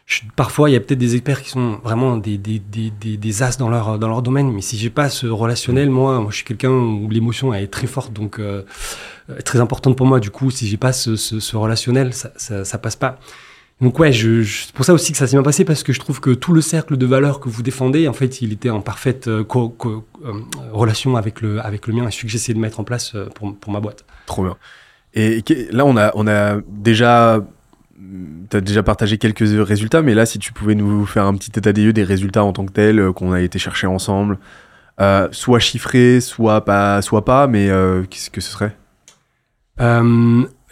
je, 0.06 0.22
parfois, 0.34 0.68
il 0.68 0.72
y 0.72 0.76
a 0.76 0.80
peut-être 0.80 0.98
des 0.98 1.14
experts 1.14 1.42
qui 1.42 1.50
sont 1.50 1.78
vraiment 1.84 2.16
des, 2.16 2.38
des, 2.38 2.58
des, 2.58 2.90
des, 2.90 3.16
des 3.16 3.42
as 3.44 3.56
dans 3.56 3.68
leur, 3.68 4.00
dans 4.00 4.08
leur 4.08 4.22
domaine, 4.22 4.50
mais 4.50 4.62
si 4.62 4.76
j'ai 4.76 4.90
pas 4.90 5.08
ce 5.08 5.28
relationnel, 5.28 5.90
moi, 5.90 6.18
moi 6.20 6.30
je 6.32 6.36
suis 6.36 6.44
quelqu'un 6.44 6.70
où 6.72 7.08
l'émotion 7.08 7.54
est 7.54 7.68
très 7.68 7.86
forte, 7.86 8.12
donc 8.12 8.40
euh, 8.40 8.64
très 9.44 9.60
importante 9.60 9.96
pour 9.96 10.06
moi. 10.06 10.18
Du 10.18 10.30
coup, 10.30 10.50
si 10.50 10.66
j'ai 10.66 10.76
pas 10.76 10.92
ce, 10.92 11.14
ce, 11.14 11.38
ce 11.38 11.56
relationnel, 11.56 12.12
ça, 12.14 12.32
ça, 12.36 12.64
ça 12.64 12.78
passe 12.78 12.96
pas. 12.96 13.20
Donc 13.80 13.98
ouais, 13.98 14.12
je, 14.12 14.42
je, 14.42 14.66
c'est 14.66 14.74
pour 14.74 14.84
ça 14.84 14.92
aussi 14.92 15.12
que 15.12 15.18
ça 15.18 15.26
s'est 15.26 15.36
bien 15.36 15.42
passé 15.42 15.64
parce 15.64 15.82
que 15.82 15.92
je 15.92 16.00
trouve 16.00 16.20
que 16.20 16.30
tout 16.30 16.52
le 16.52 16.60
cercle 16.60 16.98
de 16.98 17.06
valeurs 17.06 17.40
que 17.40 17.48
vous 17.48 17.62
défendez, 17.62 18.08
en 18.08 18.12
fait, 18.12 18.42
il 18.42 18.52
était 18.52 18.68
en 18.68 18.82
parfaite 18.82 19.26
euh, 19.26 19.42
co, 19.42 19.70
co, 19.70 20.04
euh, 20.24 20.32
relation 20.70 21.16
avec 21.16 21.40
le 21.40 21.64
avec 21.64 21.86
le 21.86 21.94
mien 21.94 22.06
et 22.06 22.10
celui 22.10 22.26
que 22.26 22.32
j'essaie 22.32 22.52
de 22.52 22.58
mettre 22.58 22.78
en 22.80 22.84
place 22.84 23.14
euh, 23.14 23.26
pour, 23.34 23.56
pour 23.56 23.72
ma 23.72 23.80
boîte. 23.80 24.04
Trop 24.26 24.44
bien. 24.44 24.56
Et 25.14 25.42
là, 25.70 25.86
on 25.86 25.96
a 25.96 26.12
on 26.14 26.26
a 26.28 26.58
déjà 26.68 27.42
as 28.52 28.60
déjà 28.60 28.82
partagé 28.82 29.16
quelques 29.16 29.66
résultats, 29.66 30.02
mais 30.02 30.14
là, 30.14 30.26
si 30.26 30.38
tu 30.38 30.52
pouvais 30.52 30.74
nous 30.74 31.06
faire 31.06 31.24
un 31.24 31.34
petit 31.34 31.52
état 31.56 31.72
des 31.72 31.84
lieux 31.84 31.92
des 31.92 32.04
résultats 32.04 32.44
en 32.44 32.52
tant 32.52 32.66
que 32.66 32.72
tels 32.72 33.12
qu'on 33.12 33.32
a 33.32 33.40
été 33.40 33.58
chercher 33.58 33.86
ensemble, 33.86 34.38
soit 35.32 35.58
chiffrés, 35.58 36.20
soit 36.20 36.64
pas, 36.64 37.02
soit 37.02 37.24
pas, 37.24 37.46
mais 37.46 37.68
qu'est-ce 38.08 38.30
que 38.30 38.40
ce 38.40 38.50
serait? 38.50 38.76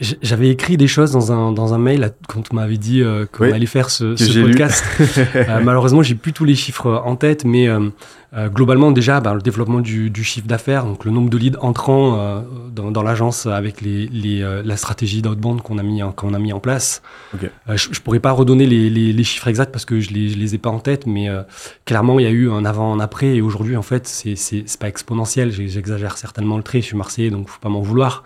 J'avais 0.01 0.49
écrit 0.51 0.77
des 0.77 0.87
choses 0.87 1.13
dans 1.13 1.33
un, 1.33 1.53
dans 1.53 1.75
un 1.75 1.79
mail 1.79 2.13
quand 2.29 2.45
on 2.53 2.57
m'avait 2.57 2.77
dit 2.77 3.03
euh, 3.03 3.27
qu'on 3.27 3.45
oui, 3.45 3.53
allait 3.53 3.67
faire 3.67 3.91
ce, 3.91 4.17
ce 4.17 4.41
podcast. 4.41 4.85
euh, 5.37 5.61
malheureusement, 5.63 6.03
j'ai 6.03 6.15
plus 6.15 6.33
tous 6.33 6.45
les 6.45 6.55
chiffres 6.55 7.03
en 7.05 7.17
tête, 7.17 7.45
mais 7.45 7.69
euh, 7.69 7.91
euh, 8.35 8.49
globalement, 8.51 8.93
déjà, 8.93 9.21
bah, 9.21 9.33
le 9.33 9.41
développement 9.41 9.81
du, 9.81 10.11
du 10.11 10.23
chiffre 10.23 10.47
d'affaires, 10.47 10.85
donc 10.85 11.07
le 11.07 11.11
nombre 11.11 11.31
de 11.31 11.39
leads 11.39 11.59
entrants 11.63 12.19
euh, 12.19 12.41
dans, 12.71 12.91
dans 12.91 13.03
l'agence 13.03 13.47
avec 13.47 13.81
les, 13.81 14.07
les, 14.09 14.43
euh, 14.43 14.63
la 14.63 14.77
stratégie 14.77 15.23
d'outbound 15.23 15.63
qu'on 15.63 15.79
a, 15.79 15.83
mis, 15.83 16.03
qu'on 16.15 16.35
a 16.35 16.39
mis 16.39 16.53
en 16.53 16.61
place. 16.61 17.01
Okay. 17.35 17.49
Je, 17.69 17.89
je 17.91 18.01
pourrais 18.03 18.21
pas 18.21 18.33
redonner 18.33 18.67
les, 18.67 18.91
les, 18.91 19.15
les, 19.15 19.25
chiffres 19.25 19.49
exacts 19.49 19.73
parce 19.73 19.87
que 19.87 20.01
je 20.01 20.11
les, 20.11 20.29
je 20.29 20.37
les 20.37 20.55
ai 20.55 20.59
pas 20.59 20.69
en 20.69 20.79
tête, 20.79 21.07
mais 21.07 21.31
euh, 21.31 21.43
clairement, 21.87 22.21
il 22.21 22.25
y 22.25 22.27
a 22.27 22.31
eu 22.31 22.51
un 22.51 22.67
avant, 22.67 22.93
un 22.93 23.01
après, 23.01 23.37
et 23.37 23.41
aujourd'hui, 23.41 23.77
en 23.77 23.83
fait, 23.83 24.07
c'est 24.07 24.79
pas 24.79 24.89
exponentiel. 24.89 25.51
J'exagère 25.51 26.19
certainement 26.19 26.59
le 26.59 26.63
trait. 26.63 26.83
Je 26.83 26.87
suis 26.87 26.97
marseillais, 26.97 27.31
donc 27.31 27.49
faut 27.49 27.61
pas 27.61 27.71
m'en 27.71 27.81
vouloir. 27.81 28.25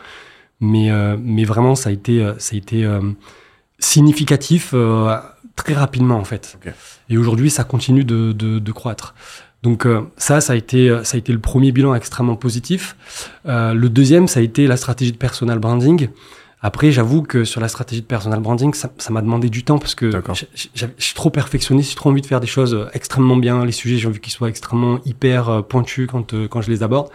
Mais, 0.62 0.90
euh, 0.90 1.16
mais 1.20 1.44
vraiment, 1.44 1.74
ça 1.74 1.90
a 1.90 1.92
été, 1.92 2.24
euh, 2.24 2.32
ça 2.38 2.54
a 2.54 2.56
été 2.56 2.84
euh, 2.86 3.00
significatif 3.78 4.70
euh, 4.72 5.14
très 5.56 5.74
rapidement, 5.74 6.16
en 6.16 6.24
fait. 6.24 6.58
Et 7.10 7.18
aujourd'hui, 7.18 7.50
ça 7.50 7.64
continue 7.64 8.04
de, 8.04 8.32
de, 8.32 8.58
de 8.58 8.72
croître. 8.72 9.14
Donc 9.62 9.86
euh, 9.86 10.00
ça, 10.16 10.40
ça 10.40 10.54
a, 10.54 10.56
été, 10.56 10.88
ça 11.04 11.16
a 11.16 11.18
été 11.18 11.32
le 11.32 11.38
premier 11.38 11.70
bilan 11.70 11.94
extrêmement 11.94 12.34
positif. 12.34 12.96
Euh, 13.46 13.74
le 13.74 13.88
deuxième, 13.88 14.26
ça 14.26 14.40
a 14.40 14.42
été 14.42 14.66
la 14.66 14.76
stratégie 14.76 15.12
de 15.12 15.16
personal 15.18 15.60
branding. 15.60 16.08
Après, 16.62 16.90
j'avoue 16.90 17.22
que 17.22 17.44
sur 17.44 17.60
la 17.60 17.68
stratégie 17.68 18.02
de 18.02 18.06
personal 18.06 18.40
branding, 18.40 18.72
ça 18.74 18.90
m'a 19.10 19.20
demandé 19.20 19.50
du 19.50 19.62
temps 19.62 19.78
parce 19.78 19.94
que 19.96 20.10
je 20.74 20.86
suis 20.98 21.14
trop 21.14 21.30
perfectionniste, 21.30 21.90
j'ai 21.90 21.96
trop 21.96 22.10
envie 22.10 22.22
de 22.22 22.26
faire 22.26 22.40
des 22.40 22.46
choses 22.46 22.88
extrêmement 22.92 23.36
bien. 23.36 23.64
Les 23.64 23.72
sujets, 23.72 23.98
j'ai 23.98 24.08
envie 24.08 24.20
qu'ils 24.20 24.32
soient 24.32 24.48
extrêmement 24.48 25.00
hyper 25.04 25.64
pointus 25.64 26.08
quand, 26.10 26.34
quand 26.48 26.60
je 26.60 26.70
les 26.70 26.82
aborde. 26.82 27.08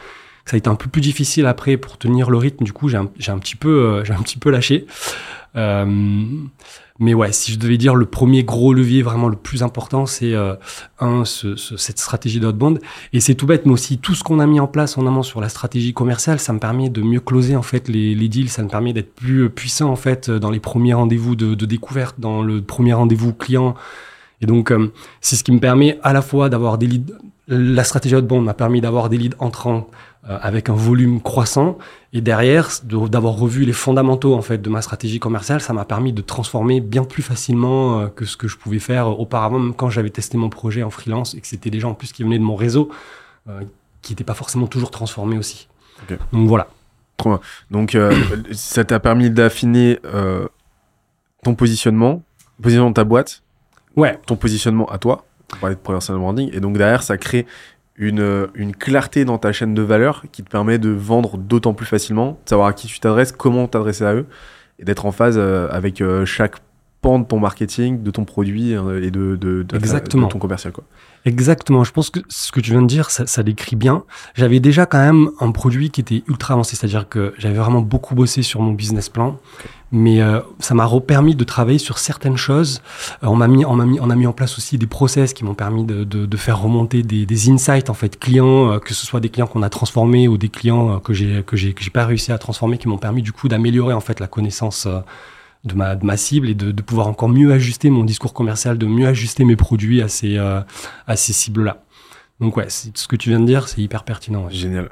Ça 0.47 0.55
a 0.55 0.57
été 0.57 0.69
un 0.69 0.75
peu 0.75 0.89
plus 0.89 1.01
difficile 1.01 1.45
après 1.45 1.77
pour 1.77 1.97
tenir 1.97 2.29
le 2.29 2.37
rythme. 2.37 2.63
Du 2.63 2.73
coup, 2.73 2.87
j'ai 2.89 2.97
un, 2.97 3.03
un 3.27 3.37
petit 3.37 3.55
peu, 3.55 3.69
euh, 3.69 4.03
j'ai 4.05 4.13
un 4.13 4.21
petit 4.23 4.37
peu 4.39 4.49
lâché. 4.49 4.87
Euh, 5.55 5.85
mais 6.99 7.13
ouais, 7.13 7.31
si 7.31 7.51
je 7.51 7.59
devais 7.59 7.77
dire 7.77 7.93
le 7.95 8.05
premier 8.07 8.43
gros 8.43 8.73
levier, 8.73 9.03
vraiment 9.03 9.27
le 9.27 9.35
plus 9.35 9.61
important, 9.61 10.05
c'est 10.07 10.33
euh, 10.33 10.55
un, 10.99 11.25
ce- 11.25 11.55
ce- 11.55 11.77
cette 11.77 11.99
stratégie 11.99 12.39
d'outbound. 12.39 12.79
Et 13.13 13.19
c'est 13.19 13.35
tout 13.35 13.45
bête, 13.45 13.65
mais 13.65 13.71
aussi 13.73 13.97
tout 13.99 14.15
ce 14.15 14.23
qu'on 14.23 14.39
a 14.39 14.47
mis 14.47 14.59
en 14.59 14.67
place 14.67 14.97
en 14.97 15.05
amont 15.05 15.21
sur 15.21 15.39
la 15.41 15.49
stratégie 15.49 15.93
commerciale, 15.93 16.39
ça 16.39 16.53
me 16.53 16.59
permet 16.59 16.89
de 16.89 17.01
mieux 17.01 17.19
closer 17.19 17.55
en 17.55 17.61
fait 17.61 17.87
les, 17.87 18.15
les 18.15 18.29
deals, 18.29 18.49
ça 18.49 18.63
me 18.63 18.69
permet 18.69 18.93
d'être 18.93 19.13
plus 19.13 19.49
puissant 19.51 19.89
en 19.91 19.95
fait 19.95 20.31
dans 20.31 20.49
les 20.49 20.59
premiers 20.59 20.93
rendez-vous 20.95 21.35
de, 21.35 21.53
de 21.55 21.65
découverte, 21.67 22.15
dans 22.19 22.41
le 22.41 22.61
premier 22.61 22.93
rendez-vous 22.93 23.31
client. 23.33 23.75
Et 24.41 24.45
donc, 24.45 24.71
c'est 25.21 25.35
ce 25.35 25.43
qui 25.43 25.51
me 25.51 25.59
permet 25.59 25.99
à 26.03 26.13
la 26.13 26.21
fois 26.21 26.49
d'avoir 26.49 26.77
des 26.77 26.87
leads. 26.87 27.13
La 27.47 27.83
stratégie 27.83 28.15
outbound 28.15 28.43
m'a 28.45 28.53
permis 28.53 28.81
d'avoir 28.81 29.09
des 29.09 29.17
leads 29.17 29.35
entrants 29.39 29.89
avec 30.27 30.69
un 30.69 30.73
volume 30.75 31.21
croissant. 31.21 31.77
Et 32.13 32.21
derrière, 32.21 32.69
de- 32.83 33.07
d'avoir 33.07 33.33
revu 33.35 33.63
les 33.65 33.73
fondamentaux 33.73 34.33
en 34.35 34.41
fait 34.41 34.57
de 34.61 34.69
ma 34.69 34.81
stratégie 34.81 35.19
commerciale, 35.19 35.61
ça 35.61 35.73
m'a 35.73 35.85
permis 35.85 36.13
de 36.13 36.21
transformer 36.21 36.81
bien 36.81 37.03
plus 37.03 37.23
facilement 37.23 37.99
euh, 38.01 38.07
que 38.07 38.25
ce 38.25 38.35
que 38.37 38.47
je 38.47 38.57
pouvais 38.57 38.79
faire 38.79 39.19
auparavant, 39.19 39.59
même 39.59 39.73
quand 39.73 39.89
j'avais 39.89 40.09
testé 40.09 40.37
mon 40.37 40.49
projet 40.49 40.83
en 40.83 40.89
freelance 40.89 41.33
et 41.35 41.41
que 41.41 41.47
c'était 41.47 41.69
des 41.69 41.79
gens 41.79 41.91
en 41.91 41.93
plus 41.93 42.11
qui 42.11 42.23
venaient 42.23 42.39
de 42.39 42.43
mon 42.43 42.55
réseau, 42.55 42.89
euh, 43.49 43.61
qui 44.01 44.11
n'étaient 44.13 44.23
pas 44.23 44.33
forcément 44.33 44.67
toujours 44.67 44.91
transformés 44.91 45.37
aussi. 45.37 45.67
Donc 46.31 46.47
voilà. 46.47 46.67
Donc, 47.71 47.95
euh, 47.95 48.13
ça 48.51 48.83
t'a 48.85 48.99
permis 48.99 49.29
d'affiner 49.29 49.99
euh, 50.05 50.47
ton 51.43 51.55
positionnement, 51.55 52.21
positionnement 52.61 52.89
de 52.91 52.95
ta 52.95 53.03
boîte, 53.03 53.41
Ouais, 53.95 54.19
ton 54.27 54.35
positionnement 54.35 54.85
à 54.91 54.99
toi, 54.99 55.25
on 55.53 55.57
parlait 55.57 55.75
de 55.75 55.79
personal 55.79 56.21
branding, 56.21 56.51
et 56.53 56.59
donc 56.59 56.77
derrière, 56.77 57.01
ça 57.01 57.17
crée 57.17 57.47
une, 57.97 58.19
euh, 58.19 58.47
une 58.53 58.75
clarté 58.75 59.25
dans 59.25 59.37
ta 59.37 59.51
chaîne 59.51 59.73
de 59.73 59.81
valeur 59.81 60.23
qui 60.31 60.43
te 60.43 60.49
permet 60.49 60.77
de 60.77 60.89
vendre 60.89 61.37
d'autant 61.37 61.73
plus 61.73 61.85
facilement, 61.85 62.39
de 62.45 62.49
savoir 62.49 62.67
à 62.67 62.73
qui 62.73 62.87
tu 62.87 62.99
t'adresses, 62.99 63.31
comment 63.31 63.67
t'adresser 63.67 64.05
à 64.05 64.13
eux, 64.13 64.27
et 64.79 64.85
d'être 64.85 65.05
en 65.05 65.11
phase 65.11 65.35
euh, 65.37 65.67
avec 65.71 66.01
euh, 66.01 66.25
chaque 66.25 66.55
pan 67.01 67.19
de 67.19 67.25
ton 67.25 67.39
marketing, 67.39 68.01
de 68.01 68.11
ton 68.11 68.25
produit 68.25 68.71
et 68.71 69.11
de, 69.11 69.35
de, 69.35 69.63
de, 69.63 69.75
Exactement. 69.75 70.27
de 70.27 70.31
ton 70.31 70.39
commercial. 70.39 70.73
Quoi. 70.73 70.83
Exactement, 71.25 71.83
je 71.83 71.91
pense 71.91 72.09
que 72.09 72.19
ce 72.27 72.51
que 72.51 72.59
tu 72.59 72.71
viens 72.71 72.81
de 72.81 72.87
dire, 72.87 73.11
ça, 73.11 73.27
ça 73.27 73.43
décrit 73.43 73.75
bien. 73.75 74.03
J'avais 74.33 74.59
déjà 74.59 74.85
quand 74.85 74.99
même 74.99 75.29
un 75.39 75.51
produit 75.51 75.91
qui 75.91 76.01
était 76.01 76.23
ultra 76.27 76.55
avancé, 76.55 76.75
c'est-à-dire 76.75 77.07
que 77.07 77.33
j'avais 77.37 77.57
vraiment 77.57 77.81
beaucoup 77.81 78.15
bossé 78.15 78.41
sur 78.41 78.61
mon 78.61 78.71
business 78.71 79.09
plan, 79.09 79.39
mais 79.91 80.21
euh, 80.21 80.39
ça 80.59 80.73
m'a 80.73 80.89
permis 81.05 81.35
de 81.35 81.43
travailler 81.43 81.77
sur 81.79 81.97
certaines 81.97 82.37
choses. 82.37 82.81
Euh, 83.23 83.27
on 83.27 83.35
m'a 83.35 83.47
mis, 83.47 83.65
on 83.65 83.75
m'a 83.75 83.85
mis, 83.85 83.99
on 83.99 84.09
a 84.09 84.15
mis 84.15 84.27
en 84.27 84.33
place 84.33 84.57
aussi 84.57 84.77
des 84.77 84.87
process 84.87 85.33
qui 85.33 85.43
m'ont 85.43 85.55
permis 85.55 85.85
de, 85.85 86.03
de, 86.03 86.25
de 86.25 86.37
faire 86.37 86.59
remonter 86.61 87.03
des, 87.03 87.25
des 87.25 87.49
insights 87.49 87.89
en 87.89 87.93
fait 87.93 88.19
clients, 88.19 88.71
euh, 88.73 88.79
que 88.79 88.93
ce 88.93 89.05
soit 89.05 89.19
des 89.19 89.29
clients 89.29 89.47
qu'on 89.47 89.63
a 89.63 89.69
transformés 89.69 90.27
ou 90.27 90.37
des 90.37 90.49
clients 90.49 90.95
euh, 90.95 90.99
que 90.99 91.13
j'ai 91.13 91.43
que 91.43 91.55
j'ai 91.55 91.73
que 91.73 91.83
j'ai 91.83 91.91
pas 91.91 92.05
réussi 92.05 92.31
à 92.31 92.37
transformer, 92.37 92.77
qui 92.77 92.87
m'ont 92.87 92.97
permis 92.97 93.21
du 93.21 93.31
coup 93.31 93.47
d'améliorer 93.47 93.93
en 93.93 94.01
fait 94.01 94.19
la 94.19 94.27
connaissance. 94.27 94.85
euh, 94.85 94.99
de 95.63 95.73
ma, 95.73 95.95
de 95.95 96.05
ma 96.05 96.15
cible 96.15 96.47
et 96.49 96.53
de, 96.53 96.71
de 96.71 96.81
pouvoir 96.81 97.07
encore 97.07 97.27
mieux 97.27 97.51
ajuster 97.51 97.89
mon 97.89 98.05
discours 98.05 98.31
commercial, 98.33 98.77
de 98.77 98.85
mieux 98.85 99.07
ajuster 99.07 99.43
mes 99.43 99.57
produits 99.57 100.01
à 100.01 100.07
ces, 100.07 100.37
euh, 100.37 100.61
à 101.07 101.15
ces 101.17 101.33
cibles-là. 101.33 101.83
Donc 102.39 102.55
ouais, 102.55 102.67
ce 102.69 103.07
que 103.07 103.15
tu 103.17 103.29
viens 103.29 103.39
de 103.41 103.45
dire, 103.45 103.67
c'est 103.67 103.81
hyper 103.81 104.03
pertinent. 104.03 104.45
ouais. 104.45 104.53
Génial. 104.53 104.89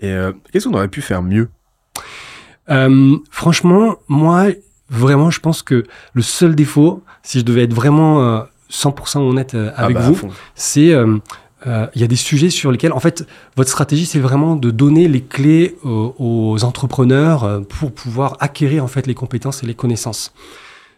Et 0.00 0.08
euh, 0.08 0.32
qu'est-ce 0.50 0.66
qu'on 0.68 0.74
aurait 0.74 0.88
pu 0.88 1.02
faire 1.02 1.20
mieux? 1.22 1.50
Euh, 2.70 3.16
franchement, 3.30 3.96
moi, 4.08 4.46
vraiment, 4.90 5.30
je 5.30 5.40
pense 5.40 5.62
que 5.62 5.84
le 6.12 6.22
seul 6.22 6.54
défaut, 6.54 7.02
si 7.22 7.40
je 7.40 7.44
devais 7.44 7.64
être 7.64 7.74
vraiment 7.74 8.22
euh, 8.22 8.40
100% 8.70 9.18
honnête 9.18 9.54
euh, 9.54 9.70
avec 9.76 9.96
Ah 9.96 10.00
bah, 10.00 10.06
à 10.06 10.10
vous, 10.10 10.28
c'est 10.54 10.92
euh, 10.92 11.18
euh, 11.66 11.86
il 11.94 12.00
y 12.00 12.04
a 12.04 12.06
des 12.06 12.16
sujets 12.16 12.50
sur 12.50 12.70
lesquels, 12.70 12.92
en 12.92 13.00
fait, 13.00 13.26
votre 13.56 13.70
stratégie, 13.70 14.06
c'est 14.06 14.18
vraiment 14.18 14.56
de 14.56 14.70
donner 14.70 15.08
les 15.08 15.22
clés 15.22 15.76
euh, 15.84 16.08
aux 16.18 16.62
entrepreneurs 16.64 17.44
euh, 17.44 17.60
pour 17.60 17.92
pouvoir 17.92 18.36
acquérir 18.40 18.84
en 18.84 18.88
fait 18.88 19.06
les 19.06 19.14
compétences 19.14 19.62
et 19.62 19.66
les 19.66 19.74
connaissances. 19.74 20.32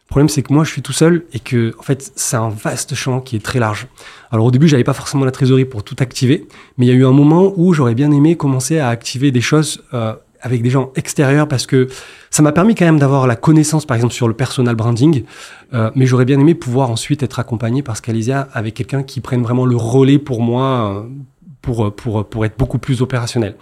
Le 0.07 0.11
problème, 0.11 0.29
c'est 0.29 0.43
que 0.43 0.53
moi, 0.53 0.63
je 0.63 0.71
suis 0.71 0.83
tout 0.83 0.93
seul 0.93 1.25
et 1.33 1.41
que, 1.41 1.75
en 1.81 1.83
fait, 1.83 2.13
c'est 2.15 2.37
un 2.37 2.49
vaste 2.49 2.95
champ 2.95 3.21
qui 3.21 3.35
est 3.35 3.45
très 3.45 3.59
large. 3.59 3.89
Alors, 4.31 4.47
au 4.47 4.51
début, 4.53 4.69
j'avais 4.69 4.85
pas 4.85 4.93
forcément 4.93 5.25
la 5.25 5.33
trésorerie 5.33 5.65
pour 5.65 5.83
tout 5.83 5.97
activer, 5.99 6.47
mais 6.79 6.87
il 6.87 6.89
y 6.89 6.93
a 6.93 6.95
eu 6.95 7.05
un 7.05 7.13
moment 7.13 7.53
où 7.57 7.73
j'aurais 7.73 7.97
bien 7.97 8.13
aimé 8.13 8.37
commencer 8.37 8.79
à 8.79 8.89
activer 8.89 9.33
des 9.33 9.41
choses 9.41 9.83
euh, 9.95 10.15
avec 10.47 10.63
des 10.63 10.71
gens 10.71 10.93
extérieurs 10.95 11.49
parce 11.49 11.67
que 11.67 11.89
ça 12.31 12.43
m'a 12.43 12.53
permis 12.53 12.75
quand 12.75 12.85
même 12.85 12.99
d'avoir 12.99 13.27
la 13.27 13.37
connaissance, 13.37 13.85
par 13.85 13.97
exemple, 13.97 14.15
sur 14.15 14.29
le 14.29 14.35
personal 14.35 14.75
branding, 14.77 15.25
euh, 15.75 15.91
mais 15.97 16.07
j'aurais 16.07 16.25
bien 16.25 16.39
aimé 16.39 16.55
pouvoir 16.55 16.91
ensuite 16.91 17.23
être 17.23 17.39
accompagné 17.41 17.83
par 17.83 17.97
Scalisia 17.97 18.49
avec 18.53 18.75
quelqu'un 18.75 19.03
qui 19.03 19.21
prenne 19.21 19.43
vraiment 19.43 19.67
le 19.67 19.77
relais 19.77 20.19
pour 20.19 20.41
moi, 20.43 20.95
euh, 20.95 21.09
pour, 21.61 21.95
pour, 21.95 22.25
pour 22.29 22.45
être 22.47 22.57
beaucoup 22.57 22.79
plus 22.79 23.03
opérationnel. 23.03 23.57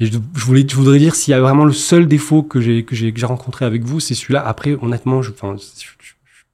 Et 0.00 0.06
je, 0.06 0.12
je 0.36 0.44
voulais, 0.44 0.66
je 0.68 0.76
voudrais 0.76 0.98
dire 0.98 1.14
s'il 1.14 1.32
y 1.32 1.34
a 1.34 1.40
vraiment 1.40 1.64
le 1.64 1.72
seul 1.72 2.06
défaut 2.06 2.42
que 2.42 2.60
j'ai 2.60 2.84
que 2.84 2.94
j'ai 2.94 3.12
que 3.12 3.18
j'ai 3.18 3.26
rencontré 3.26 3.64
avec 3.64 3.82
vous, 3.84 3.98
c'est 3.98 4.14
celui-là. 4.14 4.46
Après, 4.46 4.76
honnêtement, 4.80 5.22
je, 5.22 5.30
enfin, 5.32 5.56
je- 5.56 5.86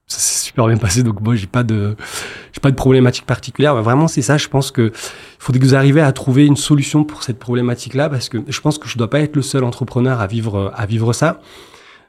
je- 0.07 0.44
super 0.55 0.67
bien 0.67 0.77
passé, 0.77 1.03
donc 1.03 1.19
moi 1.19 1.35
j'ai 1.35 1.47
pas 1.47 1.63
de 1.63 1.97
j'ai 2.53 2.61
pas 2.61 2.71
de 2.71 2.75
problématique 2.77 3.25
particulière. 3.25 3.75
Mais 3.75 3.81
vraiment, 3.81 4.07
c'est 4.07 4.21
ça. 4.21 4.37
Je 4.37 4.47
pense 4.47 4.71
que 4.71 4.93
il 4.93 5.37
faudrait 5.39 5.59
que 5.59 5.65
vous 5.65 5.75
arriviez 5.75 5.99
à 5.99 6.13
trouver 6.13 6.45
une 6.45 6.55
solution 6.55 7.03
pour 7.03 7.23
cette 7.23 7.39
problématique-là, 7.39 8.09
parce 8.09 8.29
que 8.29 8.37
je 8.47 8.61
pense 8.61 8.77
que 8.77 8.87
je 8.87 8.97
dois 8.97 9.09
pas 9.09 9.19
être 9.19 9.35
le 9.35 9.41
seul 9.41 9.65
entrepreneur 9.65 10.21
à 10.21 10.27
vivre 10.27 10.71
à 10.73 10.85
vivre 10.85 11.11
ça. 11.11 11.41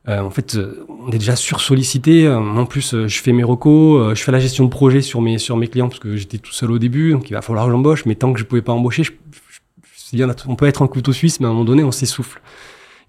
Euh, 0.08 0.20
en 0.20 0.30
fait, 0.30 0.54
euh, 0.54 0.86
on 1.04 1.10
est 1.10 1.18
déjà 1.18 1.34
sursollicité. 1.34 2.28
Euh, 2.28 2.38
En 2.38 2.66
plus, 2.66 2.94
euh, 2.94 3.08
je 3.08 3.20
fais 3.20 3.32
mes 3.32 3.42
recos, 3.42 4.00
euh, 4.00 4.14
je 4.14 4.22
fais 4.22 4.30
la 4.30 4.38
gestion 4.38 4.64
de 4.64 4.70
projet 4.70 5.00
sur 5.02 5.20
mes 5.20 5.38
sur 5.38 5.56
mes 5.56 5.66
clients 5.66 5.88
parce 5.88 5.98
que 5.98 6.14
j'étais 6.14 6.38
tout 6.38 6.52
seul 6.52 6.70
au 6.70 6.78
début, 6.78 7.10
donc 7.10 7.28
il 7.28 7.32
va 7.32 7.42
falloir 7.42 7.64
que 7.66 7.72
j'embauche. 7.72 8.06
Mais 8.06 8.14
tant 8.14 8.32
que 8.32 8.38
je 8.38 8.44
pouvais 8.44 8.62
pas 8.62 8.72
embaucher, 8.72 9.02
je, 9.02 9.10
je- 9.10 10.16
bien, 10.16 10.28
on 10.46 10.54
peut 10.54 10.66
être 10.66 10.82
un 10.82 10.86
couteau 10.86 11.12
suisse, 11.12 11.40
mais 11.40 11.46
à 11.46 11.48
un 11.48 11.52
moment 11.52 11.64
donné, 11.64 11.82
on 11.82 11.90
s'essouffle. 11.90 12.40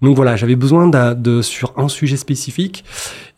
Donc 0.00 0.14
voilà, 0.14 0.36
j'avais 0.36 0.54
besoin 0.54 0.86
d'a- 0.86 1.14
de, 1.14 1.42
sur 1.42 1.72
un 1.76 1.88
sujet 1.88 2.16
spécifique 2.16 2.84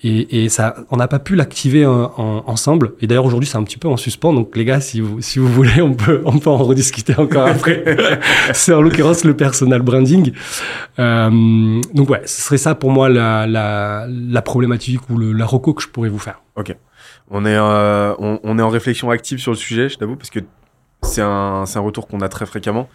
et, 0.02 0.44
et 0.44 0.48
ça, 0.50 0.76
on 0.90 0.96
n'a 0.98 1.08
pas 1.08 1.18
pu 1.18 1.34
l'activer 1.34 1.84
euh, 1.84 2.04
en- 2.16 2.42
ensemble. 2.46 2.92
Et 3.00 3.06
d'ailleurs 3.06 3.24
aujourd'hui, 3.24 3.48
c'est 3.48 3.56
un 3.56 3.62
petit 3.64 3.78
peu 3.78 3.88
en 3.88 3.96
suspens. 3.96 4.34
Donc 4.34 4.54
les 4.56 4.66
gars, 4.66 4.80
si 4.80 5.00
vous 5.00 5.22
si 5.22 5.38
vous 5.38 5.48
voulez, 5.48 5.80
on 5.80 5.94
peut 5.94 6.20
on 6.26 6.38
peut 6.38 6.50
en 6.50 6.58
rediscuter 6.58 7.14
encore 7.16 7.46
après. 7.56 7.82
c'est 8.52 8.74
en 8.74 8.82
l'occurrence 8.82 9.24
le 9.24 9.34
personal 9.34 9.80
branding. 9.80 10.32
Euh, 10.98 11.80
donc 11.94 12.10
ouais, 12.10 12.22
ce 12.26 12.42
serait 12.42 12.58
ça 12.58 12.74
pour 12.74 12.90
moi 12.90 13.08
la 13.08 13.46
la, 13.46 14.06
la 14.08 14.42
problématique 14.42 15.08
ou 15.08 15.16
le, 15.16 15.32
la 15.32 15.46
reco 15.46 15.72
que 15.74 15.82
je 15.82 15.88
pourrais 15.88 16.08
vous 16.10 16.18
faire. 16.18 16.42
On 17.32 17.44
est, 17.46 17.56
euh, 17.56 18.12
on, 18.18 18.38
on 18.42 18.58
est 18.58 18.62
en 18.62 18.68
réflexion 18.70 19.08
active 19.10 19.38
sur 19.38 19.52
le 19.52 19.56
sujet, 19.56 19.88
je 19.88 19.96
t'avoue, 19.96 20.16
parce 20.16 20.30
que 20.30 20.40
c'est 21.02 21.22
un, 21.22 21.64
c'est 21.64 21.78
un 21.78 21.82
retour 21.82 22.06
qu'on 22.08 22.20
a 22.20 22.28
très 22.28 22.44
fréquemment. 22.44 22.88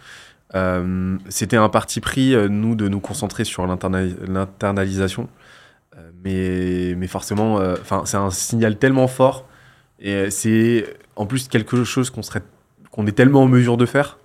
Euh, 0.54 1.16
C'était 1.28 1.56
un 1.56 1.68
parti 1.68 2.00
pris, 2.00 2.34
euh, 2.34 2.48
nous, 2.48 2.74
de 2.76 2.88
nous 2.88 3.00
concentrer 3.00 3.44
sur 3.44 3.66
l'internali- 3.66 4.16
l'internalisation. 4.26 5.28
Euh, 5.96 6.10
mais, 6.24 6.94
mais 6.96 7.06
forcément, 7.08 7.56
enfin, 7.80 8.02
c'est 8.04 8.16
un 8.16 8.30
signal 8.30 8.78
tellement 8.78 9.08
fort. 9.08 9.46
Et 9.98 10.30
c'est 10.30 10.84
en 11.16 11.26
plus 11.26 11.48
quelque 11.48 11.84
chose 11.84 12.10
qu'on 12.10 12.22
serait, 12.22 12.42
qu'on 12.90 13.06
est 13.06 13.12
tellement 13.12 13.42
en 13.42 13.48
mesure 13.48 13.76
de 13.76 13.86
faire, 13.86 14.18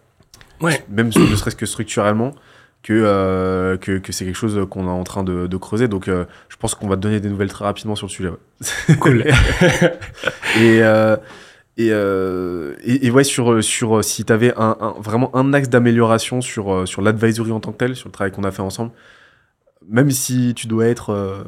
Ouais. 0.61 0.83
même 0.89 1.07
ne 1.07 1.35
serait-ce 1.35 1.55
que 1.55 1.65
structurellement, 1.65 2.33
que, 2.83 2.91
euh, 2.93 3.77
que, 3.77 3.97
que 3.99 4.11
c'est 4.11 4.25
quelque 4.25 4.35
chose 4.37 4.59
qu'on 4.69 4.85
est 4.87 4.89
en 4.91 5.03
train 5.03 5.23
de, 5.23 5.47
de 5.47 5.57
creuser. 5.57 5.87
Donc, 5.87 6.07
euh, 6.07 6.25
je 6.49 6.57
pense 6.57 6.75
qu'on 6.75 6.87
va 6.87 6.95
te 6.97 7.01
donner 7.01 7.19
des 7.21 7.29
nouvelles 7.29 7.49
très 7.51 7.63
rapidement 7.65 7.95
sur 7.95 8.07
le 8.07 8.11
sujet. 8.11 8.29
ouais. 8.29 8.95
Cool. 8.99 9.23
Et, 10.59 10.83
euh, 10.83 11.15
et, 11.77 11.89
euh, 11.91 12.75
et, 12.83 13.07
et 13.07 13.11
ouais, 13.11 13.23
sur, 13.23 13.63
sur 13.63 13.97
euh, 13.97 14.01
si 14.01 14.25
tu 14.25 14.33
avais 14.33 14.53
un, 14.57 14.75
un- 14.79 14.95
vraiment 14.99 15.35
un 15.35 15.53
axe 15.53 15.69
d'amélioration 15.69 16.41
sur, 16.41 16.73
euh, 16.73 16.85
sur 16.85 17.01
l'advisory 17.01 17.51
en 17.51 17.59
tant 17.59 17.71
que 17.71 17.77
tel, 17.77 17.95
sur 17.95 18.07
le 18.09 18.11
travail 18.13 18.31
qu'on 18.31 18.43
a 18.43 18.51
fait 18.51 18.61
ensemble, 18.61 18.91
même 19.87 20.11
si 20.11 20.53
tu 20.55 20.67
dois 20.67 20.85
être 20.87 21.09
euh, 21.11 21.43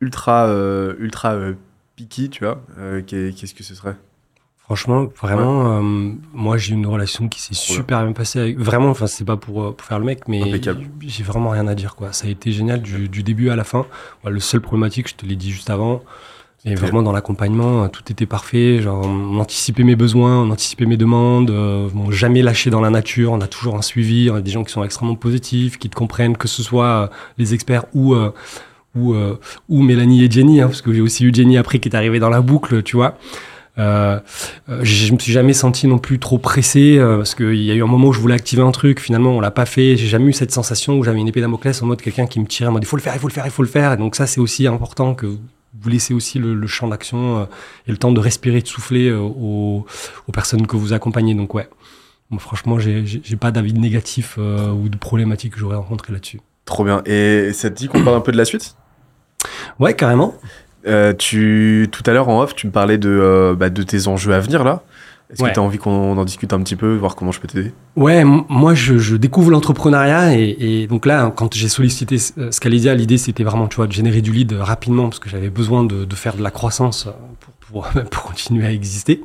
ultra, 0.00 0.46
euh, 0.46 0.94
ultra 0.98 1.34
euh, 1.34 1.54
picky, 1.96 2.30
tu 2.30 2.44
vois, 2.44 2.62
euh, 2.78 3.02
qu'est- 3.06 3.32
qu'est-ce 3.38 3.54
que 3.54 3.62
ce 3.64 3.74
serait? 3.74 3.96
Franchement, 4.58 5.08
vraiment, 5.20 5.76
euh, 5.78 6.12
moi 6.32 6.56
j'ai 6.56 6.72
une 6.72 6.86
relation 6.86 7.28
qui 7.28 7.38
s'est 7.42 7.52
super 7.52 8.02
bien 8.02 8.12
passée 8.12 8.38
avec. 8.40 8.58
Vraiment, 8.58 8.88
enfin 8.88 9.06
c'est 9.06 9.26
pas 9.26 9.36
pour, 9.36 9.62
euh, 9.62 9.72
pour 9.72 9.86
faire 9.86 9.98
le 9.98 10.06
mec, 10.06 10.26
mais 10.26 10.40
j'ai 11.06 11.22
vraiment 11.22 11.50
rien 11.50 11.66
à 11.66 11.74
dire 11.74 11.94
quoi. 11.96 12.14
Ça 12.14 12.26
a 12.28 12.30
été 12.30 12.50
génial 12.50 12.80
du, 12.80 13.10
du 13.10 13.22
début 13.22 13.50
à 13.50 13.56
la 13.56 13.64
fin. 13.64 13.84
Le 14.24 14.40
seul 14.40 14.62
problématique, 14.62 15.08
je 15.10 15.16
te 15.16 15.26
l'ai 15.26 15.36
dit 15.36 15.50
juste 15.52 15.68
avant, 15.68 16.02
Et 16.66 16.74
vraiment 16.74 17.02
dans 17.02 17.12
l'accompagnement, 17.12 17.88
tout 17.88 18.10
était 18.10 18.24
parfait. 18.24 18.80
Genre, 18.80 19.04
on 19.04 19.38
anticipait 19.38 19.82
mes 19.82 19.96
besoins, 19.96 20.42
on 20.42 20.50
anticipait 20.50 20.86
mes 20.86 20.96
demandes. 20.96 21.50
Euh, 21.50 21.88
on 21.94 22.10
jamais 22.10 22.40
lâché 22.40 22.70
dans 22.70 22.80
la 22.80 22.88
nature. 22.88 23.32
On 23.32 23.40
a 23.42 23.46
toujours 23.46 23.76
un 23.76 23.82
suivi. 23.82 24.30
On 24.30 24.36
a 24.36 24.40
des 24.40 24.50
gens 24.50 24.64
qui 24.64 24.72
sont 24.72 24.82
extrêmement 24.82 25.14
positifs, 25.14 25.78
qui 25.78 25.90
te 25.90 25.94
comprennent, 25.94 26.38
que 26.38 26.48
ce 26.48 26.62
soit 26.62 26.86
euh, 26.86 27.06
les 27.36 27.52
experts 27.52 27.84
ou 27.92 28.14
euh, 28.14 28.30
ou, 28.94 29.14
euh, 29.14 29.38
ou 29.68 29.82
Mélanie 29.82 30.24
et 30.24 30.30
Jenny, 30.30 30.60
hein, 30.60 30.68
parce 30.68 30.80
que 30.80 30.92
j'ai 30.92 31.00
aussi 31.00 31.24
eu 31.24 31.34
Jenny 31.34 31.58
après 31.58 31.80
qui 31.80 31.88
est 31.88 31.96
arrivée 31.96 32.20
dans 32.20 32.30
la 32.30 32.40
boucle, 32.40 32.82
tu 32.82 32.96
vois. 32.96 33.18
Euh, 33.76 34.20
euh, 34.68 34.80
je 34.82 35.12
me 35.12 35.18
suis 35.18 35.32
jamais 35.32 35.52
senti 35.52 35.88
non 35.88 35.98
plus 35.98 36.20
trop 36.20 36.38
pressé 36.38 36.96
euh, 36.96 37.16
parce 37.16 37.34
qu'il 37.34 37.56
y 37.56 37.72
a 37.72 37.74
eu 37.74 37.82
un 37.82 37.88
moment 37.88 38.08
où 38.08 38.12
je 38.12 38.20
voulais 38.20 38.36
activer 38.36 38.62
un 38.62 38.70
truc, 38.70 39.00
finalement 39.00 39.30
on 39.30 39.40
l'a 39.40 39.50
pas 39.50 39.66
fait. 39.66 39.96
J'ai 39.96 40.06
jamais 40.06 40.26
eu 40.26 40.32
cette 40.32 40.52
sensation 40.52 40.96
où 40.96 41.02
j'avais 41.02 41.18
une 41.18 41.26
épée 41.26 41.40
Damoclès 41.40 41.82
en 41.82 41.86
mode 41.86 42.00
quelqu'un 42.00 42.26
qui 42.26 42.38
me 42.38 42.46
tirait 42.46 42.68
en 42.68 42.72
mode 42.72 42.84
il 42.84 42.86
faut 42.86 42.96
le 42.96 43.02
faire, 43.02 43.14
il 43.16 43.18
faut 43.18 43.26
le 43.26 43.32
faire, 43.32 43.46
il 43.46 43.50
faut 43.50 43.62
le 43.62 43.68
faire. 43.68 43.92
Et 43.92 43.96
donc 43.96 44.14
ça 44.14 44.28
c'est 44.28 44.40
aussi 44.40 44.68
important 44.68 45.14
que 45.14 45.26
vous 45.80 45.88
laissez 45.88 46.14
aussi 46.14 46.38
le, 46.38 46.54
le 46.54 46.66
champ 46.66 46.88
d'action 46.88 47.38
euh, 47.38 47.44
et 47.86 47.90
le 47.90 47.96
temps 47.96 48.12
de 48.12 48.20
respirer, 48.20 48.60
de 48.60 48.66
souffler 48.66 49.08
euh, 49.08 49.18
aux, 49.18 49.86
aux, 50.26 50.32
personnes 50.32 50.66
que 50.66 50.76
vous 50.76 50.92
accompagnez. 50.92 51.34
Donc 51.34 51.54
ouais, 51.54 51.68
Moi, 52.30 52.40
franchement 52.40 52.78
j'ai 52.78 53.36
pas 53.38 53.50
d'avis 53.50 53.74
négatif 53.74 54.36
euh, 54.38 54.70
ou 54.70 54.88
de 54.88 54.96
problématique 54.96 55.54
que 55.54 55.58
j'aurais 55.58 55.76
rencontré 55.76 56.12
là-dessus. 56.12 56.40
Trop 56.64 56.84
bien. 56.84 57.02
Et 57.04 57.52
ça 57.52 57.70
te 57.70 57.74
dit 57.74 57.88
qu'on 57.88 58.02
parle 58.02 58.16
un 58.16 58.20
peu 58.20 58.32
de 58.32 58.38
la 58.38 58.44
suite? 58.44 58.76
Ouais, 59.78 59.94
carrément. 59.94 60.34
Tu, 61.18 61.88
tout 61.90 62.02
à 62.06 62.12
l'heure 62.12 62.28
en 62.28 62.42
off, 62.42 62.54
tu 62.54 62.66
me 62.66 62.72
parlais 62.72 62.98
de, 62.98 63.54
bah, 63.58 63.70
de 63.70 63.82
tes 63.82 64.06
enjeux 64.06 64.32
à 64.32 64.40
venir 64.40 64.64
là. 64.64 64.82
Est-ce 65.30 65.42
Ouais. 65.42 65.48
que 65.50 65.54
tu 65.54 65.60
as 65.60 65.62
envie 65.62 65.78
qu'on 65.78 66.16
en 66.16 66.24
discute 66.24 66.52
un 66.52 66.60
petit 66.62 66.76
peu, 66.76 66.94
voir 66.96 67.16
comment 67.16 67.32
je 67.32 67.40
peux 67.40 67.48
t'aider? 67.48 67.72
Ouais, 67.96 68.24
moi 68.24 68.74
je, 68.74 68.98
je 68.98 69.16
découvre 69.16 69.50
l'entrepreneuriat 69.50 70.38
et, 70.38 70.56
et 70.82 70.86
donc 70.86 71.06
là, 71.06 71.32
quand 71.34 71.54
j'ai 71.54 71.68
sollicité 71.68 72.16
euh, 72.38 72.50
Scalesia, 72.50 72.94
l'idée 72.94 73.18
c'était 73.18 73.42
vraiment, 73.44 73.66
tu 73.66 73.76
vois, 73.76 73.86
de 73.86 73.92
générer 73.92 74.20
du 74.20 74.32
lead 74.32 74.52
rapidement 74.52 75.04
parce 75.04 75.18
que 75.18 75.28
j'avais 75.30 75.48
besoin 75.50 75.82
de, 75.84 76.04
de 76.04 76.14
faire 76.14 76.36
de 76.36 76.42
la 76.42 76.50
croissance 76.50 77.08
pour, 77.40 77.82
pour, 77.92 78.02
pour 78.10 78.22
continuer 78.24 78.66
à 78.66 78.72
exister. 78.72 79.22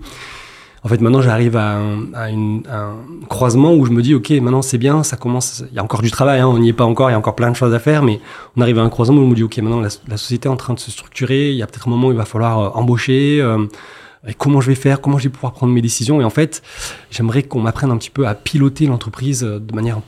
En 0.81 0.87
fait, 0.87 1.01
maintenant 1.01 1.21
j'arrive 1.21 1.57
à, 1.57 1.75
un, 1.77 2.13
à 2.13 2.29
une- 2.29 2.63
un 2.71 2.93
croisement 3.27 3.73
où 3.75 3.85
je 3.85 3.91
me 3.91 4.01
dis, 4.01 4.15
ok, 4.15 4.29
maintenant 4.41 4.61
c'est 4.61 4.77
bien, 4.77 5.03
ça 5.03 5.17
commence, 5.17 5.63
il 5.69 5.75
y 5.75 5.79
a 5.79 5.83
encore 5.83 6.01
du 6.01 6.09
travail, 6.09 6.39
hein, 6.39 6.47
on 6.47 6.57
n'y 6.59 6.69
est 6.69 6.73
pas 6.73 6.85
encore, 6.85 7.09
il 7.09 7.11
y 7.11 7.15
a 7.15 7.19
encore 7.19 7.35
plein 7.35 7.51
de 7.51 7.55
choses 7.57 7.73
à 7.73 7.79
faire, 7.79 8.01
mais 8.01 8.21
on 8.55 8.61
arrive 8.61 8.79
à 8.79 8.83
un 8.83 8.89
croisement 8.89 9.19
où 9.21 9.25
je 9.25 9.29
me 9.31 9.35
dis, 9.35 9.43
ok, 9.43 9.57
maintenant 9.57 9.81
la, 9.81 9.89
la 10.07 10.15
société 10.15 10.47
est 10.47 10.51
en 10.51 10.55
train 10.55 10.73
de 10.73 10.79
se 10.79 10.89
structurer, 10.89 11.49
il 11.51 11.57
y 11.57 11.61
a 11.61 11.67
peut-être 11.67 11.89
un 11.89 11.91
moment 11.91 12.07
où 12.07 12.11
il 12.11 12.17
va 12.17 12.23
falloir 12.23 12.59
euh, 12.59 12.69
embaucher. 12.79 13.39
euh, 13.41 13.65
et 14.27 14.33
comment 14.33 14.59
je 14.59 14.67
vais 14.67 14.75
faire, 14.75 14.99
comment 14.99 15.17
je 15.17 15.23
vais 15.23 15.29
pouvoir 15.29 15.53
prendre 15.53 15.71
mes 15.71 15.81
décisions. 15.81 16.19
Et 16.19 16.23
en 16.25 16.29
fait, 16.29 16.61
j'aimerais 17.09 17.43
qu'on 17.43 17.61
m'apprenne 17.61 17.89
un 17.89 17.97
petit 17.97 18.09
peu 18.09 18.27
à 18.27 18.35
piloter 18.35 18.85
l'entreprise 18.85 19.43
euh, 19.43 19.59
de 19.59 19.73
manière, 19.73 20.01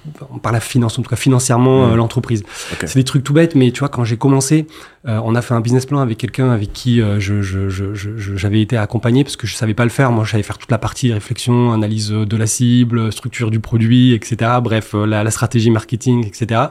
par 0.43 0.51
la 0.51 0.59
finance, 0.59 0.99
en 0.99 1.01
tout 1.01 1.09
cas 1.09 1.15
financièrement, 1.15 1.85
Mhm. 1.87 1.93
euh, 1.93 1.95
l'entreprise. 1.95 2.43
C'est 2.81 2.95
des 2.95 3.03
trucs 3.05 3.23
tout 3.23 3.31
bêtes, 3.33 3.55
mais 3.55 3.71
tu 3.71 3.79
vois, 3.79 3.87
quand 3.89 4.03
j'ai 4.03 4.17
commencé, 4.17 4.67
euh, 5.07 5.19
on 5.23 5.33
a 5.35 5.41
fait 5.41 5.53
un 5.53 5.61
business 5.61 5.85
plan 5.85 5.99
avec 5.99 6.17
quelqu'un 6.17 6.51
avec 6.51 6.73
qui 6.73 7.01
euh, 7.01 7.19
je, 7.21 7.41
je, 7.41 7.69
je, 7.69 7.93
je- 7.93 8.17
je- 8.17 8.35
j'avais 8.35 8.61
été 8.61 8.75
accompagné 8.75 9.23
parce 9.23 9.37
que 9.37 9.47
je 9.47 9.55
savais 9.55 9.73
pas 9.73 9.85
le 9.85 9.89
faire. 9.89 10.11
Moi, 10.11 10.25
je 10.25 10.31
savais 10.31 10.43
faire 10.43 10.57
toute 10.57 10.71
la 10.71 10.77
partie 10.77 11.13
réflexion, 11.13 11.71
analyse 11.71 12.09
de 12.09 12.37
la 12.37 12.47
cible, 12.47 13.13
structure 13.13 13.49
du 13.49 13.61
produit, 13.61 14.13
etc. 14.13 14.51
Bref, 14.61 14.93
la, 14.93 15.23
la 15.23 15.31
stratégie 15.31 15.69
marketing, 15.71 16.25
etc. 16.27 16.61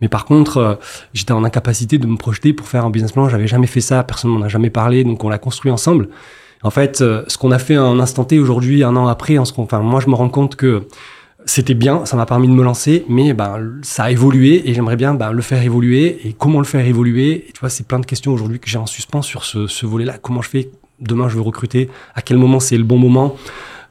Mais 0.00 0.08
par 0.08 0.26
contre, 0.26 0.58
euh, 0.58 0.74
j'étais 1.12 1.32
en 1.32 1.42
incapacité 1.42 1.98
de 1.98 2.06
me 2.06 2.16
projeter 2.16 2.52
pour 2.52 2.68
faire 2.68 2.84
un 2.84 2.90
business 2.90 3.10
plan. 3.10 3.28
J'avais 3.28 3.48
jamais 3.48 3.66
fait 3.66 3.80
ça, 3.80 4.04
personne 4.04 4.30
m'en 4.30 4.42
a 4.42 4.48
jamais 4.48 4.70
parlé, 4.70 5.02
donc 5.02 5.24
on 5.24 5.28
l'a 5.28 5.38
construit 5.38 5.72
ensemble. 5.72 6.08
En 6.62 6.70
fait, 6.70 7.00
euh, 7.00 7.22
ce 7.28 7.38
qu'on 7.38 7.50
a 7.50 7.58
fait 7.58 7.78
en 7.78 7.98
instant 8.00 8.24
T 8.24 8.38
aujourd'hui, 8.38 8.82
un 8.82 8.96
an 8.96 9.06
après, 9.06 9.38
en 9.38 9.44
ce 9.44 9.52
enfin, 9.56 9.80
moi, 9.80 10.00
je 10.00 10.08
me 10.08 10.14
rends 10.14 10.28
compte 10.28 10.56
que 10.56 10.86
c'était 11.44 11.74
bien, 11.74 12.04
ça 12.04 12.16
m'a 12.16 12.26
permis 12.26 12.48
de 12.48 12.52
me 12.52 12.62
lancer, 12.62 13.04
mais 13.08 13.32
ben, 13.32 13.78
ça 13.82 14.04
a 14.04 14.10
évolué 14.10 14.68
et 14.68 14.74
j'aimerais 14.74 14.96
bien 14.96 15.14
ben, 15.14 15.30
le 15.32 15.40
faire 15.42 15.62
évoluer. 15.62 16.18
Et 16.24 16.32
comment 16.32 16.58
le 16.58 16.66
faire 16.66 16.84
évoluer? 16.84 17.46
Et 17.48 17.52
tu 17.52 17.60
vois, 17.60 17.70
c'est 17.70 17.86
plein 17.86 18.00
de 18.00 18.06
questions 18.06 18.32
aujourd'hui 18.32 18.58
que 18.58 18.68
j'ai 18.68 18.78
en 18.78 18.86
suspens 18.86 19.22
sur 19.22 19.44
ce, 19.44 19.66
ce 19.66 19.86
volet-là. 19.86 20.18
Comment 20.20 20.42
je 20.42 20.50
fais? 20.50 20.70
Demain, 21.00 21.28
je 21.28 21.36
veux 21.36 21.42
recruter. 21.42 21.88
À 22.14 22.22
quel 22.22 22.38
moment 22.38 22.60
c'est 22.60 22.76
le 22.76 22.84
bon 22.84 22.98
moment? 22.98 23.36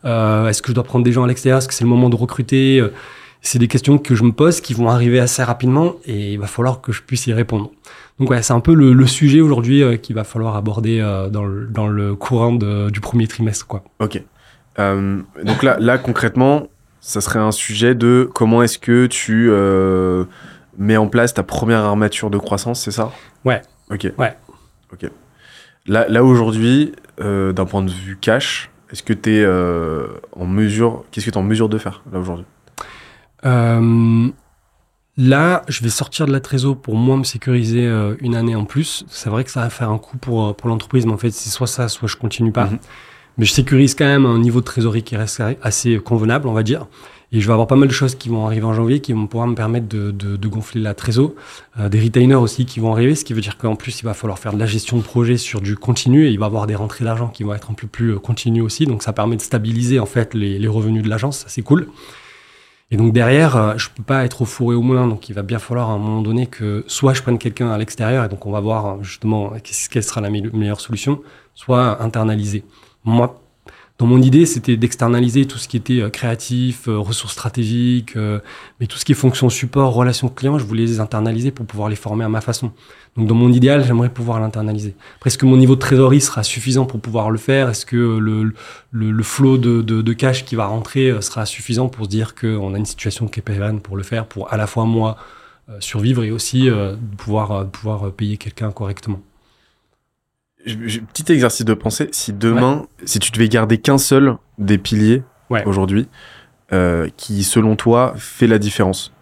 Euh, 0.06 0.48
Est-ce 0.50 0.62
que 0.62 0.70
je 0.70 0.74
dois 0.74 0.84
prendre 0.84 1.06
des 1.06 1.12
gens 1.12 1.24
à 1.24 1.28
l'extérieur? 1.28 1.58
Est-ce 1.60 1.68
que 1.68 1.74
c'est 1.74 1.86
le 1.86 1.90
moment 1.90 2.10
de 2.10 2.16
recruter? 2.18 2.80
Euh, 2.80 2.94
C'est 3.42 3.60
des 3.60 3.70
questions 3.70 3.98
que 3.98 4.14
je 4.14 4.24
me 4.24 4.34
pose 4.34 4.62
qui 4.62 4.74
vont 4.74 4.90
arriver 4.90 5.20
assez 5.20 5.42
rapidement 5.44 5.96
et 6.06 6.34
il 6.34 6.40
va 6.40 6.48
falloir 6.48 6.82
que 6.82 6.92
je 6.92 7.02
puisse 7.02 7.28
y 7.28 7.34
répondre. 7.34 7.72
Donc 8.20 8.30
ouais, 8.32 8.42
c'est 8.42 8.54
un 8.54 8.60
peu 8.60 8.74
le, 8.74 8.94
le 8.94 9.06
sujet 9.08 9.42
aujourd'hui 9.42 9.84
euh, 9.84 9.96
qu'il 9.98 10.16
va 10.16 10.24
falloir 10.24 10.56
aborder 10.56 11.00
euh, 11.00 11.30
dans, 11.30 11.46
le, 11.46 11.68
dans 11.68 11.88
le 11.88 12.16
courant 12.16 12.52
de- 12.52 12.90
du 12.90 13.00
premier 13.00 13.28
trimestre. 13.28 13.68
Quoi. 13.68 13.84
Ok. 14.00 14.22
Euh, 14.80 15.22
donc 15.44 15.62
là, 15.64 15.78
là, 15.80 15.98
concrètement, 15.98 16.68
ça 17.00 17.22
serait 17.22 17.40
un 17.40 17.52
sujet 17.52 17.94
de 17.96 18.28
comment 18.34 18.64
est-ce 18.64 18.80
que 18.80 19.06
tu 19.06 19.52
mets 20.78 20.98
en 20.98 21.08
place 21.08 21.34
ta 21.34 21.44
première 21.44 21.80
armature 21.80 22.30
de 22.30 22.38
croissance, 22.38 22.82
c'est 22.82 22.92
ça? 22.92 23.12
Ouais. 23.46 23.62
Ok. 23.92 24.12
Ouais. 24.18 24.36
Ok. 24.92 25.10
Là, 25.86 26.06
là 26.10 26.24
aujourd'hui, 26.24 26.94
d'un 27.20 27.66
point 27.66 27.82
de 27.84 27.90
vue 27.92 28.18
cash, 28.20 28.70
est-ce 28.92 29.04
que 29.04 29.14
tu 29.14 29.38
es 29.38 29.46
en 30.36 30.46
mesure, 30.46 31.06
qu'est-ce 31.12 31.26
que 31.28 31.32
tu 31.32 31.36
es 31.38 31.40
en 31.40 31.44
mesure 31.44 31.70
de 31.70 31.78
faire 31.78 32.04
là 32.12 32.20
aujourd'hui? 32.20 32.46
Là, 35.18 35.64
je 35.68 35.84
vais 35.84 35.90
sortir 35.90 36.26
de 36.26 36.32
la 36.32 36.40
trésor 36.40 36.78
pour 36.78 36.96
moi 36.96 37.18
me 37.18 37.24
sécuriser 37.24 37.86
euh, 37.86 38.16
une 38.22 38.36
année 38.36 38.56
en 38.56 38.66
plus. 38.66 39.06
C'est 39.10 39.30
vrai 39.30 39.44
que 39.44 39.52
ça 39.52 39.62
va 39.62 39.70
faire 39.70 39.90
un 39.90 39.98
coup 39.98 40.18
pour, 40.18 40.48
euh, 40.48 40.54
pour 40.54 40.70
l'entreprise, 40.70 41.06
mais 41.06 41.14
en 41.14 41.18
fait, 41.18 41.32
c'est 41.32 41.50
soit 41.50 41.68
ça, 41.68 41.88
soit 41.90 42.08
je 42.08 42.16
continue 42.16 42.52
pas. 42.52 42.66
Mhm. 42.66 42.80
Mais 43.38 43.46
je 43.46 43.52
sécurise 43.52 43.94
quand 43.94 44.06
même 44.06 44.26
un 44.26 44.40
niveau 44.40 44.62
de 44.62 44.66
trésorerie 44.66 45.04
qui 45.04 45.16
reste 45.16 45.44
assez 45.62 45.98
convenable, 46.00 46.48
on 46.48 46.54
va 46.54 46.64
dire. 46.64 46.88
Et 47.32 47.42
je 47.42 47.46
vais 47.46 47.52
avoir 47.52 47.68
pas 47.68 47.76
mal 47.76 47.90
de 47.90 47.94
choses 47.94 48.16
qui 48.16 48.30
vont 48.30 48.46
arriver 48.46 48.64
en 48.64 48.74
janvier 48.74 49.02
qui 49.02 49.12
vont 49.12 49.28
pouvoir 49.28 49.48
me 49.48 49.54
permettre 49.54 49.88
de, 49.88 50.12
de, 50.12 50.38
de 50.38 50.48
gonfler 50.48 50.80
la 50.82 50.94
trésor. 50.94 51.34
Euh, 51.78 51.90
des 51.90 52.00
retainers 52.00 52.36
aussi 52.36 52.66
qui 52.66 52.80
vont 52.80 52.94
arriver, 52.94 53.16
ce 53.16 53.26
qui 53.26 53.34
veut 53.34 53.42
dire 53.42 53.58
qu'en 53.58 53.76
plus, 53.76 54.00
il 54.00 54.06
va 54.06 54.14
falloir 54.14 54.40
faire 54.40 54.54
de 54.54 54.60
la 54.60 54.66
gestion 54.66 54.98
de 54.98 55.04
projet 55.04 55.38
sur 55.38 55.60
du 55.62 55.76
continu 55.76 56.26
et 56.26 56.32
il 56.32 56.40
va 56.40 56.46
avoir 56.46 56.68
des 56.68 56.76
rentrées 56.76 57.04
d'argent 57.04 57.28
qui 57.28 57.44
vont 57.44 57.54
être 57.54 57.70
un 57.70 57.74
peu 57.74 57.86
plus 57.86 58.18
continues 58.18 58.62
aussi. 58.62 58.86
Donc 58.86 59.04
ça 59.04 59.14
permet 59.14 59.36
de 59.36 59.42
stabiliser 59.42 60.00
en 60.00 60.06
fait 60.06 60.34
les, 60.34 60.58
les 60.58 60.68
revenus 60.68 61.04
de 61.04 61.10
l'agence, 61.10 61.40
ça 61.40 61.46
c'est 61.50 61.64
cool. 61.64 61.88
Et 62.90 62.96
donc 62.96 63.12
derrière, 63.12 63.58
euh, 63.58 63.78
je 63.78 63.90
peux 63.90 64.04
pas 64.04 64.24
être 64.24 64.42
au 64.44 64.46
four 64.46 64.72
et 64.72 64.76
au 64.76 64.82
moulin, 64.82 65.08
donc 65.08 65.28
il 65.28 65.34
va 65.34 65.44
bien 65.44 65.60
falloir 65.60 65.90
à 65.90 65.94
un 65.94 65.98
moment 65.98 66.22
donné 66.22 66.48
que 66.48 66.86
soit 66.88 67.14
je 67.14 67.22
prenne 67.22 67.38
quelqu'un 67.38 67.70
à 67.70 67.78
l'extérieur, 67.78 68.24
et 68.24 68.30
donc 68.30 68.46
on 68.46 68.52
va 68.52 68.62
voir 68.62 68.86
euh, 68.86 69.04
justement 69.04 69.52
quelle 69.92 70.04
sera 70.04 70.22
la 70.22 70.30
me- 70.30 70.52
meilleure 70.52 70.80
solution, 70.80 71.22
soit 71.54 72.02
internaliser. 72.02 72.64
Moi, 73.04 73.42
dans 74.00 74.06
mon 74.06 74.22
idée, 74.22 74.46
c'était 74.46 74.78
d'externaliser 74.78 75.46
tout 75.46 75.58
ce 75.58 75.68
qui 75.68 75.76
était 75.76 76.02
euh, 76.02 76.10
créatif, 76.10 76.88
euh, 76.88 77.00
ressources 77.00 77.34
stratégiques, 77.34 78.16
euh, 78.16 78.40
mais 78.80 78.86
tout 78.86 78.98
ce 78.98 79.06
qui 79.06 79.14
est 79.14 79.16
fonction 79.16 79.50
support, 79.50 79.92
relations 79.94 80.30
clients, 80.30 80.60
je 80.60 80.66
voulais 80.66 80.86
les 80.86 81.00
internaliser 81.00 81.50
pour 81.50 81.66
pouvoir 81.66 81.90
les 81.90 81.96
former 81.96 82.24
à 82.24 82.30
ma 82.30 82.42
façon. 82.42 82.72
Donc 83.16 83.26
dans 83.26 83.34
mon 83.34 83.52
idéal, 83.52 83.84
j'aimerais 83.84 84.10
pouvoir 84.10 84.40
l'internaliser. 84.40 84.94
Est-ce 85.26 85.40
que 85.40 85.48
mon 85.48 85.58
niveau 85.58 85.74
de 85.74 85.80
trésorerie 85.80 86.22
sera 86.22 86.44
suffisant 86.44 86.86
pour 86.86 87.00
pouvoir 87.00 87.32
le 87.32 87.40
faire? 87.40 87.70
Est-ce 87.70 87.88
que 87.88 87.96
le, 87.96 88.54
le, 88.92 89.12
le 89.12 89.24
flot 89.24 89.58
de, 89.58 89.82
de, 89.82 90.04
de 90.04 90.14
cash 90.14 90.46
qui 90.46 90.56
va 90.56 90.68
rentrer 90.68 91.10
euh, 91.10 91.22
sera 91.22 91.48
suffisant 91.48 91.90
pour 91.90 92.06
se 92.06 92.10
dire 92.10 92.36
qu'on 92.36 92.76
a 92.76 92.78
une 92.78 92.86
situation 92.86 93.28
qui 93.28 93.40
est 93.40 93.44
pérenne 93.44 93.82
pour 93.82 93.98
le 93.98 94.04
faire, 94.04 94.28
pour 94.28 94.54
à 94.54 94.58
la 94.58 94.68
fois 94.68 94.86
moi 94.86 95.18
survivre 95.80 96.24
et 96.24 96.32
aussi 96.32 96.70
pouvoir, 97.18 97.68
pouvoir 97.70 98.14
payer 98.14 98.38
quelqu'un 98.38 98.72
correctement? 98.72 99.20
Petit 100.68 101.32
exercice 101.32 101.66
de 101.66 101.74
pensée, 101.74 102.10
si 102.12 102.34
demain, 102.34 102.86
si 103.06 103.20
tu 103.20 103.32
devais 103.32 103.48
garder 103.50 103.78
qu'un 103.78 103.98
seul 103.98 104.38
des 104.58 104.78
piliers 104.78 105.24
Ouais. 105.50 105.64
aujourd'hui, 105.66 106.10
euh, 106.74 107.08
qui 107.16 107.44
selon 107.44 107.78
toi 107.78 108.14
fait 108.18 108.48
la 108.48 108.60
différence? 108.60 109.14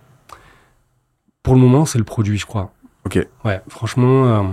Pour 1.43 1.53
le 1.53 1.59
moment, 1.59 1.85
c'est 1.85 1.99
le 1.99 2.03
produit, 2.03 2.37
je 2.39 2.47
crois. 2.47 2.73
Ok. 3.05 3.19
Ouais, 3.43 3.61
franchement, 3.67 4.25
euh, 4.25 4.43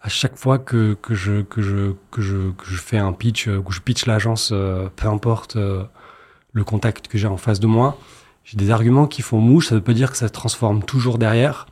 à 0.00 0.08
chaque 0.08 0.36
fois 0.38 0.58
que, 0.58 0.94
que, 1.02 1.14
je, 1.14 1.42
que, 1.42 1.60
je, 1.60 1.92
que, 2.10 2.22
je, 2.22 2.50
que 2.52 2.64
je 2.64 2.76
fais 2.76 2.96
un 2.96 3.12
pitch, 3.12 3.48
euh, 3.48 3.60
que 3.60 3.72
je 3.72 3.82
pitch 3.82 4.06
l'agence, 4.06 4.50
euh, 4.52 4.88
peu 4.96 5.08
importe 5.08 5.56
le 5.56 6.64
contact 6.64 7.08
que 7.08 7.18
j'ai 7.18 7.26
en 7.28 7.36
face 7.36 7.60
de 7.60 7.66
moi, 7.66 7.98
j'ai 8.44 8.56
des 8.56 8.70
arguments 8.70 9.06
qui 9.06 9.20
font 9.20 9.40
mouche. 9.40 9.66
Ça 9.68 9.74
veut 9.74 9.82
pas 9.82 9.92
dire 9.92 10.10
que 10.10 10.16
ça 10.16 10.28
se 10.28 10.32
transforme 10.32 10.82
toujours 10.82 11.18
derrière, 11.18 11.66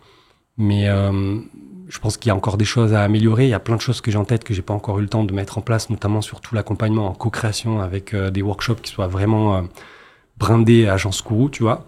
mais 0.58 0.86
je 1.88 1.98
pense 1.98 2.16
qu'il 2.16 2.28
y 2.28 2.32
a 2.32 2.36
encore 2.36 2.56
des 2.56 2.64
choses 2.64 2.94
à 2.94 3.02
améliorer. 3.02 3.44
Il 3.44 3.50
y 3.50 3.54
a 3.54 3.60
plein 3.60 3.76
de 3.76 3.80
choses 3.80 4.00
que 4.00 4.10
j'ai 4.10 4.18
en 4.18 4.24
tête 4.24 4.44
que 4.44 4.54
j'ai 4.54 4.62
pas 4.62 4.74
encore 4.74 4.98
eu 4.98 5.02
le 5.02 5.08
temps 5.08 5.24
de 5.24 5.32
mettre 5.32 5.58
en 5.58 5.60
place, 5.60 5.90
notamment 5.90 6.20
sur 6.20 6.40
tout 6.40 6.54
l'accompagnement 6.54 7.06
en 7.06 7.12
co-création 7.12 7.80
avec 7.80 8.14
euh, 8.14 8.30
des 8.30 8.42
workshops 8.42 8.80
qui 8.82 8.92
soient 8.92 9.06
vraiment 9.06 9.56
euh, 9.56 9.62
brindés 10.38 10.88
agence 10.88 11.22
Kourou, 11.22 11.48
tu 11.48 11.62
vois. 11.62 11.86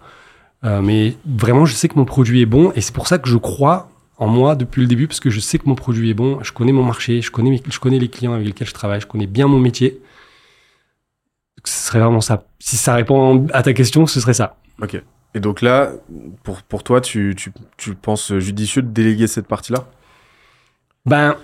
Euh, 0.63 0.81
mais 0.81 1.15
vraiment, 1.25 1.65
je 1.65 1.73
sais 1.73 1.87
que 1.87 1.95
mon 1.95 2.05
produit 2.05 2.41
est 2.41 2.45
bon 2.45 2.71
et 2.75 2.81
c'est 2.81 2.93
pour 2.93 3.07
ça 3.07 3.17
que 3.17 3.29
je 3.29 3.37
crois 3.37 3.89
en 4.17 4.27
moi 4.27 4.55
depuis 4.55 4.81
le 4.81 4.87
début 4.87 5.07
parce 5.07 5.19
que 5.19 5.29
je 5.29 5.39
sais 5.39 5.57
que 5.57 5.67
mon 5.67 5.75
produit 5.75 6.09
est 6.09 6.13
bon. 6.13 6.39
Je 6.43 6.51
connais 6.51 6.71
mon 6.71 6.83
marché, 6.83 7.21
je 7.21 7.31
connais, 7.31 7.61
je 7.67 7.79
connais 7.79 7.99
les 7.99 8.09
clients 8.09 8.33
avec 8.33 8.45
lesquels 8.45 8.67
je 8.67 8.73
travaille, 8.73 9.01
je 9.01 9.07
connais 9.07 9.27
bien 9.27 9.47
mon 9.47 9.59
métier. 9.59 10.01
Ce 11.65 11.87
serait 11.87 11.99
vraiment 11.99 12.21
ça. 12.21 12.45
Si 12.59 12.77
ça 12.77 12.93
répond 12.93 13.47
à 13.53 13.63
ta 13.63 13.73
question, 13.73 14.07
ce 14.07 14.19
serait 14.21 14.33
ça. 14.33 14.57
Ok. 14.81 15.01
Et 15.35 15.39
donc 15.39 15.61
là, 15.61 15.91
pour, 16.43 16.61
pour 16.63 16.83
toi, 16.83 17.01
tu, 17.01 17.35
tu, 17.37 17.51
tu 17.77 17.93
penses 17.95 18.33
judicieux 18.39 18.81
de 18.81 18.87
déléguer 18.89 19.27
cette 19.27 19.47
partie-là? 19.47 19.85
Ben, 21.05 21.35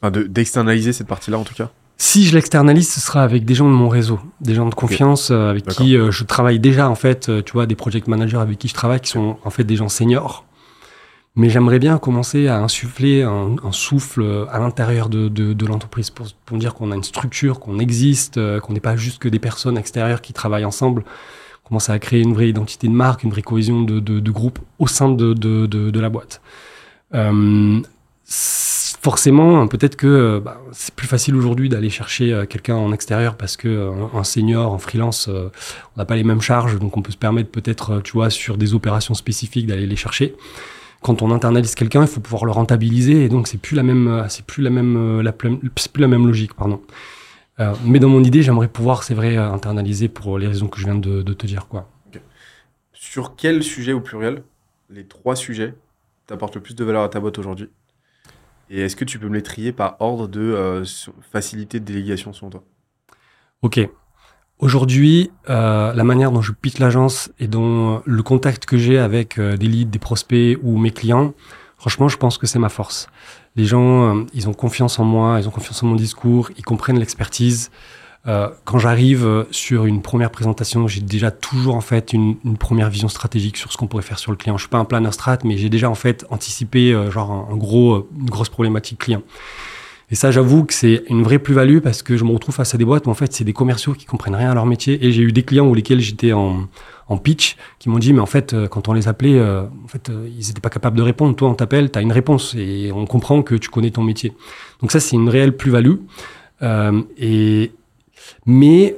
Enfin, 0.00 0.10
de- 0.12 0.22
d'externaliser 0.22 0.92
cette 0.92 1.08
partie-là 1.08 1.38
en 1.38 1.44
tout 1.44 1.54
cas? 1.54 1.70
si 2.00 2.24
je 2.24 2.32
l'externalise, 2.36 2.92
ce 2.92 3.00
sera 3.00 3.24
avec 3.24 3.44
des 3.44 3.54
gens 3.56 3.66
de 3.66 3.74
mon 3.74 3.88
réseau, 3.88 4.20
des 4.40 4.54
gens 4.54 4.66
de 4.68 4.74
confiance 4.74 5.32
euh, 5.32 5.50
avec 5.50 5.66
qui 5.66 5.96
euh, 5.96 6.12
je 6.12 6.22
travaille 6.22 6.60
déjà 6.60 6.88
en 6.88 6.94
fait. 6.94 7.28
euh, 7.28 7.42
tu 7.42 7.54
vois, 7.54 7.66
des 7.66 7.74
project 7.74 8.06
managers 8.06 8.36
avec 8.38 8.56
qui 8.58 8.68
je 8.68 8.74
travaille 8.74 9.00
qui 9.00 9.10
sont 9.10 9.36
en 9.44 9.50
fait 9.50 9.64
des 9.64 9.74
gens 9.74 9.88
seniors. 9.88 10.44
mais 11.34 11.50
j'aimerais 11.50 11.80
bien 11.80 11.98
commencer 11.98 12.46
à 12.46 12.58
insuffler 12.60 13.22
un, 13.24 13.56
souffle 13.72 14.46
à 14.48 14.60
l'intérieur 14.60 15.08
de, 15.08 15.28
de, 15.28 15.66
l'entreprise 15.66 16.10
pour, 16.10 16.28
pour 16.46 16.56
dire 16.58 16.74
qu'on 16.74 16.92
a 16.92 16.94
une 16.94 17.02
structure, 17.02 17.58
qu'on 17.58 17.80
existe, 17.80 18.38
qu'on 18.60 18.72
n'est 18.72 18.78
pas 18.80 18.96
juste 18.96 19.18
que 19.20 19.28
des 19.28 19.40
personnes 19.40 19.76
extérieures 19.76 20.20
qui 20.20 20.32
travaillent 20.32 20.64
ensemble 20.64 21.02
commencer 21.68 21.92
à 21.92 21.98
créer 21.98 22.22
une 22.22 22.34
vraie 22.34 22.48
identité 22.48 22.88
de 22.88 22.92
marque, 22.92 23.22
une 23.22 23.30
vraie 23.30 23.42
cohésion 23.42 23.82
de, 23.82 24.00
de, 24.00 24.30
groupe 24.30 24.58
au 24.78 24.86
sein 24.86 25.10
de, 25.10 25.34
de 25.34 26.00
la 26.00 26.08
boîte. 26.08 26.40
Euh, 27.14 27.80
forcément, 28.24 29.66
peut-être 29.68 29.96
que 29.96 30.40
bah, 30.44 30.60
c'est 30.72 30.94
plus 30.94 31.06
facile 31.06 31.36
aujourd'hui 31.36 31.68
d'aller 31.68 31.90
chercher 31.90 32.32
euh, 32.32 32.46
quelqu'un 32.46 32.76
en 32.76 32.92
extérieur 32.92 33.36
parce 33.36 33.56
que 33.56 33.68
euh, 33.68 33.92
un 34.14 34.24
senior 34.24 34.72
en 34.72 34.78
freelance, 34.78 35.28
on 35.28 35.50
n'a 35.96 36.04
pas 36.04 36.16
les 36.16 36.24
mêmes 36.24 36.40
charges, 36.40 36.78
donc 36.78 36.96
on 36.96 37.02
peut 37.02 37.12
se 37.12 37.16
permettre 37.16 37.50
peut-être, 37.50 38.00
tu 38.02 38.12
vois, 38.12 38.30
sur 38.30 38.56
des 38.58 38.74
opérations 38.74 39.14
spécifiques 39.14 39.66
d'aller 39.66 39.86
les 39.86 39.96
chercher. 39.96 40.34
Quand 41.00 41.22
on 41.22 41.30
internalise 41.30 41.74
quelqu'un, 41.74 42.02
il 42.02 42.08
faut 42.08 42.20
pouvoir 42.20 42.44
le 42.44 42.50
rentabiliser 42.50 43.24
et 43.24 43.28
donc 43.28 43.46
c'est 43.46 43.58
plus 43.60 43.76
la 43.76 43.84
même, 43.84 44.26
c'est 44.28 44.44
plus 44.44 44.62
la 44.62 44.70
même, 44.70 45.20
la, 45.20 45.32
plus 45.32 45.58
la 45.96 46.08
même 46.08 46.26
logique, 46.26 46.54
pardon. 46.54 46.80
Euh, 47.60 47.74
mais 47.84 47.98
dans 47.98 48.08
mon 48.08 48.22
idée, 48.22 48.42
j'aimerais 48.42 48.68
pouvoir, 48.68 49.02
c'est 49.02 49.14
vrai, 49.14 49.36
euh, 49.36 49.50
internaliser 49.50 50.08
pour 50.08 50.38
les 50.38 50.46
raisons 50.46 50.68
que 50.68 50.78
je 50.78 50.84
viens 50.84 50.94
de, 50.94 51.22
te 51.22 51.46
dire. 51.46 51.66
Quoi. 51.68 51.88
Sur 52.92 53.36
quel 53.36 53.62
sujet 53.62 53.92
au 53.92 54.00
pluriel, 54.00 54.42
les 54.90 55.06
trois 55.06 55.36
sujets, 55.36 55.74
t'apportent 56.26 56.54
le 56.54 56.60
plus 56.60 56.74
de 56.74 56.84
valeur 56.84 57.02
à 57.02 57.08
ta 57.08 57.20
boîte 57.20 57.38
aujourd'hui? 57.38 57.70
Et 58.70 58.80
est-ce 58.80 58.96
que 58.96 59.04
tu 59.04 59.18
peux 59.18 59.28
me 59.28 59.34
les 59.34 59.42
trier 59.42 59.72
par 59.72 59.96
ordre 60.00 60.28
de 60.28 60.40
euh, 60.40 60.84
facilité 61.32 61.80
de 61.80 61.84
délégation 61.84 62.32
selon 62.32 62.50
toi? 62.50 62.64
Ok. 63.62 63.80
Aujourd'hui, 64.60 65.30
la 65.46 66.02
manière 66.02 66.32
dont 66.32 66.42
je 66.42 66.50
pique 66.50 66.80
l'agence 66.80 67.30
et 67.38 67.46
dont 67.46 68.02
le 68.04 68.22
contact 68.24 68.66
que 68.66 68.76
j'ai 68.76 68.98
avec 68.98 69.38
des 69.38 69.68
leads, 69.68 69.88
des 69.88 70.00
prospects 70.00 70.58
ou 70.64 70.76
mes 70.78 70.90
clients, 70.90 71.32
franchement, 71.76 72.08
je 72.08 72.16
pense 72.16 72.38
que 72.38 72.48
c'est 72.48 72.58
ma 72.58 72.68
force. 72.68 73.08
Les 73.58 73.64
gens, 73.64 74.16
euh, 74.16 74.24
ils 74.34 74.48
ont 74.48 74.54
confiance 74.54 75.00
en 75.00 75.04
moi, 75.04 75.38
ils 75.40 75.48
ont 75.48 75.50
confiance 75.50 75.82
en 75.82 75.88
mon 75.88 75.96
discours, 75.96 76.50
ils 76.56 76.64
comprennent 76.64 77.00
l'expertise. 77.00 77.72
Euh, 78.28 78.48
quand 78.64 78.78
j'arrive 78.78 79.26
euh, 79.26 79.44
sur 79.50 79.84
une 79.84 80.00
première 80.00 80.30
présentation, 80.30 80.86
j'ai 80.86 81.00
déjà 81.00 81.32
toujours 81.32 81.74
en 81.74 81.80
fait 81.80 82.12
une, 82.12 82.36
première 82.56 82.88
vision 82.88 83.08
stratégique 83.08 83.56
sur 83.56 83.72
ce 83.72 83.76
qu'on 83.76 83.88
pourrait 83.88 84.04
faire 84.04 84.20
sur 84.20 84.30
le 84.30 84.36
client. 84.36 84.56
Je 84.56 84.62
suis 84.62 84.70
pas 84.70 84.78
un 84.78 84.84
planner 84.84 85.10
strat, 85.10 85.38
mais 85.42 85.56
j'ai 85.56 85.70
déjà 85.70 85.90
en 85.90 85.96
fait 85.96 86.24
anticipé 86.30 86.96
genre 87.10 87.48
un, 87.50 87.56
gros, 87.56 88.08
une 88.16 88.30
grosse 88.30 88.48
problématique 88.48 89.00
client. 89.00 89.22
Et 90.10 90.14
ça, 90.14 90.30
j'avoue 90.30 90.64
que 90.64 90.72
c'est 90.72 91.02
une 91.08 91.24
vraie 91.24 91.40
plus-value 91.40 91.80
parce 91.80 92.02
que 92.02 92.16
je 92.16 92.22
me 92.22 92.30
retrouve 92.30 92.54
face 92.54 92.76
à 92.76 92.78
des 92.78 92.84
boîtes 92.84 93.08
où 93.08 93.10
en 93.10 93.14
fait 93.14 93.32
c'est 93.32 93.44
des 93.44 93.52
commerciaux 93.52 93.92
qui 93.92 94.06
comprennent 94.06 94.36
rien 94.36 94.52
à 94.52 94.54
leur 94.54 94.66
métier. 94.66 95.04
Et 95.04 95.10
j'ai 95.10 95.22
eu 95.22 95.32
des 95.32 95.42
clients 95.42 95.66
où 95.66 95.74
lesquels 95.74 96.00
j'étais 96.00 96.32
en, 96.32 96.68
en 97.08 97.16
pitch 97.16 97.56
qui 97.78 97.88
m'ont 97.88 97.98
dit 97.98 98.12
mais 98.12 98.20
en 98.20 98.26
fait 98.26 98.52
euh, 98.52 98.68
quand 98.68 98.88
on 98.88 98.92
les 98.92 99.08
appelait 99.08 99.38
euh, 99.38 99.62
en 99.84 99.88
fait 99.88 100.10
euh, 100.10 100.28
ils 100.28 100.46
n'étaient 100.46 100.60
pas 100.60 100.70
capables 100.70 100.96
de 100.96 101.02
répondre. 101.02 101.34
Toi 101.34 101.48
on 101.48 101.54
t'appelle 101.54 101.90
tu 101.90 101.98
as 101.98 102.02
une 102.02 102.12
réponse 102.12 102.54
et 102.56 102.90
on 102.94 103.06
comprend 103.06 103.42
que 103.42 103.54
tu 103.54 103.70
connais 103.70 103.90
ton 103.90 104.02
métier. 104.02 104.32
Donc 104.80 104.92
ça 104.92 105.00
c'est 105.00 105.16
une 105.16 105.28
réelle 105.28 105.56
plus-value. 105.56 105.96
Et 107.18 107.72
mais 108.46 108.96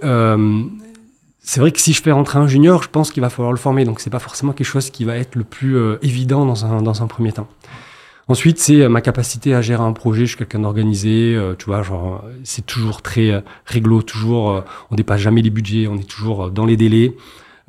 c'est 1.42 1.60
vrai 1.60 1.72
que 1.72 1.80
si 1.80 1.92
je 1.92 2.02
fais 2.02 2.12
rentrer 2.12 2.38
un 2.38 2.46
junior 2.46 2.82
je 2.82 2.88
pense 2.88 3.10
qu'il 3.10 3.20
va 3.20 3.30
falloir 3.30 3.52
le 3.52 3.58
former. 3.58 3.84
Donc 3.84 4.00
c'est 4.00 4.10
pas 4.10 4.18
forcément 4.18 4.52
quelque 4.52 4.66
chose 4.66 4.90
qui 4.90 5.04
va 5.04 5.16
être 5.16 5.36
le 5.36 5.44
plus 5.44 5.76
évident 6.02 6.44
dans 6.44 6.64
un 6.66 6.82
dans 6.82 7.02
un 7.02 7.06
premier 7.06 7.32
temps. 7.32 7.48
Ensuite, 8.28 8.60
c'est 8.60 8.88
ma 8.88 9.00
capacité 9.00 9.54
à 9.54 9.60
gérer 9.60 9.82
un 9.82 9.92
projet. 9.92 10.20
Je 10.20 10.30
suis 10.30 10.36
quelqu'un 10.36 10.60
d'organisé, 10.60 11.36
tu 11.58 11.64
vois, 11.66 11.82
genre, 11.82 12.24
c'est 12.44 12.64
toujours 12.64 13.02
très 13.02 13.42
réglo, 13.66 14.02
toujours, 14.02 14.62
on 14.92 14.94
dépasse 14.94 15.20
jamais 15.20 15.42
les 15.42 15.50
budgets, 15.50 15.88
on 15.88 15.96
est 15.96 16.08
toujours 16.08 16.52
dans 16.52 16.64
les 16.64 16.76
délais. 16.76 17.16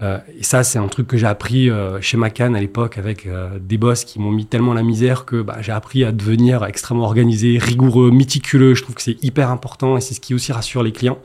Euh, 0.01 0.17
et 0.37 0.43
ça, 0.43 0.63
c'est 0.63 0.79
un 0.79 0.87
truc 0.87 1.07
que 1.07 1.17
j'ai 1.17 1.27
appris 1.27 1.69
euh, 1.69 2.01
chez 2.01 2.17
Macan 2.17 2.53
à 2.53 2.59
l'époque 2.59 2.97
avec 2.97 3.25
euh, 3.25 3.59
des 3.59 3.77
boss 3.77 4.03
qui 4.03 4.19
m'ont 4.19 4.31
mis 4.31 4.45
tellement 4.45 4.73
la 4.73 4.83
misère 4.83 5.25
que 5.25 5.41
bah, 5.41 5.57
j'ai 5.61 5.71
appris 5.71 6.03
à 6.03 6.11
devenir 6.11 6.63
extrêmement 6.63 7.03
organisé, 7.03 7.57
rigoureux, 7.57 8.11
méticuleux. 8.11 8.73
Je 8.73 8.83
trouve 8.83 8.95
que 8.95 9.01
c'est 9.01 9.23
hyper 9.23 9.51
important 9.51 9.97
et 9.97 10.01
c'est 10.01 10.13
ce 10.13 10.19
qui 10.19 10.33
aussi 10.33 10.51
rassure 10.51 10.83
les 10.83 10.91
clients. 10.91 11.19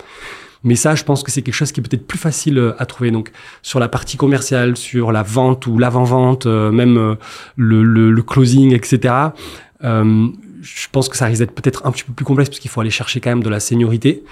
Mais 0.65 0.75
ça, 0.75 0.95
je 0.95 1.05
pense 1.05 1.23
que 1.23 1.31
c'est 1.31 1.43
quelque 1.43 1.55
chose 1.55 1.71
qui 1.71 1.81
est 1.81 1.83
peut-être 1.83 2.07
plus 2.07 2.19
facile 2.19 2.75
à 2.79 2.87
trouver. 2.87 3.11
Donc, 3.11 3.31
sur 3.63 3.79
la 3.79 3.89
partie 3.89 4.17
commerciale, 4.17 4.77
sur 4.77 5.13
la 5.13 5.23
vente 5.23 5.67
ou 5.67 5.79
l'avant-vente, 5.79 6.47
même 6.47 7.17
le, 7.57 7.85
le, 7.85 8.11
le, 8.11 8.23
closing, 8.23 8.75
etc 8.75 9.29
je 10.67 10.89
pense 10.91 11.09
que 11.09 11.17
ça 11.17 11.27
risque 11.27 11.41
d'être 11.41 11.53
peut-être 11.53 11.87
un 11.87 11.93
petit 11.93 12.03
peu 12.03 12.13
plus 12.13 12.25
complexe 12.25 12.51
parce 12.51 12.59
qu'il 12.59 12.71
faut 12.71 12.81
aller 12.81 12.91
chercher 12.91 13.21
quand 13.21 13.31
même 13.31 13.43
de 13.43 13.49
la 13.49 13.61
seniorité. 13.61 14.25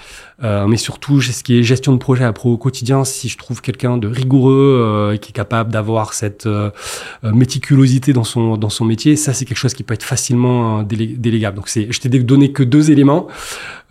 Euh, 0.43 0.67
mais 0.67 0.75
surtout, 0.75 1.21
ce 1.21 1.43
qui 1.43 1.57
est 1.57 1.63
gestion 1.63 1.93
de 1.93 1.97
projet 1.97 2.25
à 2.25 2.33
pro 2.33 2.51
au 2.51 2.57
quotidien, 2.57 3.05
si 3.05 3.29
je 3.29 3.37
trouve 3.37 3.61
quelqu'un 3.61 3.97
de 3.97 4.07
rigoureux 4.07 4.81
euh, 4.83 5.17
qui 5.17 5.29
est 5.29 5.33
capable 5.33 5.71
d'avoir 5.71 6.13
cette 6.13 6.45
euh, 6.45 6.71
méticulosité 7.23 8.11
dans 8.11 8.25
son 8.25 8.57
dans 8.57 8.69
son 8.69 8.83
métier, 8.83 9.15
ça 9.15 9.33
c'est 9.33 9.45
quelque 9.45 9.57
chose 9.57 9.73
qui 9.73 9.83
peut 9.83 9.93
être 9.93 10.03
facilement 10.03 10.83
délégable. 10.83 11.55
Donc 11.55 11.69
je 11.69 11.99
t'ai 11.99 12.09
donné 12.09 12.51
que 12.51 12.63
deux 12.63 12.91
éléments. 12.91 13.27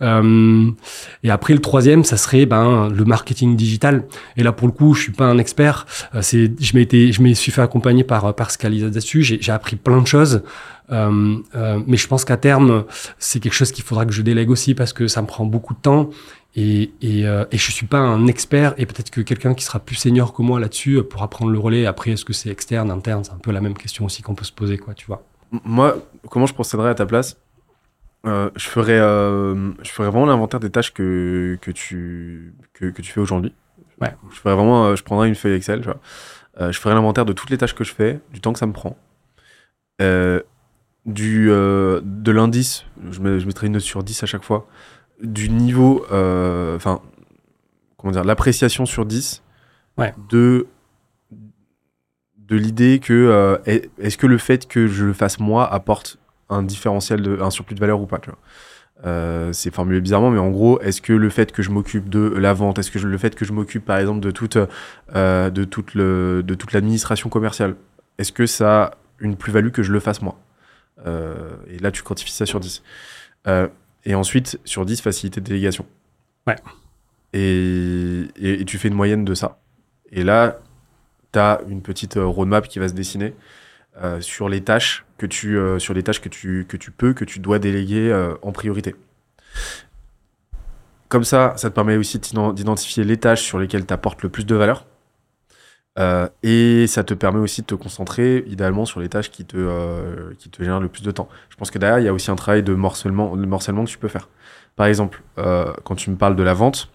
et 0.01 1.29
après 1.29 1.53
le 1.53 1.61
troisième, 1.61 2.03
ça 2.03 2.17
serait 2.17 2.45
ben 2.45 2.89
le 2.89 3.05
marketing 3.05 3.55
digital. 3.55 4.03
Et 4.37 4.43
là 4.43 4.51
pour 4.51 4.67
le 4.67 4.73
coup, 4.73 4.93
je 4.93 5.01
suis 5.03 5.11
pas 5.11 5.25
un 5.25 5.39
expert. 5.39 5.87
c'est, 6.21 6.51
je 6.59 7.21
m'ai 7.21 7.33
suis 7.33 7.51
fait 7.51 7.61
accompagner 7.61 8.03
par 8.03 8.35
par 8.35 8.51
Scalisa 8.51 8.89
dessus. 8.89 9.23
J'ai 9.23 9.51
appris 9.51 9.77
plein 9.77 10.01
de 10.01 10.07
choses. 10.07 10.43
Euh, 10.91 11.37
euh, 11.55 11.79
mais 11.87 11.97
je 11.97 12.07
pense 12.07 12.25
qu'à 12.25 12.37
terme, 12.37 12.85
c'est 13.17 13.39
quelque 13.39 13.53
chose 13.53 13.71
qu'il 13.71 13.83
faudra 13.83 14.05
que 14.05 14.11
je 14.11 14.21
délègue 14.21 14.49
aussi 14.49 14.75
parce 14.75 14.93
que 14.93 15.07
ça 15.07 15.21
me 15.21 15.27
prend 15.27 15.45
beaucoup 15.45 15.73
de 15.73 15.79
temps 15.79 16.09
et, 16.55 16.91
et, 17.01 17.27
euh, 17.27 17.45
et 17.51 17.57
je 17.57 17.71
suis 17.71 17.87
pas 17.87 17.97
un 17.97 18.27
expert 18.27 18.73
et 18.77 18.85
peut-être 18.85 19.09
que 19.09 19.21
quelqu'un 19.21 19.53
qui 19.53 19.63
sera 19.63 19.79
plus 19.79 19.95
senior 19.95 20.33
que 20.33 20.41
moi 20.41 20.59
là-dessus 20.59 21.01
pourra 21.03 21.29
prendre 21.29 21.51
le 21.51 21.59
relais. 21.59 21.85
Après, 21.85 22.11
est-ce 22.11 22.25
que 22.25 22.33
c'est 22.33 22.49
externe, 22.49 22.91
interne? 22.91 23.23
C'est 23.23 23.33
un 23.33 23.39
peu 23.39 23.51
la 23.51 23.61
même 23.61 23.75
question 23.75 24.05
aussi 24.05 24.21
qu'on 24.21 24.35
peut 24.35 24.45
se 24.45 24.51
poser, 24.51 24.77
quoi, 24.77 24.93
tu 24.93 25.07
vois. 25.07 25.23
Moi, 25.63 25.97
comment 26.29 26.45
je 26.45 26.53
procéderais 26.53 26.89
à 26.89 26.95
ta 26.95 27.05
place? 27.05 27.37
Euh, 28.25 28.49
je 28.55 28.67
ferais, 28.67 28.99
euh, 28.99 29.71
je 29.83 29.91
ferais 29.91 30.09
vraiment 30.09 30.25
l'inventaire 30.25 30.59
des 30.59 30.71
tâches 30.71 30.93
que, 30.93 31.57
que, 31.61 31.71
tu, 31.71 32.55
que, 32.73 32.85
que 32.85 33.01
tu 33.01 33.11
fais 33.11 33.21
aujourd'hui. 33.21 33.53
Ouais. 34.01 34.13
Je 34.31 34.35
ferais 34.35 34.55
vraiment, 34.55 34.95
je 34.95 35.03
prendrais 35.03 35.27
une 35.27 35.35
feuille 35.35 35.53
Excel, 35.53 35.79
tu 35.79 35.85
vois. 35.85 36.71
je 36.71 36.77
ferais 36.79 36.95
l'inventaire 36.95 37.25
de 37.25 37.33
toutes 37.33 37.49
les 37.49 37.57
tâches 37.57 37.75
que 37.75 37.83
je 37.83 37.93
fais, 37.93 38.19
du 38.33 38.41
temps 38.41 38.51
que 38.51 38.59
ça 38.59 38.65
me 38.65 38.73
prend. 38.73 38.97
Du, 41.05 41.51
euh, 41.51 42.01
de 42.03 42.31
l'indice, 42.31 42.85
je, 43.11 43.39
je, 43.39 43.45
mettrai 43.45 43.67
une 43.67 43.73
note 43.73 43.83
sur 43.83 44.03
10 44.03 44.23
à 44.23 44.25
chaque 44.25 44.43
fois, 44.43 44.67
du 45.21 45.49
niveau, 45.49 46.05
euh, 46.11 46.75
enfin, 46.75 46.99
comment 47.97 48.11
dire, 48.11 48.23
l'appréciation 48.23 48.87
sur 48.87 49.05
10 49.05 49.43
ouais. 49.97 50.13
de, 50.29 50.67
de 52.37 52.55
l'idée 52.55 52.99
que 52.99 53.13
euh, 53.13 53.57
est-ce 53.97 54.17
que 54.17 54.27
le 54.27 54.37
fait 54.37 54.67
que 54.67 54.87
je 54.87 55.05
le 55.05 55.13
fasse 55.13 55.39
moi 55.39 55.71
apporte 55.71 56.17
un 56.49 56.63
différentiel, 56.63 57.21
de, 57.21 57.39
un 57.41 57.49
surplus 57.49 57.75
de 57.75 57.79
valeur 57.79 58.01
ou 58.01 58.05
pas, 58.05 58.19
tu 58.19 58.29
vois. 58.29 58.39
Euh, 59.05 59.51
c'est 59.51 59.73
formulé 59.73 59.99
bizarrement, 59.99 60.31
mais 60.31 60.39
en 60.39 60.49
gros, 60.49 60.79
est-ce 60.79 61.01
que 61.01 61.11
le 61.11 61.29
fait 61.29 61.51
que 61.51 61.61
je 61.61 61.69
m'occupe 61.69 62.09
de 62.09 62.29
la 62.29 62.53
vente, 62.53 62.79
est-ce 62.79 62.91
que 62.91 62.99
je, 62.99 63.07
le 63.07 63.17
fait 63.17 63.35
que 63.35 63.43
je 63.43 63.51
m'occupe 63.51 63.85
par 63.85 63.97
exemple 63.97 64.21
de 64.21 64.31
toute, 64.31 64.57
euh, 65.15 65.49
de 65.49 65.63
toute, 65.65 65.95
le, 65.95 66.43
de 66.43 66.55
toute 66.55 66.71
l'administration 66.71 67.29
commerciale, 67.29 67.75
est-ce 68.17 68.31
que 68.31 68.45
ça 68.45 68.83
a 68.83 68.91
une 69.19 69.35
plus-value 69.35 69.69
que 69.69 69.83
je 69.83 69.91
le 69.91 69.99
fasse 69.99 70.21
moi? 70.21 70.37
Et 71.03 71.79
là, 71.79 71.91
tu 71.91 72.03
quantifies 72.03 72.31
ça 72.31 72.45
sur 72.45 72.59
10. 72.59 72.81
Euh, 73.47 73.67
et 74.05 74.15
ensuite, 74.15 74.59
sur 74.65 74.85
10, 74.85 75.01
facilité 75.01 75.41
de 75.41 75.45
délégation. 75.45 75.85
Ouais. 76.47 76.55
Et, 77.33 78.27
et, 78.37 78.65
tu 78.65 78.77
fais 78.77 78.87
une 78.87 78.93
moyenne 78.93 79.25
de 79.25 79.33
ça. 79.33 79.59
Et 80.11 80.23
là, 80.23 80.59
tu 81.33 81.39
as 81.39 81.61
une 81.67 81.81
petite 81.81 82.17
euh, 82.17 82.25
roadmap 82.25 82.67
qui 82.67 82.79
va 82.79 82.87
se 82.87 82.93
dessiner 82.93 83.33
sur 84.19 84.49
les 84.49 84.59
tâches 84.59 85.05
que 85.17 85.25
tu, 85.25 85.57
sur 85.79 85.93
les 85.93 86.03
tâches 86.03 86.19
que 86.19 86.27
tu, 86.27 86.65
que 86.67 86.75
tu 86.75 86.91
peux, 86.91 87.13
que 87.13 87.23
tu 87.23 87.39
dois 87.39 87.59
déléguer 87.59 88.13
en 88.41 88.51
priorité. 88.51 88.93
Comme 91.07 91.23
ça, 91.23 91.53
ça 91.55 91.69
te 91.69 91.75
permet 91.75 91.95
aussi 91.95 92.19
d'identifier 92.19 93.05
les 93.05 93.15
tâches 93.15 93.43
sur 93.43 93.57
lesquelles 93.57 93.85
tu 93.85 93.93
apportes 93.93 94.21
le 94.21 94.27
plus 94.27 94.45
de 94.45 94.53
valeur 94.53 94.85
euh, 95.97 96.27
et 96.43 96.87
ça 96.87 97.05
te 97.05 97.13
permet 97.13 97.39
aussi 97.39 97.61
de 97.61 97.67
te 97.67 97.75
concentrer 97.75 98.43
idéalement 98.47 98.85
sur 98.85 98.99
les 98.99 99.07
tâches 99.07 99.31
qui 99.31 99.45
te, 99.45 99.55
euh, 99.57 100.33
qui 100.37 100.49
te 100.49 100.61
génèrent 100.61 100.81
le 100.81 100.89
plus 100.89 101.03
de 101.03 101.11
temps. 101.11 101.29
Je 101.49 101.55
pense 101.55 101.71
que 101.71 101.77
derrière, 101.77 101.99
il 101.99 102.05
y 102.05 102.09
a 102.09 102.13
aussi 102.13 102.31
un 102.31 102.35
travail 102.35 102.63
de 102.63 102.73
morcellement, 102.73 103.35
de 103.37 103.45
morcellement 103.45 103.85
que 103.85 103.89
tu 103.89 103.97
peux 103.97 104.09
faire. 104.09 104.27
Par 104.75 104.87
exemple, 104.87 105.21
euh, 105.37 105.71
quand 105.85 105.95
tu 105.95 106.09
me 106.09 106.17
parles 106.17 106.35
de 106.35 106.43
la 106.43 106.53
vente, 106.53 106.89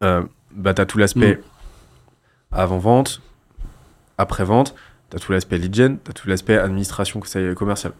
bah, 0.00 0.74
tu 0.74 0.82
as 0.82 0.86
tout 0.86 0.98
l'aspect 0.98 1.36
mm. 1.36 1.40
avant-vente, 2.52 3.22
après-vente, 4.18 4.74
tu 5.10 5.16
as 5.16 5.20
tout 5.20 5.32
l'aspect 5.32 5.56
lead 5.56 5.74
gen, 5.74 5.98
tu 6.04 6.10
as 6.10 6.14
tout 6.14 6.28
l'aspect 6.28 6.58
administration 6.58 7.20
commerciale. 7.56 7.92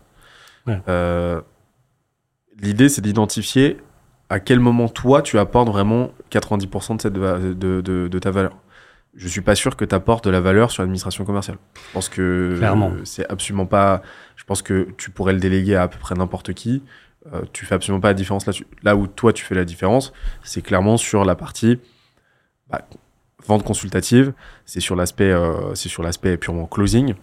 L'idée, 2.60 2.88
c'est 2.88 3.00
d'identifier 3.00 3.78
à 4.28 4.40
quel 4.40 4.58
moment 4.58 4.88
toi, 4.88 5.22
tu 5.22 5.38
apportes 5.38 5.68
vraiment 5.68 6.10
90% 6.30 6.96
de, 6.96 7.02
cette, 7.02 7.12
de, 7.12 7.80
de, 7.80 8.08
de 8.08 8.18
ta 8.18 8.30
valeur 8.30 8.56
je 9.16 9.28
suis 9.28 9.40
pas 9.40 9.54
sûr 9.54 9.76
que 9.76 9.84
tu 9.84 9.94
apportes 9.94 10.24
de 10.24 10.30
la 10.30 10.40
valeur 10.40 10.70
sur 10.70 10.82
l'administration 10.82 11.24
commerciale. 11.24 11.58
Je 11.74 11.92
pense 11.92 12.08
que 12.08 12.58
c'est 13.04 13.30
absolument 13.30 13.66
pas. 13.66 14.02
Je 14.36 14.44
pense 14.44 14.62
que 14.62 14.88
tu 14.96 15.10
pourrais 15.10 15.32
le 15.32 15.40
déléguer 15.40 15.76
à 15.76 15.82
à 15.82 15.88
peu 15.88 15.98
près 15.98 16.14
n'importe 16.14 16.52
qui. 16.52 16.82
Euh, 17.32 17.42
tu 17.52 17.64
fais 17.64 17.74
absolument 17.74 18.00
pas 18.00 18.08
la 18.08 18.14
différence 18.14 18.46
là-dessus. 18.46 18.66
Là 18.82 18.96
où 18.96 19.06
toi 19.06 19.32
tu 19.32 19.44
fais 19.44 19.54
la 19.54 19.64
différence, 19.64 20.12
c'est 20.42 20.62
clairement 20.62 20.96
sur 20.96 21.24
la 21.24 21.34
partie 21.34 21.78
bah, 22.68 22.86
vente 23.46 23.64
consultative. 23.64 24.32
C'est 24.66 24.80
sur 24.80 24.96
l'aspect, 24.96 25.30
euh, 25.30 25.74
c'est 25.74 25.88
sur 25.88 26.02
l'aspect 26.02 26.36
purement 26.36 26.66
closing. 26.66 27.14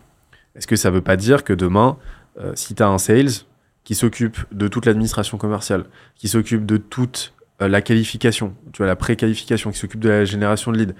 Est-ce 0.55 0.67
que 0.67 0.75
ça 0.75 0.89
veut 0.89 1.01
pas 1.01 1.17
dire 1.17 1.43
que 1.43 1.53
demain, 1.53 1.97
euh, 2.39 2.53
si 2.55 2.73
tu 2.73 2.81
as 2.83 2.87
un 2.87 2.97
sales 2.97 3.45
qui 3.83 3.95
s'occupe 3.95 4.37
de 4.51 4.67
toute 4.67 4.85
l'administration 4.85 5.37
commerciale, 5.37 5.85
qui 6.15 6.27
s'occupe 6.27 6.65
de 6.65 6.77
toute 6.77 7.33
la 7.59 7.81
qualification, 7.81 8.55
tu 8.73 8.77
vois, 8.77 8.87
la 8.87 8.95
pré-qualification, 8.95 9.71
qui 9.71 9.77
s'occupe 9.77 9.99
de 9.99 10.09
la 10.09 10.25
génération 10.25 10.71
de 10.71 10.77
leads, 10.77 10.95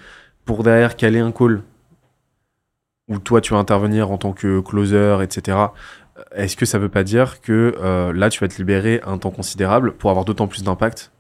pour 0.46 0.64
derrière 0.64 0.96
caler 0.96 1.20
un 1.20 1.32
call 1.32 1.62
où 3.08 3.20
toi 3.20 3.42
tu 3.42 3.54
vas 3.54 3.60
intervenir 3.60 4.12
en 4.12 4.18
tant 4.18 4.34
que 4.34 4.60
closer, 4.62 5.18
etc. 5.22 5.58
Est-ce 6.36 6.56
que 6.56 6.66
ça 6.66 6.78
veut 6.78 6.90
pas 6.90 7.04
dire 7.04 7.42
que 7.42 7.76
euh, 7.80 8.14
là 8.14 8.30
tu 8.30 8.40
vas 8.40 8.48
te 8.48 8.58
libérer 8.58 9.02
un 9.06 9.18
temps 9.18 9.32
considérable 9.32 9.94
pour 9.94 10.10
avoir 10.10 10.26
d'autant 10.26 10.48
plus 10.48 10.64
d'impact 10.64 11.12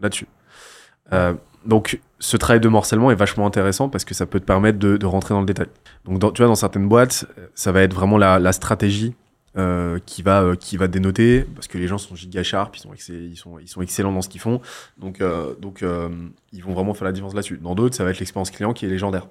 là-dessus? 0.00 0.26
Euh, 1.12 1.34
Donc 1.66 2.00
ce 2.18 2.36
travail 2.36 2.60
de 2.60 2.68
morcellement 2.68 3.10
est 3.10 3.16
vachement 3.16 3.46
intéressant 3.46 3.88
parce 3.88 4.04
que 4.04 4.14
ça 4.14 4.26
peut 4.26 4.40
te 4.40 4.44
permettre 4.44 4.78
de, 4.78 5.06
rentrer 5.06 5.34
dans 5.34 5.40
le 5.40 5.46
détail. 5.46 5.68
Donc 6.04 6.20
tu 6.34 6.42
vois 6.42 6.48
dans 6.48 6.54
certaines 6.54 6.88
boîtes, 6.88 7.26
ça 7.54 7.72
va 7.72 7.82
être 7.82 7.94
vraiment 7.94 8.18
la 8.18 8.52
stratégie 8.52 9.14
euh, 9.58 9.98
qui 10.06 10.22
va 10.22 10.42
euh, 10.42 10.54
qui 10.54 10.76
va 10.76 10.86
dénoter 10.86 11.42
parce 11.42 11.66
que 11.66 11.78
les 11.78 11.88
gens 11.88 11.98
sont 11.98 12.14
giga 12.14 12.44
sharp, 12.44 12.76
ils 12.76 13.36
sont 13.66 13.82
excellents 13.82 14.12
dans 14.12 14.22
ce 14.22 14.28
qu'ils 14.28 14.40
font. 14.40 14.60
Donc 14.98 15.20
euh, 15.20 15.54
donc 15.56 15.84
ils 16.52 16.62
vont 16.62 16.74
vraiment 16.74 16.94
faire 16.94 17.06
la 17.06 17.12
différence 17.12 17.34
là-dessus. 17.34 17.58
Dans 17.58 17.74
d'autres, 17.74 17.96
ça 17.96 18.04
va 18.04 18.10
être 18.10 18.20
l'expérience 18.20 18.50
client 18.50 18.72
qui 18.72 18.86
est 18.86 18.88
légendaire. 18.88 19.26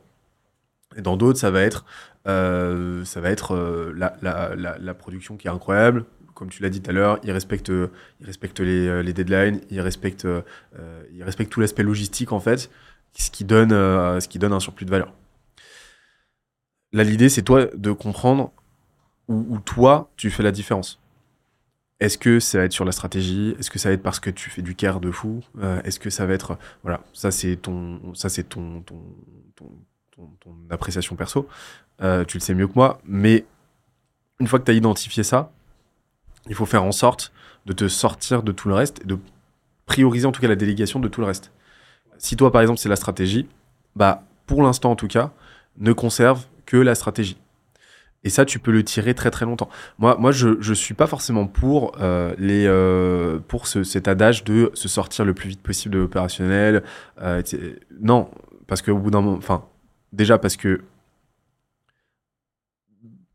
Et 0.98 1.02
dans 1.02 1.16
d'autres, 1.16 1.40
ça 1.40 1.50
va 1.50 1.62
être 1.62 1.86
ça 2.26 3.22
va 3.22 3.30
être 3.30 3.56
la, 3.96 4.18
la, 4.22 4.94
production 4.94 5.38
qui 5.38 5.48
est 5.48 5.52
incroyable. 5.52 6.04
Comme 6.34 6.50
tu 6.50 6.62
l'as 6.62 6.70
dit 6.70 6.82
tout 6.82 6.90
à 6.90 6.94
l'heure, 6.94 7.20
ils 7.24 7.32
respectent 7.32 7.70
ils 8.20 8.26
respectent 8.26 8.60
les, 8.60 9.02
les 9.04 9.14
deadlines, 9.14 9.62
ils 9.70 9.80
respectent 9.80 10.28
ils 11.14 11.24
respectent 11.24 11.52
tout 11.52 11.62
l'aspect 11.62 11.84
logistique 11.84 12.34
en 12.34 12.42
fait, 12.42 12.70
ce 13.18 13.32
qui 13.32 13.46
donne 13.46 13.70
ce 13.70 14.28
qui 14.28 14.40
donne 14.40 14.52
un 14.52 14.60
surplus 14.60 14.86
de 14.86 14.92
valeur. 14.92 15.14
Là, 16.92 17.04
l'idée, 17.04 17.30
c'est 17.30 17.44
toi 17.44 17.68
de 17.74 17.92
comprendre 17.92 18.52
où, 19.28 19.60
toi, 19.60 20.10
tu 20.16 20.30
fais 20.30 20.44
la 20.44 20.52
différence. 20.52 21.00
Est-ce 22.00 22.18
que 22.18 22.40
ça 22.40 22.60
va 22.60 22.64
être 22.66 22.74
sur 22.74 22.86
la 22.86 22.92
stratégie? 22.92 23.56
Est-ce 23.60 23.72
que 23.72 23.80
ça 23.80 23.90
va 23.90 23.94
être 23.94 24.04
parce 24.04 24.20
que 24.20 24.30
tu 24.30 24.50
fais 24.50 24.62
du 24.62 24.76
care 24.76 25.00
de 25.00 25.12
fou? 25.12 25.44
Euh, 25.60 25.82
Est-ce 25.84 26.00
que 26.00 26.12
ça 26.12 26.28
va 26.28 26.34
être 26.34 26.58
voilà 26.84 27.02
ça 27.12 27.32
c'est 27.32 27.56
ton 27.56 28.14
ça 28.14 28.30
c'est 28.30 28.44
ton 28.44 28.82
ton 28.82 29.02
ton 30.40 30.56
appréciation 30.70 31.16
perso. 31.16 31.48
Euh, 32.02 32.24
tu 32.24 32.38
le 32.38 32.42
sais 32.42 32.54
mieux 32.54 32.68
que 32.68 32.74
moi 32.76 33.00
mais 33.04 33.46
une 34.40 34.48
fois 34.48 34.60
que 34.60 34.66
tu 34.66 34.72
as 34.72 34.76
identifié 34.76 35.24
ça 35.24 35.52
il 36.48 36.54
faut 36.54 36.68
faire 36.68 36.84
en 36.84 36.92
sorte 36.92 37.32
de 37.66 37.74
te 37.74 37.88
sortir 37.88 38.44
de 38.44 38.52
tout 38.52 38.68
le 38.70 38.76
reste 38.76 39.02
et 39.02 39.06
de 39.06 39.18
prioriser 39.88 40.28
en 40.28 40.32
tout 40.32 40.42
cas 40.42 40.48
la 40.48 40.56
délégation 40.56 41.00
de 41.00 41.08
tout 41.08 41.22
le 41.22 41.28
reste. 41.28 41.52
Si 42.20 42.36
toi 42.36 42.52
par 42.52 42.62
exemple 42.62 42.80
c'est 42.80 42.90
la 42.90 42.96
stratégie 42.96 43.48
bah 43.96 44.24
pour 44.46 44.62
l'instant 44.62 44.92
en 44.92 44.96
tout 44.96 45.08
cas 45.08 45.32
ne 45.78 45.94
conserve 45.94 46.46
que 46.68 46.78
la 46.78 46.94
stratégie 46.94 47.38
et 48.24 48.30
ça, 48.30 48.46
tu 48.46 48.60
peux 48.60 48.72
le 48.72 48.84
tirer 48.84 49.14
très 49.14 49.32
très 49.32 49.46
longtemps. 49.46 49.70
Moi, 50.00 50.18
moi 50.20 50.32
je 50.32 50.60
je 50.60 50.74
suis 50.74 50.94
pas 50.94 51.08
forcément 51.08 51.48
pour 51.48 51.94
euh, 52.02 52.34
les 52.38 52.66
euh, 52.68 53.40
pour 53.48 53.68
ce, 53.68 53.84
cet 53.84 54.08
adage 54.08 54.44
de 54.44 54.72
se 54.74 54.88
sortir 54.88 55.24
le 55.24 55.34
plus 55.34 55.50
vite 55.50 55.62
possible 55.62 55.96
de 55.96 56.00
l'opérationnel. 56.00 56.84
Euh, 57.22 57.42
non, 58.02 58.30
parce 58.68 58.82
que 58.82 58.92
au 58.92 58.98
bout 58.98 59.12
d'un 59.12 59.22
moment, 59.22 59.38
enfin, 59.38 59.64
déjà 60.14 60.38
parce 60.38 60.58
que 60.58 60.82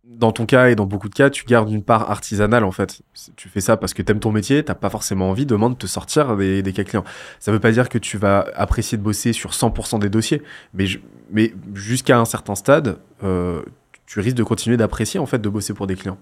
dans 0.04 0.32
ton 0.32 0.46
cas 0.46 0.68
et 0.68 0.74
dans 0.74 0.84
beaucoup 0.84 1.08
de 1.08 1.14
cas, 1.14 1.30
tu 1.30 1.44
gardes 1.46 1.70
une 1.70 1.82
part 1.82 2.10
artisanale 2.10 2.64
en 2.64 2.72
fait. 2.72 3.02
Tu 3.36 3.48
fais 3.48 3.60
ça 3.60 3.76
parce 3.76 3.94
que 3.94 4.02
t'aimes 4.02 4.20
ton 4.20 4.30
métier, 4.30 4.64
t'as 4.64 4.74
pas 4.74 4.90
forcément 4.90 5.30
envie 5.30 5.46
demain 5.46 5.70
de 5.70 5.74
te 5.74 5.86
sortir 5.86 6.36
des, 6.36 6.62
des 6.62 6.72
cas 6.72 6.84
clients. 6.84 7.04
Ça 7.38 7.50
veut 7.50 7.60
pas 7.60 7.72
dire 7.72 7.88
que 7.88 7.98
tu 7.98 8.18
vas 8.18 8.46
apprécier 8.54 8.98
de 8.98 9.02
bosser 9.02 9.32
sur 9.32 9.52
100% 9.52 10.00
des 10.00 10.10
dossiers, 10.10 10.42
mais, 10.74 10.86
mais 11.30 11.54
jusqu'à 11.72 12.18
un 12.18 12.24
certain 12.24 12.56
stade, 12.56 12.98
tu 14.12 14.20
risques 14.20 14.36
de 14.36 14.42
continuer 14.42 14.76
d'apprécier 14.76 15.18
en 15.18 15.24
fait 15.24 15.38
de 15.38 15.48
bosser 15.48 15.72
pour 15.72 15.86
des 15.86 15.96
clients. 15.96 16.18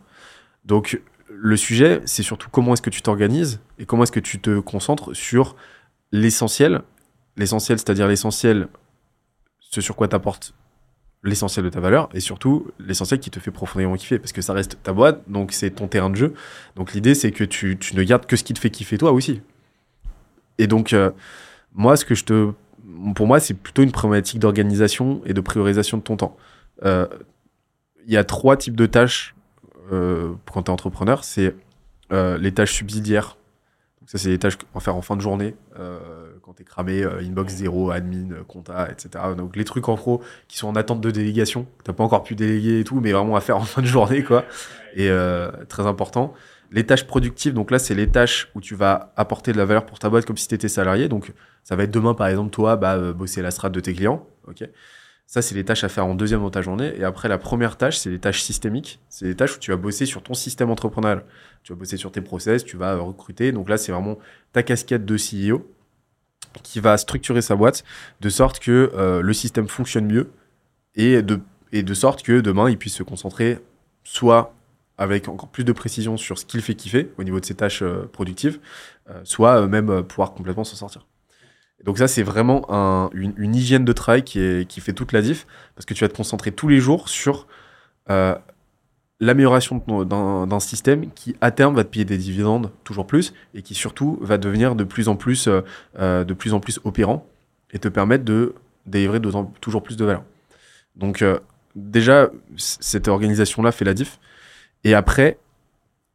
Donc 0.64 1.02
le 1.28 1.56
sujet, 1.56 2.00
c'est 2.04 2.22
surtout 2.22 2.48
comment 2.48 2.74
est-ce 2.74 2.82
que 2.82 2.90
tu 2.90 3.02
t'organises 3.02 3.58
et 3.80 3.84
comment 3.84 4.04
est-ce 4.04 4.12
que 4.12 4.20
tu 4.20 4.38
te 4.38 4.60
concentres 4.60 5.16
sur 5.16 5.56
l'essentiel, 6.12 6.82
l'essentiel, 7.36 7.80
c'est-à-dire 7.80 8.06
l'essentiel, 8.06 8.68
ce 9.58 9.80
sur 9.80 9.96
quoi 9.96 10.06
t'apportes 10.06 10.54
l'essentiel 11.24 11.64
de 11.64 11.70
ta 11.70 11.80
valeur 11.80 12.08
et 12.14 12.20
surtout 12.20 12.68
l'essentiel 12.78 13.18
qui 13.18 13.28
te 13.28 13.40
fait 13.40 13.50
profondément 13.50 13.96
kiffer 13.96 14.20
parce 14.20 14.32
que 14.32 14.40
ça 14.40 14.52
reste 14.52 14.78
ta 14.84 14.92
boîte 14.92 15.22
donc 15.26 15.50
c'est 15.50 15.70
ton 15.70 15.88
terrain 15.88 16.10
de 16.10 16.16
jeu. 16.16 16.34
Donc 16.76 16.92
l'idée 16.92 17.16
c'est 17.16 17.32
que 17.32 17.42
tu, 17.42 17.76
tu 17.76 17.96
ne 17.96 18.04
gardes 18.04 18.24
que 18.24 18.36
ce 18.36 18.44
qui 18.44 18.54
te 18.54 18.60
fait 18.60 18.70
kiffer 18.70 18.98
toi 18.98 19.10
aussi. 19.10 19.42
Et 20.58 20.68
donc 20.68 20.92
euh, 20.92 21.10
moi 21.74 21.96
ce 21.96 22.04
que 22.04 22.14
je 22.14 22.24
te 22.24 22.52
pour 23.16 23.26
moi 23.26 23.40
c'est 23.40 23.54
plutôt 23.54 23.82
une 23.82 23.90
problématique 23.90 24.38
d'organisation 24.38 25.22
et 25.26 25.34
de 25.34 25.40
priorisation 25.40 25.96
de 25.96 26.04
ton 26.04 26.16
temps. 26.16 26.36
Euh, 26.84 27.08
il 28.06 28.12
y 28.12 28.16
a 28.16 28.24
trois 28.24 28.56
types 28.56 28.76
de 28.76 28.86
tâches 28.86 29.34
euh, 29.92 30.32
quand 30.52 30.62
tu 30.62 30.70
es 30.70 30.72
entrepreneur. 30.72 31.24
C'est 31.24 31.54
euh, 32.12 32.38
les 32.38 32.52
tâches 32.52 32.74
subsidiaires. 32.74 33.36
Donc 34.00 34.08
ça 34.08 34.18
c'est 34.18 34.30
les 34.30 34.38
tâches 34.38 34.56
qu'on 34.56 34.66
va 34.74 34.80
faire 34.80 34.96
en 34.96 35.02
fin 35.02 35.14
de 35.14 35.20
journée 35.20 35.54
euh, 35.78 35.98
quand 36.42 36.54
t'es 36.54 36.64
cramé 36.64 37.02
euh, 37.02 37.20
inbox 37.20 37.52
zéro 37.52 37.90
admin 37.90 38.32
euh, 38.32 38.42
compta 38.44 38.90
etc 38.90 39.10
donc 39.36 39.56
les 39.56 39.64
trucs 39.64 39.90
en 39.90 39.96
pro 39.96 40.22
qui 40.48 40.56
sont 40.56 40.68
en 40.68 40.74
attente 40.74 41.02
de 41.02 41.10
délégation. 41.10 41.66
T'as 41.84 41.92
pas 41.92 42.02
encore 42.02 42.22
pu 42.22 42.34
déléguer 42.34 42.80
et 42.80 42.84
tout 42.84 43.00
mais 43.00 43.12
vraiment 43.12 43.36
à 43.36 43.40
faire 43.40 43.58
en 43.58 43.62
fin 43.62 43.82
de 43.82 43.86
journée 43.86 44.24
quoi. 44.24 44.44
Et 44.96 45.10
très 45.68 45.86
important. 45.86 46.34
Les 46.72 46.86
tâches 46.86 47.06
productives. 47.06 47.52
Donc 47.52 47.70
là 47.70 47.78
c'est 47.78 47.94
les 47.94 48.08
tâches 48.08 48.48
où 48.54 48.60
tu 48.60 48.74
vas 48.74 49.12
apporter 49.16 49.52
de 49.52 49.58
la 49.58 49.64
valeur 49.64 49.84
pour 49.86 49.98
ta 49.98 50.08
boîte 50.08 50.24
comme 50.24 50.36
si 50.36 50.48
tu 50.48 50.54
étais 50.54 50.68
salarié. 50.68 51.08
Donc 51.08 51.32
ça 51.62 51.76
va 51.76 51.82
être 51.84 51.90
demain 51.90 52.14
par 52.14 52.28
exemple 52.28 52.50
toi 52.50 52.76
bah, 52.76 53.12
bosser 53.12 53.42
la 53.42 53.50
strat 53.50 53.68
de 53.68 53.80
tes 53.80 53.92
clients 53.92 54.26
ok? 54.48 54.64
Ça 55.30 55.42
c'est 55.42 55.54
les 55.54 55.64
tâches 55.64 55.84
à 55.84 55.88
faire 55.88 56.06
en 56.06 56.16
deuxième 56.16 56.40
dans 56.40 56.50
ta 56.50 56.60
journée. 56.60 56.92
Et 56.98 57.04
après 57.04 57.28
la 57.28 57.38
première 57.38 57.76
tâche 57.76 57.96
c'est 57.96 58.10
les 58.10 58.18
tâches 58.18 58.42
systémiques. 58.42 58.98
C'est 59.08 59.26
les 59.26 59.36
tâches 59.36 59.56
où 59.56 59.60
tu 59.60 59.70
vas 59.70 59.76
bosser 59.76 60.04
sur 60.04 60.24
ton 60.24 60.34
système 60.34 60.70
entrepreneurial. 60.70 61.24
Tu 61.62 61.72
vas 61.72 61.78
bosser 61.78 61.96
sur 61.96 62.10
tes 62.10 62.20
process 62.20 62.64
tu 62.64 62.76
vas 62.76 62.94
euh, 62.94 63.00
recruter. 63.00 63.52
Donc 63.52 63.68
là 63.68 63.78
c'est 63.78 63.92
vraiment 63.92 64.18
ta 64.52 64.64
casquette 64.64 65.04
de 65.04 65.16
CEO 65.16 65.64
qui 66.64 66.80
va 66.80 66.98
structurer 66.98 67.42
sa 67.42 67.54
boîte 67.54 67.84
de 68.20 68.28
sorte 68.28 68.58
que 68.58 68.90
euh, 68.96 69.22
le 69.22 69.32
système 69.32 69.68
fonctionne 69.68 70.06
mieux 70.06 70.32
et 70.96 71.22
de, 71.22 71.94
sorte 71.94 72.24
que 72.24 72.40
demain 72.40 72.68
il 72.68 72.76
puisse 72.76 72.96
se 72.96 73.04
concentrer 73.04 73.60
soit 74.02 74.52
avec 74.98 75.28
encore 75.28 75.48
plus 75.48 75.62
de 75.62 75.70
précision 75.70 76.16
sur 76.16 76.38
ce 76.40 76.44
qu'il 76.44 76.60
fait 76.60 76.74
kiffer 76.74 77.12
au 77.18 77.22
niveau 77.22 77.38
de 77.38 77.44
ses 77.44 77.54
tâches 77.54 77.82
euh, 77.82 78.10
productives, 78.12 78.58
soit 79.22 79.66
même 79.68 80.02
pouvoir 80.02 80.34
complètement 80.34 80.64
s'en 80.64 80.74
sortir. 80.74 81.06
Donc 81.84 81.98
ça 81.98 82.08
c'est 82.08 82.22
vraiment 82.22 82.66
un- 82.68 83.10
une, 83.12 83.54
hygiène 83.54 83.84
de 83.84 83.92
travail 83.92 84.22
qui, 84.22 84.80
fait 84.80 84.92
toute 84.92 85.12
la 85.12 85.22
diff 85.22 85.46
parce 85.74 85.86
que 85.86 85.94
tu 85.94 86.04
vas 86.04 86.08
te 86.08 86.16
concentrer 86.16 86.52
tous 86.52 86.68
les 86.68 86.78
jours 86.80 87.08
sur 87.08 87.46
euh, 88.10 88.34
l'amélioration 89.18 89.78
d'un 90.04 90.60
système 90.60 91.10
qui 91.12 91.36
à 91.40 91.50
terme 91.50 91.74
va 91.74 91.84
te 91.84 91.88
payer 91.88 92.04
des 92.04 92.18
dividendes 92.18 92.70
toujours 92.84 93.06
plus 93.06 93.32
et 93.54 93.62
qui 93.62 93.74
surtout 93.74 94.18
va 94.20 94.36
devenir 94.36 94.74
de 94.74 94.84
plus 94.84 95.08
en 95.08 95.16
plus 95.16 95.48
euh, 95.48 95.62
euh, 95.98 96.24
de 96.24 96.34
plus 96.34 96.52
en 96.52 96.60
plus 96.60 96.80
opérant 96.84 97.26
et 97.72 97.78
te 97.78 97.88
permettre 97.88 98.24
de 98.24 98.54
délivrer 98.86 99.20
toujours 99.60 99.82
plus 99.82 99.96
de 99.96 100.04
valeur. 100.04 100.24
Donc 100.96 101.24
déjà 101.76 102.30
cette 102.56 103.08
organisation 103.08 103.62
là 103.62 103.72
fait 103.72 103.84
la 103.84 103.94
diff 103.94 104.18
et 104.84 104.94
après 104.94 105.38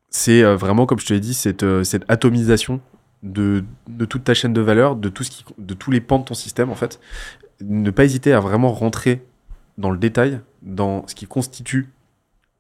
c'est 0.10 0.44
vraiment 0.44 0.86
comme 0.86 1.00
je 1.00 1.06
te 1.06 1.14
l'ai 1.14 1.20
dit 1.20 1.34
cette 1.34 1.64
atomisation 2.08 2.82
de, 3.26 3.66
toute 4.08 4.24
ta 4.24 4.34
chaîne 4.34 4.54
de 4.54 4.62
valeur, 4.62 4.96
de 4.96 5.10
tout 5.10 5.24
ce 5.24 5.32
qui 5.32 5.46
de 5.58 5.74
tous 5.74 5.92
les 5.92 6.00
pans 6.00 6.20
de 6.20 6.26
ton 6.26 6.34
système 6.34 6.70
en 6.70 6.76
fait. 6.76 7.00
Ne 7.62 7.90
pas 7.92 8.06
hésiter 8.06 8.34
à 8.34 8.40
vraiment 8.40 8.72
rentrer 8.72 9.26
dans 9.78 9.90
le 9.90 9.98
détail 9.98 10.42
dans 10.62 11.06
ce 11.08 11.16
qui 11.16 11.26
constitue 11.26 11.90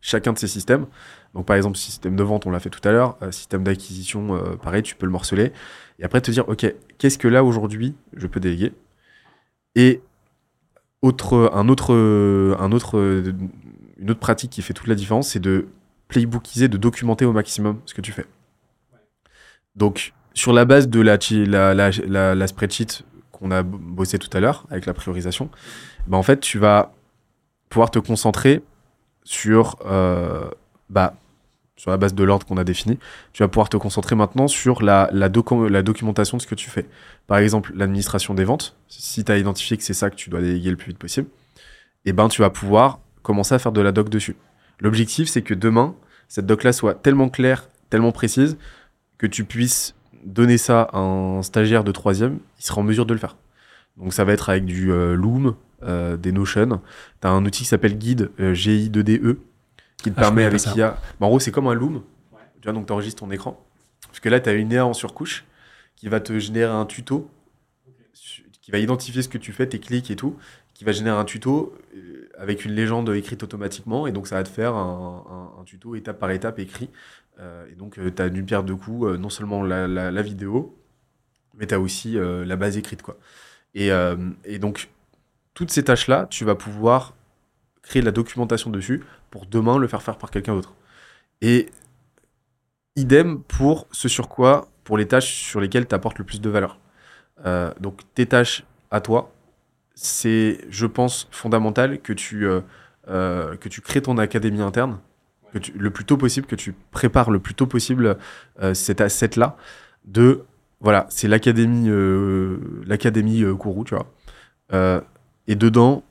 chacun 0.01 0.34
de 0.34 0.39
ces 0.39 0.47
systèmes. 0.47 0.88
Donc 1.34 1.45
par 1.45 1.56
exemple, 1.56 1.78
système 1.78 2.15
de 2.15 2.23
vente, 2.23 2.45
on 2.45 2.51
l'a 2.51 2.60
fait 2.60 2.69
tout 2.69 2.86
à 2.88 2.91
l'heure, 2.91 3.17
euh, 3.21 3.32
système 3.32 3.63
d'acquisition, 3.63 4.36
euh, 4.36 4.56
pareil, 4.56 4.84
tu 4.84 4.95
peux 4.95 5.06
le 5.06 5.12
morceler. 5.12 5.51
Et 5.99 6.04
après 6.04 6.21
te 6.21 6.32
dire, 6.32 6.47
ok, 6.49 6.73
qu'est-ce 6.97 7.17
que 7.17 7.28
là 7.28 7.43
aujourd'hui 7.43 7.95
je 8.15 8.28
peux 8.28 8.39
déléguer? 8.39 8.73
Et 9.75 10.01
autre, 11.01 11.51
un 11.54 11.67
autre, 11.69 11.93
un 11.93 12.71
autre, 12.71 12.97
une 13.99 14.10
autre 14.10 14.19
pratique 14.19 14.51
qui 14.51 14.62
fait 14.62 14.73
toute 14.73 14.88
la 14.88 14.95
différence, 14.95 15.30
c'est 15.30 15.39
de 15.39 15.67
playbookiser, 16.08 16.67
de 16.67 16.78
documenter 16.78 17.25
au 17.25 17.34
maximum 17.34 17.80
ce 17.86 17.93
que 17.93 18.01
tu 18.01 18.12
fais. 18.12 18.25
Donc 19.75 20.13
sur 20.36 20.54
la 20.54 20.65
base 20.65 20.88
de 20.89 21.02
la, 21.02 21.17
la, 21.74 22.36
la, 22.36 22.48
spreadsheet 22.48 23.04
qu'on 23.32 23.50
a 23.52 23.63
bossé 23.63 24.19
tout 24.19 24.30
à 24.38 24.39
l'heure 24.39 24.65
avec 24.69 24.86
la 24.86 24.93
priorisation, 24.93 25.50
bah 26.08 26.17
en 26.17 26.24
fait 26.24 26.39
tu 26.39 26.60
vas 26.60 26.93
pouvoir 27.69 27.89
te 27.89 28.00
concentrer 28.00 28.62
sur, 29.24 29.78
euh, 29.86 30.48
bah, 30.89 31.15
sur 31.78 31.89
la 31.89 31.98
base 31.98 32.13
de 32.13 32.24
l'ordre 32.24 32.45
qu'on 32.45 32.58
a 32.58 32.63
défini, 32.63 33.00
tu 33.34 33.43
vas 33.43 33.48
pouvoir 33.48 33.69
te 33.69 33.78
concentrer 33.78 34.15
maintenant 34.15 34.48
sur 34.48 34.84
la, 34.84 35.10
la, 35.12 35.30
la 35.69 35.82
documentation 35.82 36.38
de 36.38 36.41
ce 36.41 36.48
que 36.48 36.56
tu 36.56 36.69
fais. 36.69 36.86
Par 37.28 37.38
exemple, 37.39 37.71
l'administration 37.76 38.33
des 38.33 38.44
ventes, 38.44 38.75
si 38.88 39.23
tu 39.23 39.31
as 39.31 39.38
identifié 39.38 39.77
que 39.77 39.83
c'est 39.83 39.94
ça 39.94 40.10
que 40.10 40.15
tu 40.15 40.29
dois 40.29 40.42
déléguer 40.42 40.69
le 40.69 40.77
plus 40.77 40.90
vite 40.90 41.00
possible, 41.00 41.27
et 42.06 42.13
ben 42.13 42.27
tu 42.27 42.42
vas 42.42 42.50
pouvoir 42.50 43.00
commencer 43.23 43.56
à 43.56 43.60
faire 43.60 43.71
de 43.71 43.81
la 43.81 43.92
doc 43.92 44.10
dessus. 44.10 44.36
L'objectif, 44.79 45.27
c'est 45.27 45.42
que 45.42 45.54
demain, 45.54 45.96
cette 46.27 46.46
doc-là 46.46 46.71
soit 46.71 46.94
tellement 46.94 47.29
claire, 47.29 47.67
tellement 47.90 48.12
précise, 48.12 48.58
que 49.17 49.27
tu 49.27 49.44
puisses 49.44 49.96
donner 50.26 50.58
ça 50.58 50.84
à 50.94 51.00
un 51.00 51.42
stagiaire 51.44 51.84
de 51.84 51.92
troisième, 51.92 52.40
il 52.60 52.65
sera 52.65 52.82
en 52.82 52.84
mesure 52.84 53.06
de 53.06 53.13
le 53.13 53.19
faire. 53.19 53.38
Donc 53.98 54.13
ça 54.13 54.26
va 54.26 54.34
être 54.34 54.50
avec 54.50 54.65
du 54.65 54.92
euh, 54.92 55.15
Loom, 55.15 55.56
euh, 55.84 56.17
des 56.17 56.32
Notion. 56.32 56.82
Tu 57.21 57.28
as 57.28 57.32
un 57.32 57.46
outil 57.46 57.63
qui 57.63 57.69
s'appelle 57.69 57.98
Guide, 57.98 58.32
euh, 58.40 58.54
GI2DE, 58.54 59.38
qui 59.98 60.12
te 60.12 60.17
Ah, 60.17 60.21
permet 60.21 60.44
avec. 60.46 60.65
IA. 60.76 61.00
Bah, 61.19 61.28
en 61.28 61.30
gros, 61.30 61.40
c'est 61.40 61.52
comme 61.52 61.67
un 61.67 61.73
Loom. 61.76 62.02
Tu 62.62 62.65
vois, 62.65 62.73
donc 62.73 62.88
tu 62.88 62.94
enregistres 62.94 63.21
ton 63.23 63.32
écran. 63.32 63.63
Parce 64.08 64.19
que 64.19 64.30
là, 64.30 64.40
tu 64.40 64.50
as 64.50 64.54
une 64.54 64.71
IA 64.71 64.86
en 64.86 64.94
surcouche 64.94 65.46
qui 65.96 66.10
va 66.10 66.19
te 66.19 66.38
générer 66.40 66.71
un 66.71 66.86
tuto, 66.86 67.30
qui 68.62 68.71
va 68.71 68.80
identifier 68.80 69.21
ce 69.21 69.30
que 69.30 69.38
tu 69.38 69.54
fais, 69.54 69.67
tes 69.67 69.80
clics 69.80 70.10
et 70.10 70.15
tout, 70.15 70.36
qui 70.73 70.84
va 70.84 70.92
générer 70.92 71.17
un 71.17 71.26
tuto 71.26 71.73
avec 72.38 72.65
une 72.65 72.71
légende 72.73 73.10
écrite 73.12 73.44
automatiquement. 73.44 74.08
Et 74.08 74.12
donc, 74.12 74.28
ça 74.28 74.36
va 74.36 74.44
te 74.44 74.50
faire 74.50 74.73
un, 74.76 75.23
un- 75.58 75.62
un 75.62 75.63
tuto 75.63 75.96
étape 75.96 76.19
par 76.19 76.32
étape 76.32 76.60
écrit. 76.60 76.90
Euh, 77.40 77.65
et 77.71 77.75
donc, 77.75 77.96
tu 77.96 78.21
as 78.21 78.29
d'une 78.29 78.46
pierre 78.46 78.63
deux 78.63 78.75
coups, 78.75 79.08
euh, 79.08 79.17
non 79.17 79.29
seulement 79.29 79.63
la, 79.63 79.88
la- 79.88 80.21
vidéo, 80.21 80.77
mais 81.56 81.67
tu 81.67 81.73
as 81.73 81.79
aussi 81.79 82.17
euh, 82.17 82.46
la 82.46 82.56
base 82.56 82.77
écrite. 82.77 83.02
Quoi. 83.02 83.17
Et, 83.73 83.92
euh, 83.92 84.15
et 84.46 84.60
donc, 84.60 84.90
toutes 85.54 85.71
ces 85.71 85.83
tâches-là, 85.83 86.27
tu 86.29 86.46
vas 86.46 86.56
pouvoir 86.56 87.13
créer 87.81 88.02
de 88.02 88.06
la 88.06 88.12
documentation 88.12 88.69
dessus 88.69 89.04
pour 89.29 89.46
demain 89.46 89.77
le 89.77 89.88
faire 89.88 90.02
faire 90.02 90.17
par 90.17 90.31
quelqu'un 90.31 90.54
d'autre. 90.54 90.73
Et 91.42 91.69
idem 92.96 93.42
pour 93.44 93.88
ce 93.92 94.08
sur 94.08 94.29
quoi, 94.29 94.67
pour 94.83 94.98
les 94.98 95.08
tâches 95.08 95.33
sur 95.33 95.60
lesquelles 95.60 95.88
tu 95.88 95.96
apportes 95.96 96.17
le 96.17 96.25
plus 96.25 96.42
de 96.42 96.50
valeur. 96.50 96.79
Euh, 97.46 97.73
donc 97.79 98.02
tes 98.13 98.25
tâches 98.25 98.63
à 98.92 99.02
toi, 99.02 99.33
c'est, 99.94 100.60
je 100.69 100.86
pense, 100.86 101.27
fondamental 101.31 102.00
que 102.02 102.13
tu, 102.13 102.46
euh, 102.48 102.62
euh, 103.08 103.56
que 103.58 103.69
tu 103.69 103.81
crées 103.81 104.02
ton 104.02 104.17
académie 104.17 104.62
interne, 104.62 105.00
le 105.75 105.89
plus 105.89 106.06
tôt 106.06 106.17
possible, 106.17 106.47
que 106.47 106.56
tu 106.56 106.73
prépares 106.91 107.31
le 107.31 107.39
plus 107.39 107.53
tôt 107.53 107.67
possible 107.67 108.17
euh, 108.62 108.73
cet 108.73 109.01
asset-là 109.01 109.58
de, 110.06 110.43
voilà, 110.79 111.08
c'est 111.10 111.27
l'académie, 111.27 111.89
euh, 111.89 112.58
l'académie 112.85 113.43
euh, 113.43 113.56
Kourou, 113.56 113.83
tu 113.83 113.95
vois. 113.95 114.12
Euh, 114.73 115.01
et 115.47 115.56
dedans, 115.56 116.03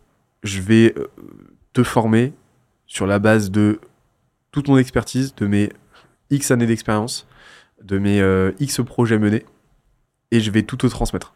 je 0.42 0.61
vais 0.61 0.95
euh, 0.97 1.09
te 1.72 1.82
former 1.82 2.32
sur 2.86 3.07
la 3.07 3.18
base 3.18 3.51
de 3.51 3.80
toute 4.51 4.68
mon 4.68 4.78
expertise, 4.78 5.34
de 5.34 5.47
mes 5.47 5.70
X 6.30 6.51
années 6.51 6.66
d'expérience, 6.66 7.26
de 7.82 7.99
mes 7.99 8.53
X 8.61 8.80
projets 8.84 9.18
menés, 9.18 9.45
et 10.30 10.40
je 10.40 10.51
vais 10.51 10.62
tout 10.62 10.76
te 10.76 10.86
transmettre. 10.86 11.34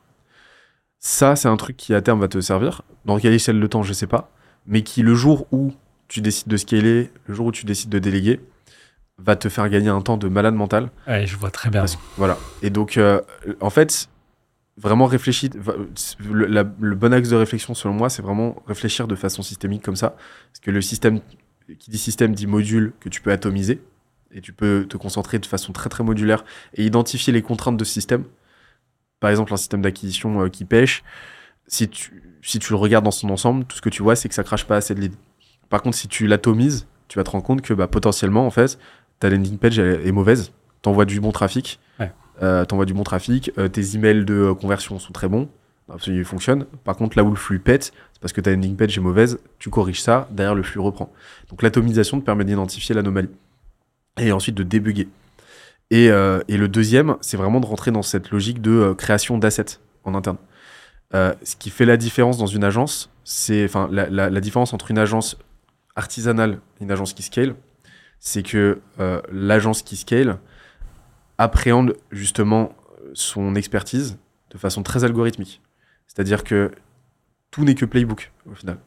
Ça, 0.98 1.36
c'est 1.36 1.48
un 1.48 1.56
truc 1.56 1.76
qui 1.76 1.94
à 1.94 2.00
terme 2.00 2.20
va 2.20 2.28
te 2.28 2.40
servir. 2.40 2.82
Dans 3.04 3.18
quelle 3.18 3.32
échelle 3.32 3.60
de 3.60 3.66
temps, 3.66 3.82
je 3.82 3.92
sais 3.92 4.06
pas, 4.06 4.30
mais 4.66 4.82
qui 4.82 5.02
le 5.02 5.14
jour 5.14 5.46
où 5.52 5.72
tu 6.08 6.20
décides 6.20 6.48
de 6.48 6.56
scaler, 6.56 7.10
le 7.26 7.34
jour 7.34 7.46
où 7.46 7.52
tu 7.52 7.64
décides 7.66 7.90
de 7.90 7.98
déléguer, 7.98 8.40
va 9.18 9.36
te 9.36 9.48
faire 9.48 9.68
gagner 9.68 9.88
un 9.88 10.00
temps 10.00 10.16
de 10.16 10.28
malade 10.28 10.54
mental. 10.54 10.90
Ouais, 11.06 11.26
je 11.26 11.36
vois 11.36 11.50
très 11.50 11.70
bien. 11.70 11.80
Parce 11.80 11.98
voilà. 12.16 12.38
Et 12.62 12.70
donc, 12.70 12.96
euh, 12.96 13.20
en 13.60 13.70
fait, 13.70 14.08
vraiment 14.76 15.06
réfléchir. 15.06 15.50
Le, 16.20 16.46
la- 16.46 16.64
le 16.80 16.94
bon 16.94 17.12
axe 17.12 17.28
de 17.28 17.36
réflexion, 17.36 17.74
selon 17.74 17.94
moi, 17.94 18.08
c'est 18.10 18.22
vraiment 18.22 18.62
réfléchir 18.66 19.08
de 19.08 19.14
façon 19.16 19.42
systémique 19.42 19.82
comme 19.82 19.96
ça. 19.96 20.10
Parce 20.52 20.60
que 20.62 20.70
le 20.70 20.80
système, 20.80 21.20
qui 21.78 21.90
dit 21.90 21.98
système, 21.98 22.34
dit 22.34 22.46
module 22.46 22.92
que 23.00 23.08
tu 23.08 23.20
peux 23.20 23.32
atomiser. 23.32 23.82
Et 24.32 24.40
tu 24.40 24.52
peux 24.52 24.86
te 24.88 24.96
concentrer 24.98 25.38
de 25.38 25.46
façon 25.46 25.72
très 25.72 25.88
très 25.88 26.04
modulaire 26.04 26.44
et 26.74 26.84
identifier 26.84 27.32
les 27.32 27.40
contraintes 27.42 27.76
de 27.78 27.84
ce 27.84 27.92
système. 27.92 28.24
Par 29.20 29.30
exemple, 29.30 29.52
un 29.52 29.56
système 29.56 29.82
d'acquisition 29.82 30.42
euh, 30.42 30.48
qui 30.48 30.64
pêche. 30.64 31.02
Si 31.66 31.88
tu, 31.88 32.22
si 32.42 32.58
tu 32.58 32.72
le 32.72 32.76
regardes 32.76 33.04
dans 33.04 33.10
son 33.10 33.30
ensemble, 33.30 33.64
tout 33.64 33.76
ce 33.76 33.82
que 33.82 33.88
tu 33.88 34.02
vois, 34.02 34.16
c'est 34.16 34.28
que 34.28 34.34
ça 34.34 34.44
crache 34.44 34.64
pas 34.64 34.76
assez 34.76 34.94
de 34.94 35.00
leads. 35.00 35.16
Par 35.70 35.82
contre, 35.82 35.96
si 35.96 36.08
tu 36.08 36.26
l'atomises, 36.26 36.86
tu 37.08 37.18
vas 37.18 37.24
te 37.24 37.30
rendre 37.30 37.44
compte 37.44 37.62
que 37.62 37.74
bah, 37.74 37.86
potentiellement, 37.86 38.46
en 38.46 38.50
fait, 38.50 38.78
ta 39.20 39.28
landing 39.30 39.58
page 39.58 39.78
elle 39.78 40.06
est 40.06 40.12
mauvaise. 40.12 40.52
T'envoies 40.82 41.04
du 41.04 41.20
bon 41.20 41.32
trafic. 41.32 41.78
Ouais. 41.98 42.12
Euh, 42.42 42.64
T'envoies 42.64 42.86
du 42.86 42.94
bon 42.94 43.02
trafic. 43.02 43.50
euh, 43.58 43.68
tes 43.68 43.94
emails 43.96 44.24
de 44.24 44.34
euh, 44.34 44.54
conversion 44.54 44.98
sont 44.98 45.12
très 45.12 45.28
bons. 45.28 45.48
Absolument, 45.92 46.20
ils 46.20 46.24
fonctionnent. 46.24 46.66
Par 46.84 46.96
contre, 46.96 47.16
là 47.16 47.24
où 47.24 47.30
le 47.30 47.36
flux 47.36 47.58
pète, 47.58 47.92
c'est 48.12 48.20
parce 48.20 48.32
que 48.32 48.40
ta 48.40 48.50
landing 48.50 48.76
page 48.76 48.96
est 48.96 49.00
mauvaise. 49.00 49.38
Tu 49.58 49.70
corriges 49.70 50.02
ça. 50.02 50.28
Derrière, 50.30 50.54
le 50.54 50.62
flux 50.62 50.80
reprend. 50.80 51.10
Donc, 51.50 51.62
l'atomisation 51.62 52.20
te 52.20 52.24
permet 52.24 52.44
d'identifier 52.44 52.94
l'anomalie. 52.94 53.30
Et 54.20 54.32
ensuite 54.32 54.54
de 54.54 54.62
débugger. 54.62 55.08
Et, 55.90 56.10
euh, 56.10 56.40
et 56.48 56.56
le 56.58 56.68
deuxième, 56.68 57.16
c'est 57.22 57.36
vraiment 57.38 57.60
de 57.60 57.66
rentrer 57.66 57.90
dans 57.90 58.02
cette 58.02 58.30
logique 58.30 58.60
de 58.60 58.92
création 58.92 59.38
d'assets 59.38 59.78
en 60.04 60.14
interne. 60.14 60.36
Ce 61.14 61.56
qui 61.58 61.70
fait 61.70 61.86
la 61.86 61.96
différence 61.96 62.36
dans 62.36 62.46
une 62.46 62.64
agence, 62.64 63.10
c'est 63.24 63.64
enfin 63.64 63.88
la, 63.90 64.10
la- 64.10 64.28
la 64.28 64.40
différence 64.40 64.74
entre 64.74 64.90
une 64.90 64.98
agence 64.98 65.38
artisanale 65.98 66.60
et 66.80 66.84
une 66.84 66.90
agence 66.90 67.12
qui 67.12 67.22
scale, 67.22 67.54
c'est 68.20 68.42
que 68.42 68.80
euh, 69.00 69.20
l'agence 69.30 69.82
qui 69.82 69.96
scale 69.96 70.38
appréhende 71.36 71.94
justement 72.10 72.72
son 73.12 73.54
expertise 73.54 74.16
de 74.50 74.58
façon 74.58 74.82
très 74.82 75.04
algorithmique. 75.04 75.60
C'est-à-dire 76.06 76.42
que 76.44 76.70
tout 77.50 77.64
n'est 77.64 77.74
que 77.74 77.84
playbook 77.84 78.32
au 78.50 78.54
final. 78.54 78.78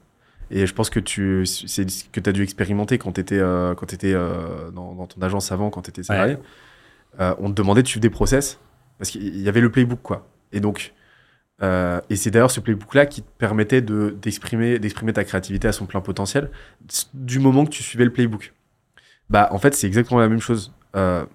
Et 0.50 0.66
je 0.68 0.74
pense 0.74 0.90
que 0.90 1.00
tu 1.00 1.46
c'est 1.46 1.90
ce 1.90 2.04
que 2.12 2.20
tu 2.20 2.30
as 2.30 2.34
dû 2.34 2.44
expérimenter 2.44 2.98
quand 2.98 3.14
tu 3.14 3.22
étais, 3.22 3.40
quand 3.40 3.86
t'étais, 3.86 4.14
euh, 4.14 4.70
dans, 4.72 4.94
dans 4.96 5.08
ton 5.08 5.22
agence 5.22 5.52
avant, 5.52 5.70
quand 5.70 5.84
tu 5.84 5.92
étais 5.92 6.04
salarié. 6.04 6.38
Euh, 7.20 7.36
on 7.40 7.50
te 7.50 7.54
demandait 7.54 7.84
de 7.84 7.88
suivre 7.88 8.02
des 8.02 8.10
process 8.10 8.60
parce 8.98 9.12
qu'il 9.12 9.40
y 9.40 9.50
avait 9.50 9.62
le 9.62 9.72
playbook 9.72 10.02
quoi. 10.02 10.28
Et 10.52 10.60
donc 10.60 10.94
euh, 11.62 12.02
et 12.10 12.16
c'est 12.16 12.32
d'ailleurs 12.32 12.52
ce 12.52 12.60
playbook-là 12.60 13.06
qui 13.06 13.22
te 13.22 13.30
permettait 13.38 13.82
de, 13.82 14.16
d'exprimer, 14.22 14.80
ta 15.14 15.24
créativité 15.24 15.68
à 15.68 15.72
son 15.72 15.86
plein 15.86 16.02
potentiel 16.02 16.50
du 17.14 17.40
moment 17.40 17.66
que 17.66 17.70
tu 17.70 17.84
suivais 17.84 18.06
le 18.06 18.12
playbook. 18.12 18.54
Bah, 19.30 19.48
en 19.52 19.60
fait, 19.60 19.76
c'est 19.76 19.88
exactement 19.88 20.20
la 20.20 20.30
même 20.30 20.42
chose. 20.42 20.74
Euh, 20.96 21.26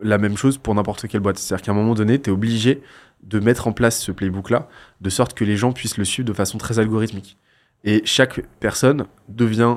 la 0.00 0.18
même 0.18 0.36
chose 0.36 0.58
pour 0.58 0.74
n'importe 0.74 1.06
quelle 1.08 1.20
boîte. 1.20 1.38
C'est-à-dire 1.38 1.64
qu'à 1.64 1.72
un 1.72 1.74
moment 1.74 1.94
donné, 1.94 2.20
tu 2.20 2.28
es 2.28 2.32
obligé 2.32 2.82
de 3.22 3.40
mettre 3.40 3.66
en 3.68 3.72
place 3.72 3.98
ce 3.98 4.12
playbook-là 4.12 4.68
de 5.00 5.10
sorte 5.10 5.34
que 5.34 5.44
les 5.44 5.56
gens 5.56 5.72
puissent 5.72 5.96
le 5.96 6.04
suivre 6.04 6.28
de 6.28 6.32
façon 6.32 6.58
très 6.58 6.78
algorithmique. 6.78 7.38
Et 7.84 8.02
chaque 8.04 8.42
personne 8.60 9.06
devient 9.28 9.76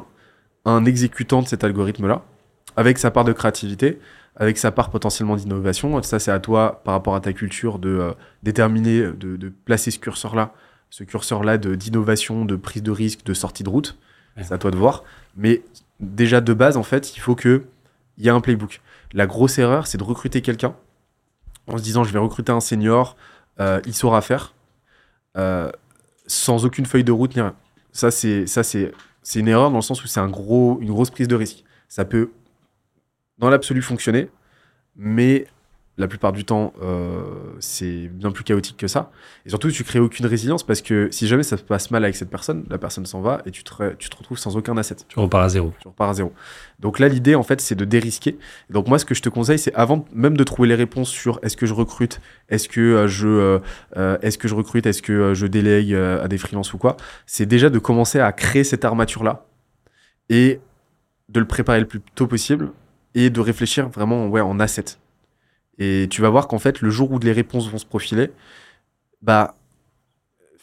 un 0.66 0.86
exécutant 0.86 1.42
de 1.42 1.48
cet 1.48 1.64
algorithme-là, 1.64 2.24
avec 2.76 2.98
sa 2.98 3.10
part 3.10 3.24
de 3.24 3.32
créativité, 3.32 4.00
avec 4.38 4.58
sa 4.58 4.72
part 4.72 4.90
potentiellement 4.90 5.36
d'innovation. 5.36 6.02
Ça, 6.04 6.20
c'est 6.20 6.32
à 6.32 6.40
toi, 6.40 6.82
par 6.84 6.94
rapport 6.94 7.16
à 7.16 7.20
ta 7.20 7.34
culture, 7.34 7.80
de 7.80 7.90
euh, 7.90 8.12
déterminer, 8.44 9.02
de, 9.02 9.36
de 9.36 9.50
placer 9.50 9.92
ce 9.92 10.00
curseur-là, 10.00 10.54
ce 10.90 11.04
curseur-là 11.04 11.58
d'innovation, 11.58 12.46
de 12.46 12.56
prise 12.56 12.84
de 12.84 12.92
risque, 12.92 13.26
de 13.26 13.34
sortie 13.34 13.64
de 13.64 13.70
route. 13.70 13.98
Ouais. 14.38 14.44
C'est 14.44 14.54
à 14.54 14.58
toi 14.58 14.72
de 14.72 14.78
voir. 14.78 15.04
Mais 15.36 15.64
déjà 16.00 16.40
de 16.40 16.54
base, 16.54 16.78
en 16.78 16.84
fait, 16.84 17.16
il 17.18 17.20
faut 17.20 17.36
que 17.36 17.64
il 18.18 18.26
y 18.26 18.28
ait 18.28 18.32
un 18.32 18.42
playbook. 18.42 18.82
La 19.14 19.28
grosse 19.28 19.58
erreur, 19.60 19.88
c'est 19.88 19.98
de 19.98 20.04
recruter 20.04 20.42
quelqu'un 20.42 20.76
en 21.68 21.78
se 21.78 21.84
disant 21.84 22.04
je 22.04 22.12
vais 22.12 22.20
recruter 22.20 22.52
un 22.52 22.60
senior, 22.60 23.16
euh, 23.60 23.80
il 23.86 23.94
saura 23.94 24.22
faire, 24.22 24.54
euh, 25.38 25.72
sans 26.26 26.66
aucune 26.66 26.86
feuille 26.86 27.04
de 27.04 27.12
route 27.12 27.36
ni 27.36 27.42
rien. 27.42 27.56
Ça, 27.92 28.12
c'est 28.12 28.46
une 29.36 29.48
erreur 29.48 29.70
dans 29.70 29.78
le 29.78 29.82
sens 29.82 30.04
où 30.04 30.08
c'est 30.08 30.20
un 30.20 30.30
gros, 30.30 30.78
une 30.82 30.90
grosse 30.90 31.10
prise 31.10 31.28
de 31.28 31.36
risque. 31.36 31.64
Ça 31.90 32.06
peut, 32.06 32.32
dans 33.38 33.50
l'absolu, 33.50 33.82
fonctionner, 33.82 34.30
mais 34.96 35.48
la 36.00 36.08
plupart 36.08 36.32
du 36.32 36.46
temps, 36.46 36.74
euh, 36.84 37.24
c'est 37.60 38.08
bien 38.10 38.30
plus 38.32 38.44
chaotique 38.44 38.78
que 38.78 38.86
ça. 38.88 39.10
Et 39.48 39.50
surtout, 39.50 39.72
tu 39.72 39.84
crées 39.84 39.98
aucune 39.98 40.28
résilience 40.28 40.62
parce 40.62 40.84
que 40.84 41.10
si 41.10 41.26
jamais 41.28 41.42
ça 41.42 41.58
se 41.58 41.64
passe 41.64 41.90
mal 41.90 42.04
avec 42.04 42.16
cette 42.16 42.30
personne, 42.30 42.66
la 42.70 42.78
personne 42.78 43.08
s'en 43.08 43.20
va 43.22 43.42
et 43.48 43.52
tu 43.52 43.64
te, 43.64 43.74
re- 43.74 43.98
tu 43.98 44.08
te 44.08 44.16
retrouves 44.16 44.38
sans 44.38 44.56
aucun 44.58 44.78
asset. 44.78 44.98
Tu 45.08 45.18
repars 45.20 45.42
à 45.42 45.50
zéro. 45.50 45.74
Tu 45.82 45.88
repars 45.88 46.10
à 46.10 46.14
zéro. 46.14 46.34
Donc 46.78 47.00
là, 47.00 47.08
l'idée, 47.08 47.34
en 47.34 47.42
fait, 47.42 47.62
c'est 47.62 47.74
de 47.74 47.84
dérisquer. 47.84 48.38
Donc 48.70 48.88
moi, 48.88 49.00
ce 49.00 49.06
que 49.06 49.16
je 49.16 49.24
te 49.24 49.30
conseille, 49.30 49.58
c'est 49.58 49.74
avant 49.74 50.06
même 50.14 50.38
de 50.38 50.44
trouver 50.44 50.68
les 50.68 50.76
réponses 50.76 51.10
sur 51.10 51.40
est-ce 51.42 51.58
que 51.58 51.66
je 51.66 51.74
recrute, 51.74 52.22
est-ce 52.50 52.70
que 52.70 52.80
euh, 52.80 53.08
je, 53.08 53.60
euh, 53.98 54.18
est-ce 54.22 54.38
que 54.38 54.48
je 54.48 54.54
recrute, 54.54 54.86
est-ce 54.86 55.02
que 55.02 55.34
je 55.34 55.48
délègue 55.48 55.96
à 55.96 56.28
des 56.28 56.38
freelances 56.38 56.76
ou 56.76 56.78
quoi, 56.78 56.96
c'est 57.26 57.48
déjà 57.48 57.72
de 57.72 57.80
commencer 57.80 58.20
à 58.20 58.32
créer 58.34 58.64
cette 58.64 58.86
armature-là 58.86 59.48
et 60.30 60.60
de 61.30 61.40
le 61.40 61.48
préparer 61.48 61.80
le 61.80 61.88
plus 61.88 62.02
tôt 62.14 62.28
possible 62.28 62.70
et 63.18 63.32
de 63.32 63.42
réfléchir 63.42 63.90
vraiment 63.90 64.32
en 64.32 64.60
asset. 64.60 64.86
Et 65.80 66.08
tu 66.10 66.22
vas 66.22 66.30
voir 66.30 66.48
qu'en 66.48 66.60
fait, 66.60 66.82
le 66.82 66.92
jour 66.92 67.12
où 67.12 67.18
les 67.18 67.32
réponses 67.32 67.68
vont 67.68 67.80
se 67.80 67.86
profiler, 67.86 68.30
bah 69.24 69.56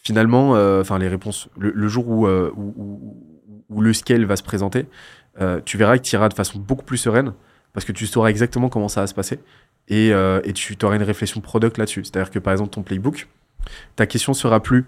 finalement, 0.04 0.54
euh, 0.54 0.80
enfin 0.80 0.98
les 1.00 1.08
réponses, 1.08 1.48
le, 1.58 1.88
jour 1.88 2.08
où, 2.08 2.26
euh, 2.28 2.52
où, 2.56 3.16
où- 3.70 3.80
le 3.80 3.92
scale 3.92 4.24
va 4.24 4.36
se 4.36 4.44
présenter, 4.44 4.86
euh, 5.40 5.60
tu 5.64 5.76
verras 5.76 5.98
que 5.98 6.04
tu 6.04 6.14
iras 6.14 6.28
de 6.28 6.34
façon 6.34 6.60
beaucoup 6.60 6.84
plus 6.84 6.96
sereine 6.96 7.32
parce 7.72 7.84
que 7.84 7.90
tu 7.90 8.06
sauras 8.06 8.28
exactement 8.28 8.68
comment 8.68 8.88
ça 8.88 9.00
va 9.00 9.08
se 9.08 9.14
passer 9.14 9.40
et, 9.88 10.10
et 10.10 10.52
tu 10.52 10.76
auras 10.84 10.94
une 10.94 11.02
réflexion 11.02 11.40
product 11.40 11.76
là-dessus. 11.76 12.04
C'est-à-dire 12.04 12.30
que 12.30 12.38
par 12.38 12.52
exemple, 12.52 12.70
ton 12.70 12.82
playbook, 12.82 13.26
ta 13.96 14.06
question 14.06 14.32
sera 14.32 14.62
plus 14.62 14.86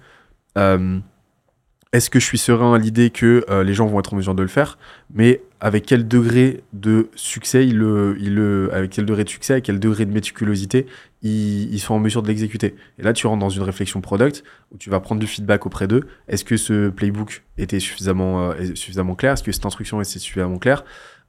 est-ce 1.96 2.10
que 2.10 2.20
je 2.20 2.26
suis 2.26 2.36
serein 2.36 2.74
à 2.74 2.78
l'idée 2.78 3.08
que 3.08 3.44
euh, 3.48 3.64
les 3.64 3.72
gens 3.72 3.86
vont 3.86 3.98
être 3.98 4.12
en 4.12 4.16
mesure 4.16 4.34
de 4.34 4.42
le 4.42 4.48
faire, 4.48 4.76
mais 5.14 5.40
avec 5.60 5.86
quel 5.86 6.06
degré 6.06 6.62
de 6.74 7.08
succès 7.14 7.62
avec 7.62 8.90
quel 8.90 9.06
degré 9.06 9.24
de 9.24 9.28
succès, 9.30 9.54
avec 9.54 9.64
quel 9.64 9.80
degré 9.80 10.04
de 10.04 10.12
méticulosité 10.12 10.86
ils, 11.22 11.78
sont 11.80 11.94
en 11.94 11.98
mesure 11.98 12.22
de 12.22 12.28
l'exécuter? 12.28 12.74
Et 12.98 13.02
là, 13.02 13.14
tu 13.14 13.26
rentres 13.26 13.40
dans 13.40 13.48
une 13.48 13.62
réflexion 13.62 14.02
product 14.02 14.44
où 14.72 14.76
tu 14.76 14.90
vas 14.90 15.00
prendre 15.00 15.20
du 15.20 15.26
feedback 15.26 15.64
auprès 15.64 15.88
d'eux. 15.88 16.02
Est-ce 16.28 16.44
que 16.44 16.58
ce 16.58 16.90
playbook 16.90 17.44
était 17.56 17.80
suffisamment, 17.80 18.50
euh, 18.50 19.14
clair? 19.16 19.32
Est-ce 19.32 19.42
que 19.42 19.52
cette 19.52 19.64
instruction 19.64 19.98
était 20.02 20.18
suffisamment 20.18 20.58
claire? 20.58 20.84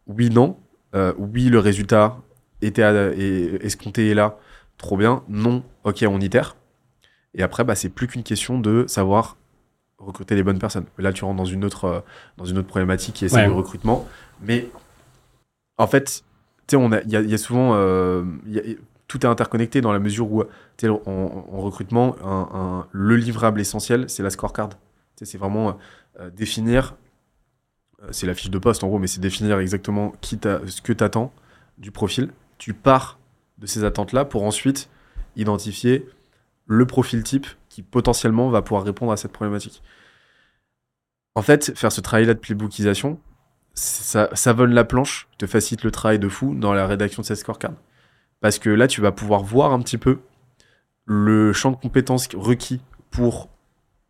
Oui, 0.06 0.30
non. 0.30 0.58
Euh, 0.96 1.14
oui, 1.18 1.46
le 1.46 1.60
résultat 1.60 2.18
était 2.62 2.84
à- 2.84 3.14
et- 3.14 4.14
là. 4.14 4.38
Trop 4.78 4.98
bien. 4.98 5.24
Non. 5.30 5.64
Ok, 5.86 6.04
on 6.08 6.20
itère. 6.20 6.58
Et 7.34 7.42
après, 7.42 7.64
bah, 7.64 7.76
c'est 7.76 7.90
plus 7.90 8.08
qu'une 8.08 8.24
question 8.24 8.60
de 8.60 8.86
savoir 8.88 9.38
recruter 9.98 10.36
les 10.36 10.44
bonnes 10.44 10.60
personnes. 10.60 10.86
Mais 10.98 11.04
là, 11.04 11.12
tu 11.14 11.24
rentres 11.26 11.38
dans 11.38 11.46
une 11.46 11.66
autre, 11.66 11.86
euh, 11.86 12.00
dans 12.38 12.46
une 12.46 12.58
autre 12.58 12.68
problématique 12.68 13.16
qui 13.16 13.26
est 13.26 13.30
celle 13.30 13.42
Ouais. 13.42 13.48
du 13.48 13.54
recrutement. 13.54 14.08
Mais 14.42 14.68
En 15.80 15.86
fait, 15.88 16.24
tu 16.68 16.76
sais, 16.78 17.02
il 17.06 17.12
y 17.12 17.16
a, 17.16 17.22
il 17.22 17.30
y 17.30 17.34
a 17.34 17.38
souvent, 17.38 17.76
euh, 17.76 18.24
il 18.48 18.54
y 18.54 18.60
a- 18.60 18.64
tout 19.08 19.20
est 19.26 19.30
interconnecté 19.30 19.80
dans 19.80 19.94
la 19.94 20.00
mesure 20.00 20.32
où, 20.32 20.44
tu 20.76 20.88
sais, 20.88 20.90
en, 20.90 21.00
en 21.06 21.60
recrutement, 21.62 22.16
un, 22.24 22.50
un- 22.60 22.88
le 22.92 23.16
livrable 23.16 23.62
essentiel, 23.62 24.10
c'est 24.10 24.24
la 24.24 24.30
scorecard. 24.32 24.70
C'est 25.22 25.38
vraiment 25.38 25.78
euh, 26.20 26.30
définir, 26.32 26.96
euh, 28.04 28.08
c'est 28.12 28.26
la 28.28 28.34
fiche 28.34 28.50
de 28.50 28.58
poste 28.58 28.84
en 28.84 28.88
gros, 28.88 28.98
mais 29.00 29.06
c'est 29.08 29.22
définir 29.22 29.60
exactement 29.60 30.14
qui 30.22 30.40
ce 30.42 30.82
que 30.82 30.94
tu 30.94 31.04
attends 31.04 31.32
du 31.78 31.92
profil. 31.92 32.32
Tu 32.58 32.74
pars 32.74 33.20
de 33.60 33.68
ces 33.68 33.84
attentes-là 33.84 34.26
pour 34.26 34.44
ensuite 34.44 34.90
identifier 35.36 36.08
le 36.66 36.86
profil 36.88 37.22
type 37.24 37.46
potentiellement 37.84 38.50
va 38.50 38.62
pouvoir 38.62 38.84
répondre 38.84 39.12
à 39.12 39.18
cette 39.18 39.32
problématique. 39.32 39.82
En 41.36 41.42
fait, 41.42 41.78
faire 41.78 41.92
ce 41.92 42.02
travail-là 42.02 42.34
de 42.34 42.40
playbookisation, 42.40 43.20
ça, 43.74 44.54
vole 44.54 44.72
la 44.72 44.84
planche, 44.84 45.28
te 45.38 45.46
facilite 45.46 45.84
le 45.84 45.92
travail 45.92 46.18
de 46.18 46.28
fou 46.28 46.56
dans 46.56 46.74
la 46.74 46.88
rédaction 46.88 47.22
de 47.22 47.28
cette 47.28 47.38
scorecard. 47.38 47.74
Parce 48.42 48.60
que 48.60 48.70
là, 48.70 48.88
tu 48.88 49.02
vas 49.02 49.12
pouvoir 49.12 49.44
voir 49.44 49.72
un 49.72 49.80
petit 49.80 49.98
peu 49.98 50.20
le 51.06 51.54
champ 51.54 51.72
de 51.72 51.78
compétences 51.78 52.28
requis 52.34 52.82
pour 53.12 53.50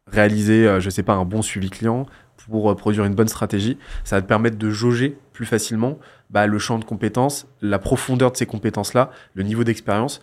réaliser, 0.07 0.67
euh, 0.67 0.79
je 0.79 0.89
sais 0.89 1.03
pas, 1.03 1.15
un 1.15 1.25
bon 1.25 1.41
suivi 1.41 1.69
client, 1.69 2.05
pour 2.37 2.71
euh, 2.71 2.75
produire 2.75 3.05
une 3.05 3.15
bonne 3.15 3.27
stratégie. 3.27 3.77
Ça 4.03 4.15
va 4.15 4.21
te 4.21 4.27
permettre 4.27 4.57
de 4.57 4.69
jauger 4.69 5.17
plus 5.33 5.45
facilement 5.45 5.99
bah, 6.29 6.47
le 6.47 6.59
champ 6.59 6.79
de 6.79 6.85
compétences, 6.85 7.47
la 7.61 7.79
profondeur 7.79 8.31
de 8.31 8.37
ces 8.37 8.45
compétences-là, 8.45 9.11
le 9.33 9.43
niveau 9.43 9.63
d'expérience. 9.63 10.21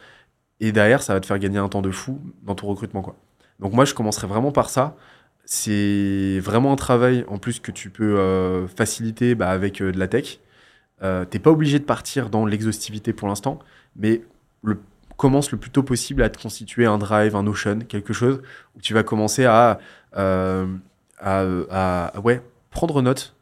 Et 0.61 0.72
derrière, 0.72 1.03
ça 1.03 1.14
va 1.14 1.20
te 1.20 1.26
faire 1.26 1.38
gagner 1.38 1.59
un 1.59 1.68
temps 1.68 1.82
de 1.82 1.90
fou 1.90 2.20
dans 2.42 2.55
ton 2.55 2.66
recrutement. 2.66 3.03
Quoi. 3.03 3.16
Donc 3.61 3.73
moi, 3.73 3.85
je 3.85 3.95
commencerai 3.95 4.27
vraiment 4.27 4.53
par 4.53 4.71
ça. 4.71 4.97
C'est 5.45 6.41
vraiment 6.41 6.73
un 6.73 6.77
travail 6.77 7.25
en 7.29 7.39
plus 7.39 7.61
que 7.61 7.71
tu 7.71 7.91
peux 7.91 8.19
euh, 8.19 8.67
faciliter 8.67 9.35
bah, 9.35 9.51
avec 9.51 9.83
euh, 9.83 9.93
de 9.93 9.99
la 9.99 10.09
tech. 10.09 10.39
Euh, 11.03 11.25
T'es 11.25 11.39
pas 11.39 11.51
obligé 11.51 11.79
de 11.79 11.85
partir 11.85 12.31
dans 12.31 12.47
l'exhaustivité 12.47 13.13
pour 13.13 13.29
l'instant, 13.29 13.59
mais 13.97 14.23
commence 15.17 15.53
le 15.53 15.59
plus 15.59 15.71
tôt 15.71 15.83
possible 15.83 16.23
à 16.23 16.31
te 16.31 16.41
constituer 16.41 16.87
un 16.87 16.99
drive, 16.99 17.37
un 17.37 17.43
Notion, 17.43 17.81
quelque 17.81 18.13
chose 18.13 18.43
où 18.77 18.81
tu 18.81 18.95
vas 18.95 19.03
commencer 19.03 19.45
à, 19.45 19.79
euh, 20.17 20.67
prendre 22.71 23.03
note 23.03 23.37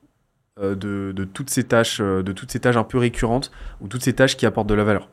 de, 0.60 1.24
toutes 1.32 1.50
ces 1.50 1.64
tâches, 1.64 2.00
de 2.00 2.32
toutes 2.32 2.50
ces 2.50 2.60
tâches 2.60 2.76
un 2.76 2.84
peu 2.84 2.98
récurrentes 2.98 3.50
ou 3.80 3.88
toutes 3.88 4.02
ces 4.02 4.12
tâches 4.12 4.36
qui 4.36 4.44
apportent 4.44 4.68
de 4.68 4.74
la 4.74 4.84
valeur. 4.84 5.08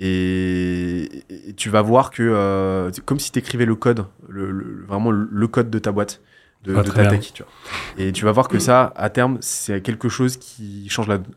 Et, 0.00 1.24
et 1.48 1.52
tu 1.54 1.68
vas 1.68 1.82
voir 1.82 2.10
que 2.10 2.22
euh, 2.22 2.90
c'est 2.92 3.04
comme 3.04 3.20
si 3.20 3.30
tu 3.32 3.38
écrivais 3.38 3.66
le 3.66 3.74
code, 3.74 4.06
le, 4.28 4.50
le- 4.50 4.84
vraiment 4.88 5.10
le, 5.10 5.46
code 5.48 5.70
de 5.70 5.78
ta 5.78 5.92
boîte, 5.92 6.20
de, 6.64 6.74
Ah, 6.76 6.82
de 6.82 6.90
ta 6.90 7.02
bien. 7.02 7.10
tech. 7.18 7.32
Tu 7.34 7.42
vois. 7.42 7.52
Et 7.98 8.12
tu 8.12 8.24
vas 8.24 8.32
voir 8.32 8.48
que 8.48 8.58
ça, 8.58 8.92
à 8.96 9.10
terme, 9.10 9.38
c'est 9.40 9.82
quelque 9.82 10.08
chose 10.08 10.36
qui 10.38 10.88
change 10.88 11.06
la 11.08 11.18
donne. 11.18 11.34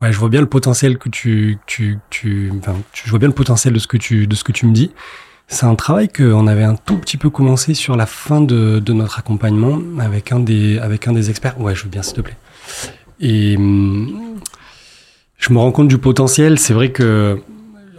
Ouais, 0.00 0.12
je 0.12 0.18
vois 0.18 0.28
bien 0.28 0.40
le 0.40 0.46
potentiel 0.48 0.96
que 0.98 1.08
tu, 1.08 1.58
tu, 1.66 1.98
tu, 2.10 2.52
enfin, 2.58 2.76
je 2.94 3.10
vois 3.10 3.18
bien 3.18 3.26
le 3.28 3.34
potentiel 3.34 3.74
de 3.74 3.80
ce 3.80 3.88
que 3.88 3.96
tu, 3.96 4.28
de 4.28 4.34
ce 4.36 4.44
que 4.44 4.52
tu 4.52 4.64
me 4.66 4.72
dis. 4.72 4.92
C'est 5.48 5.66
un 5.66 5.74
travail 5.74 6.08
qu'on 6.08 6.46
avait 6.46 6.62
un 6.62 6.76
tout 6.76 6.98
petit 6.98 7.16
peu 7.16 7.30
commencé 7.30 7.74
sur 7.74 7.96
la 7.96 8.06
fin 8.06 8.40
de, 8.40 8.78
de 8.78 8.92
notre 8.92 9.18
accompagnement 9.18 9.80
avec 9.98 10.30
un 10.30 10.40
des, 10.40 10.78
avec 10.78 11.08
un 11.08 11.12
des 11.12 11.30
experts. 11.30 11.60
Ouais, 11.60 11.74
je 11.74 11.84
veux 11.84 11.90
bien, 11.90 12.02
s'il 12.02 12.14
te 12.14 12.20
plaît. 12.20 12.36
Et 13.20 13.56
hum, 13.56 14.38
je 15.38 15.52
me 15.52 15.58
rends 15.58 15.72
compte 15.72 15.88
du 15.88 15.98
potentiel. 15.98 16.58
C'est 16.58 16.74
vrai 16.74 16.90
que, 16.92 17.40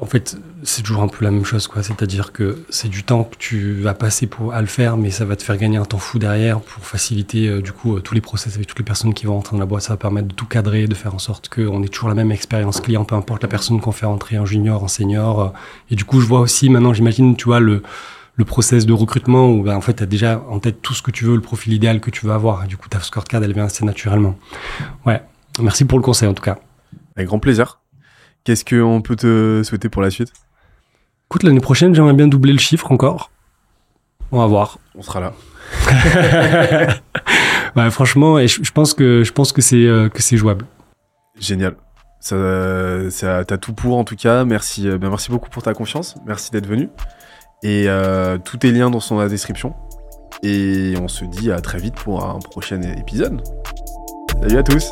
en 0.01 0.05
fait, 0.05 0.37
c'est 0.63 0.81
toujours 0.83 1.03
un 1.03 1.07
peu 1.07 1.23
la 1.23 1.31
même 1.31 1.45
chose, 1.45 1.67
quoi. 1.67 1.81
C'est-à-dire 1.83 2.33
que 2.33 2.63
c'est 2.69 2.89
du 2.89 3.03
temps 3.03 3.23
que 3.23 3.35
tu 3.37 3.75
vas 3.75 3.93
passer 3.93 4.27
pour 4.27 4.53
à 4.53 4.59
le 4.59 4.67
faire, 4.67 4.97
mais 4.97 5.09
ça 5.09 5.23
va 5.23 5.37
te 5.37 5.43
faire 5.43 5.55
gagner 5.57 5.77
un 5.77 5.85
temps 5.85 5.97
fou 5.97 6.19
derrière 6.19 6.59
pour 6.59 6.85
faciliter, 6.85 7.47
euh, 7.47 7.61
du 7.61 7.71
coup, 7.71 7.95
euh, 7.95 8.01
tous 8.01 8.13
les 8.13 8.19
process 8.21 8.55
avec 8.55 8.67
toutes 8.67 8.79
les 8.79 8.85
personnes 8.85 9.13
qui 9.13 9.25
vont 9.25 9.35
rentrer 9.35 9.55
dans 9.55 9.59
la 9.61 9.65
boîte. 9.65 9.83
Ça 9.83 9.93
va 9.93 9.97
permettre 9.97 10.27
de 10.27 10.33
tout 10.33 10.45
cadrer, 10.45 10.87
de 10.87 10.95
faire 10.95 11.15
en 11.15 11.19
sorte 11.19 11.47
qu'on 11.47 11.81
ait 11.81 11.87
toujours 11.87 12.09
la 12.09 12.15
même 12.15 12.31
expérience 12.31 12.81
client, 12.81 13.05
peu 13.05 13.15
importe 13.15 13.41
la 13.41 13.47
personne 13.49 13.79
qu'on 13.79 13.93
fait 13.93 14.05
rentrer 14.05 14.37
en 14.37 14.45
junior, 14.45 14.83
en 14.83 14.89
senior. 14.89 15.41
euh. 15.41 15.49
Et 15.91 15.95
du 15.95 16.03
coup, 16.03 16.19
je 16.19 16.27
vois 16.27 16.41
aussi 16.41 16.69
maintenant, 16.69 16.93
j'imagine, 16.93 17.37
tu 17.37 17.45
vois, 17.45 17.61
le, 17.61 17.81
le 18.35 18.45
process 18.45 18.85
de 18.85 18.93
recrutement 18.93 19.49
où, 19.49 19.63
ben, 19.63 19.75
en 19.77 19.81
fait, 19.81 19.93
tu 19.95 20.03
as 20.03 20.07
déjà 20.07 20.43
en 20.49 20.59
tête 20.59 20.81
tout 20.81 20.93
ce 20.93 21.01
que 21.01 21.11
tu 21.11 21.23
veux, 21.23 21.35
le 21.35 21.41
profil 21.41 21.71
idéal 21.73 22.01
que 22.01 22.09
tu 22.09 22.25
veux 22.25 22.33
avoir. 22.33 22.65
Et 22.65 22.67
du 22.67 22.75
coup, 22.75 22.89
ta 22.89 22.99
scorecard, 22.99 23.41
elle 23.43 23.53
vient 23.53 23.65
assez 23.65 23.85
naturellement. 23.85 24.37
Ouais. 25.05 25.21
Merci 25.61 25.85
pour 25.85 25.97
le 25.97 26.03
conseil, 26.03 26.27
en 26.27 26.33
tout 26.33 26.43
cas. 26.43 26.57
Avec 27.19 27.27
grand 27.27 27.39
plaisir. 27.39 27.81
Qu'est-ce 28.45 28.63
qu'on 28.63 29.01
peut 29.01 29.17
te 29.17 29.61
souhaiter 29.65 29.89
pour 29.89 30.01
la 30.01 30.09
suite? 30.09 30.31
Écoute, 31.27 31.43
l'année 31.43 31.59
prochaine, 31.59 31.93
j'aimerais 31.93 32.13
bien 32.13 32.29
doubler 32.29 32.53
le 32.53 32.59
chiffre 32.59 32.93
encore. 32.93 33.29
On 34.31 34.39
va 34.39 34.45
voir. 34.45 34.79
On 34.95 35.01
sera 35.01 35.19
là. 35.19 35.33
Ouais, 37.75 37.89
franchement, 37.91 38.39
et 38.39 38.47
je, 38.47 38.63
je 38.63 38.71
pense 38.71 38.93
que 38.93 39.25
je 39.25 39.33
pense 39.33 39.51
que 39.51 39.61
c'est 39.61 39.85
euh, 39.85 40.07
que 40.07 40.21
c'est 40.21 40.37
jouable. 40.37 40.65
Génial. 41.37 41.75
Ça, 42.21 43.11
ça, 43.11 43.43
t'as 43.43 43.57
tout 43.57 43.73
pour 43.73 43.97
en 43.97 44.05
tout 44.05 44.15
cas. 44.15 44.45
Merci, 44.45 44.87
euh, 44.87 44.97
ben, 44.97 45.09
merci 45.09 45.29
beaucoup 45.29 45.49
pour 45.49 45.61
ta 45.61 45.73
confiance. 45.73 46.15
Merci 46.25 46.51
d'être 46.51 46.67
venu. 46.67 46.89
Et 47.63 47.89
euh, 47.89 48.37
tous 48.37 48.55
tes 48.55 48.71
liens 48.71 48.89
dans 48.89 49.01
son 49.01 49.27
description. 49.27 49.73
Et 50.41 50.93
on 51.01 51.09
se 51.09 51.25
dit 51.25 51.51
à 51.51 51.59
très 51.59 51.79
vite 51.79 51.95
pour 51.95 52.25
un 52.25 52.39
prochain 52.39 52.81
épisode. 52.81 53.41
Salut 54.41 54.57
à 54.57 54.63
tous. 54.63 54.89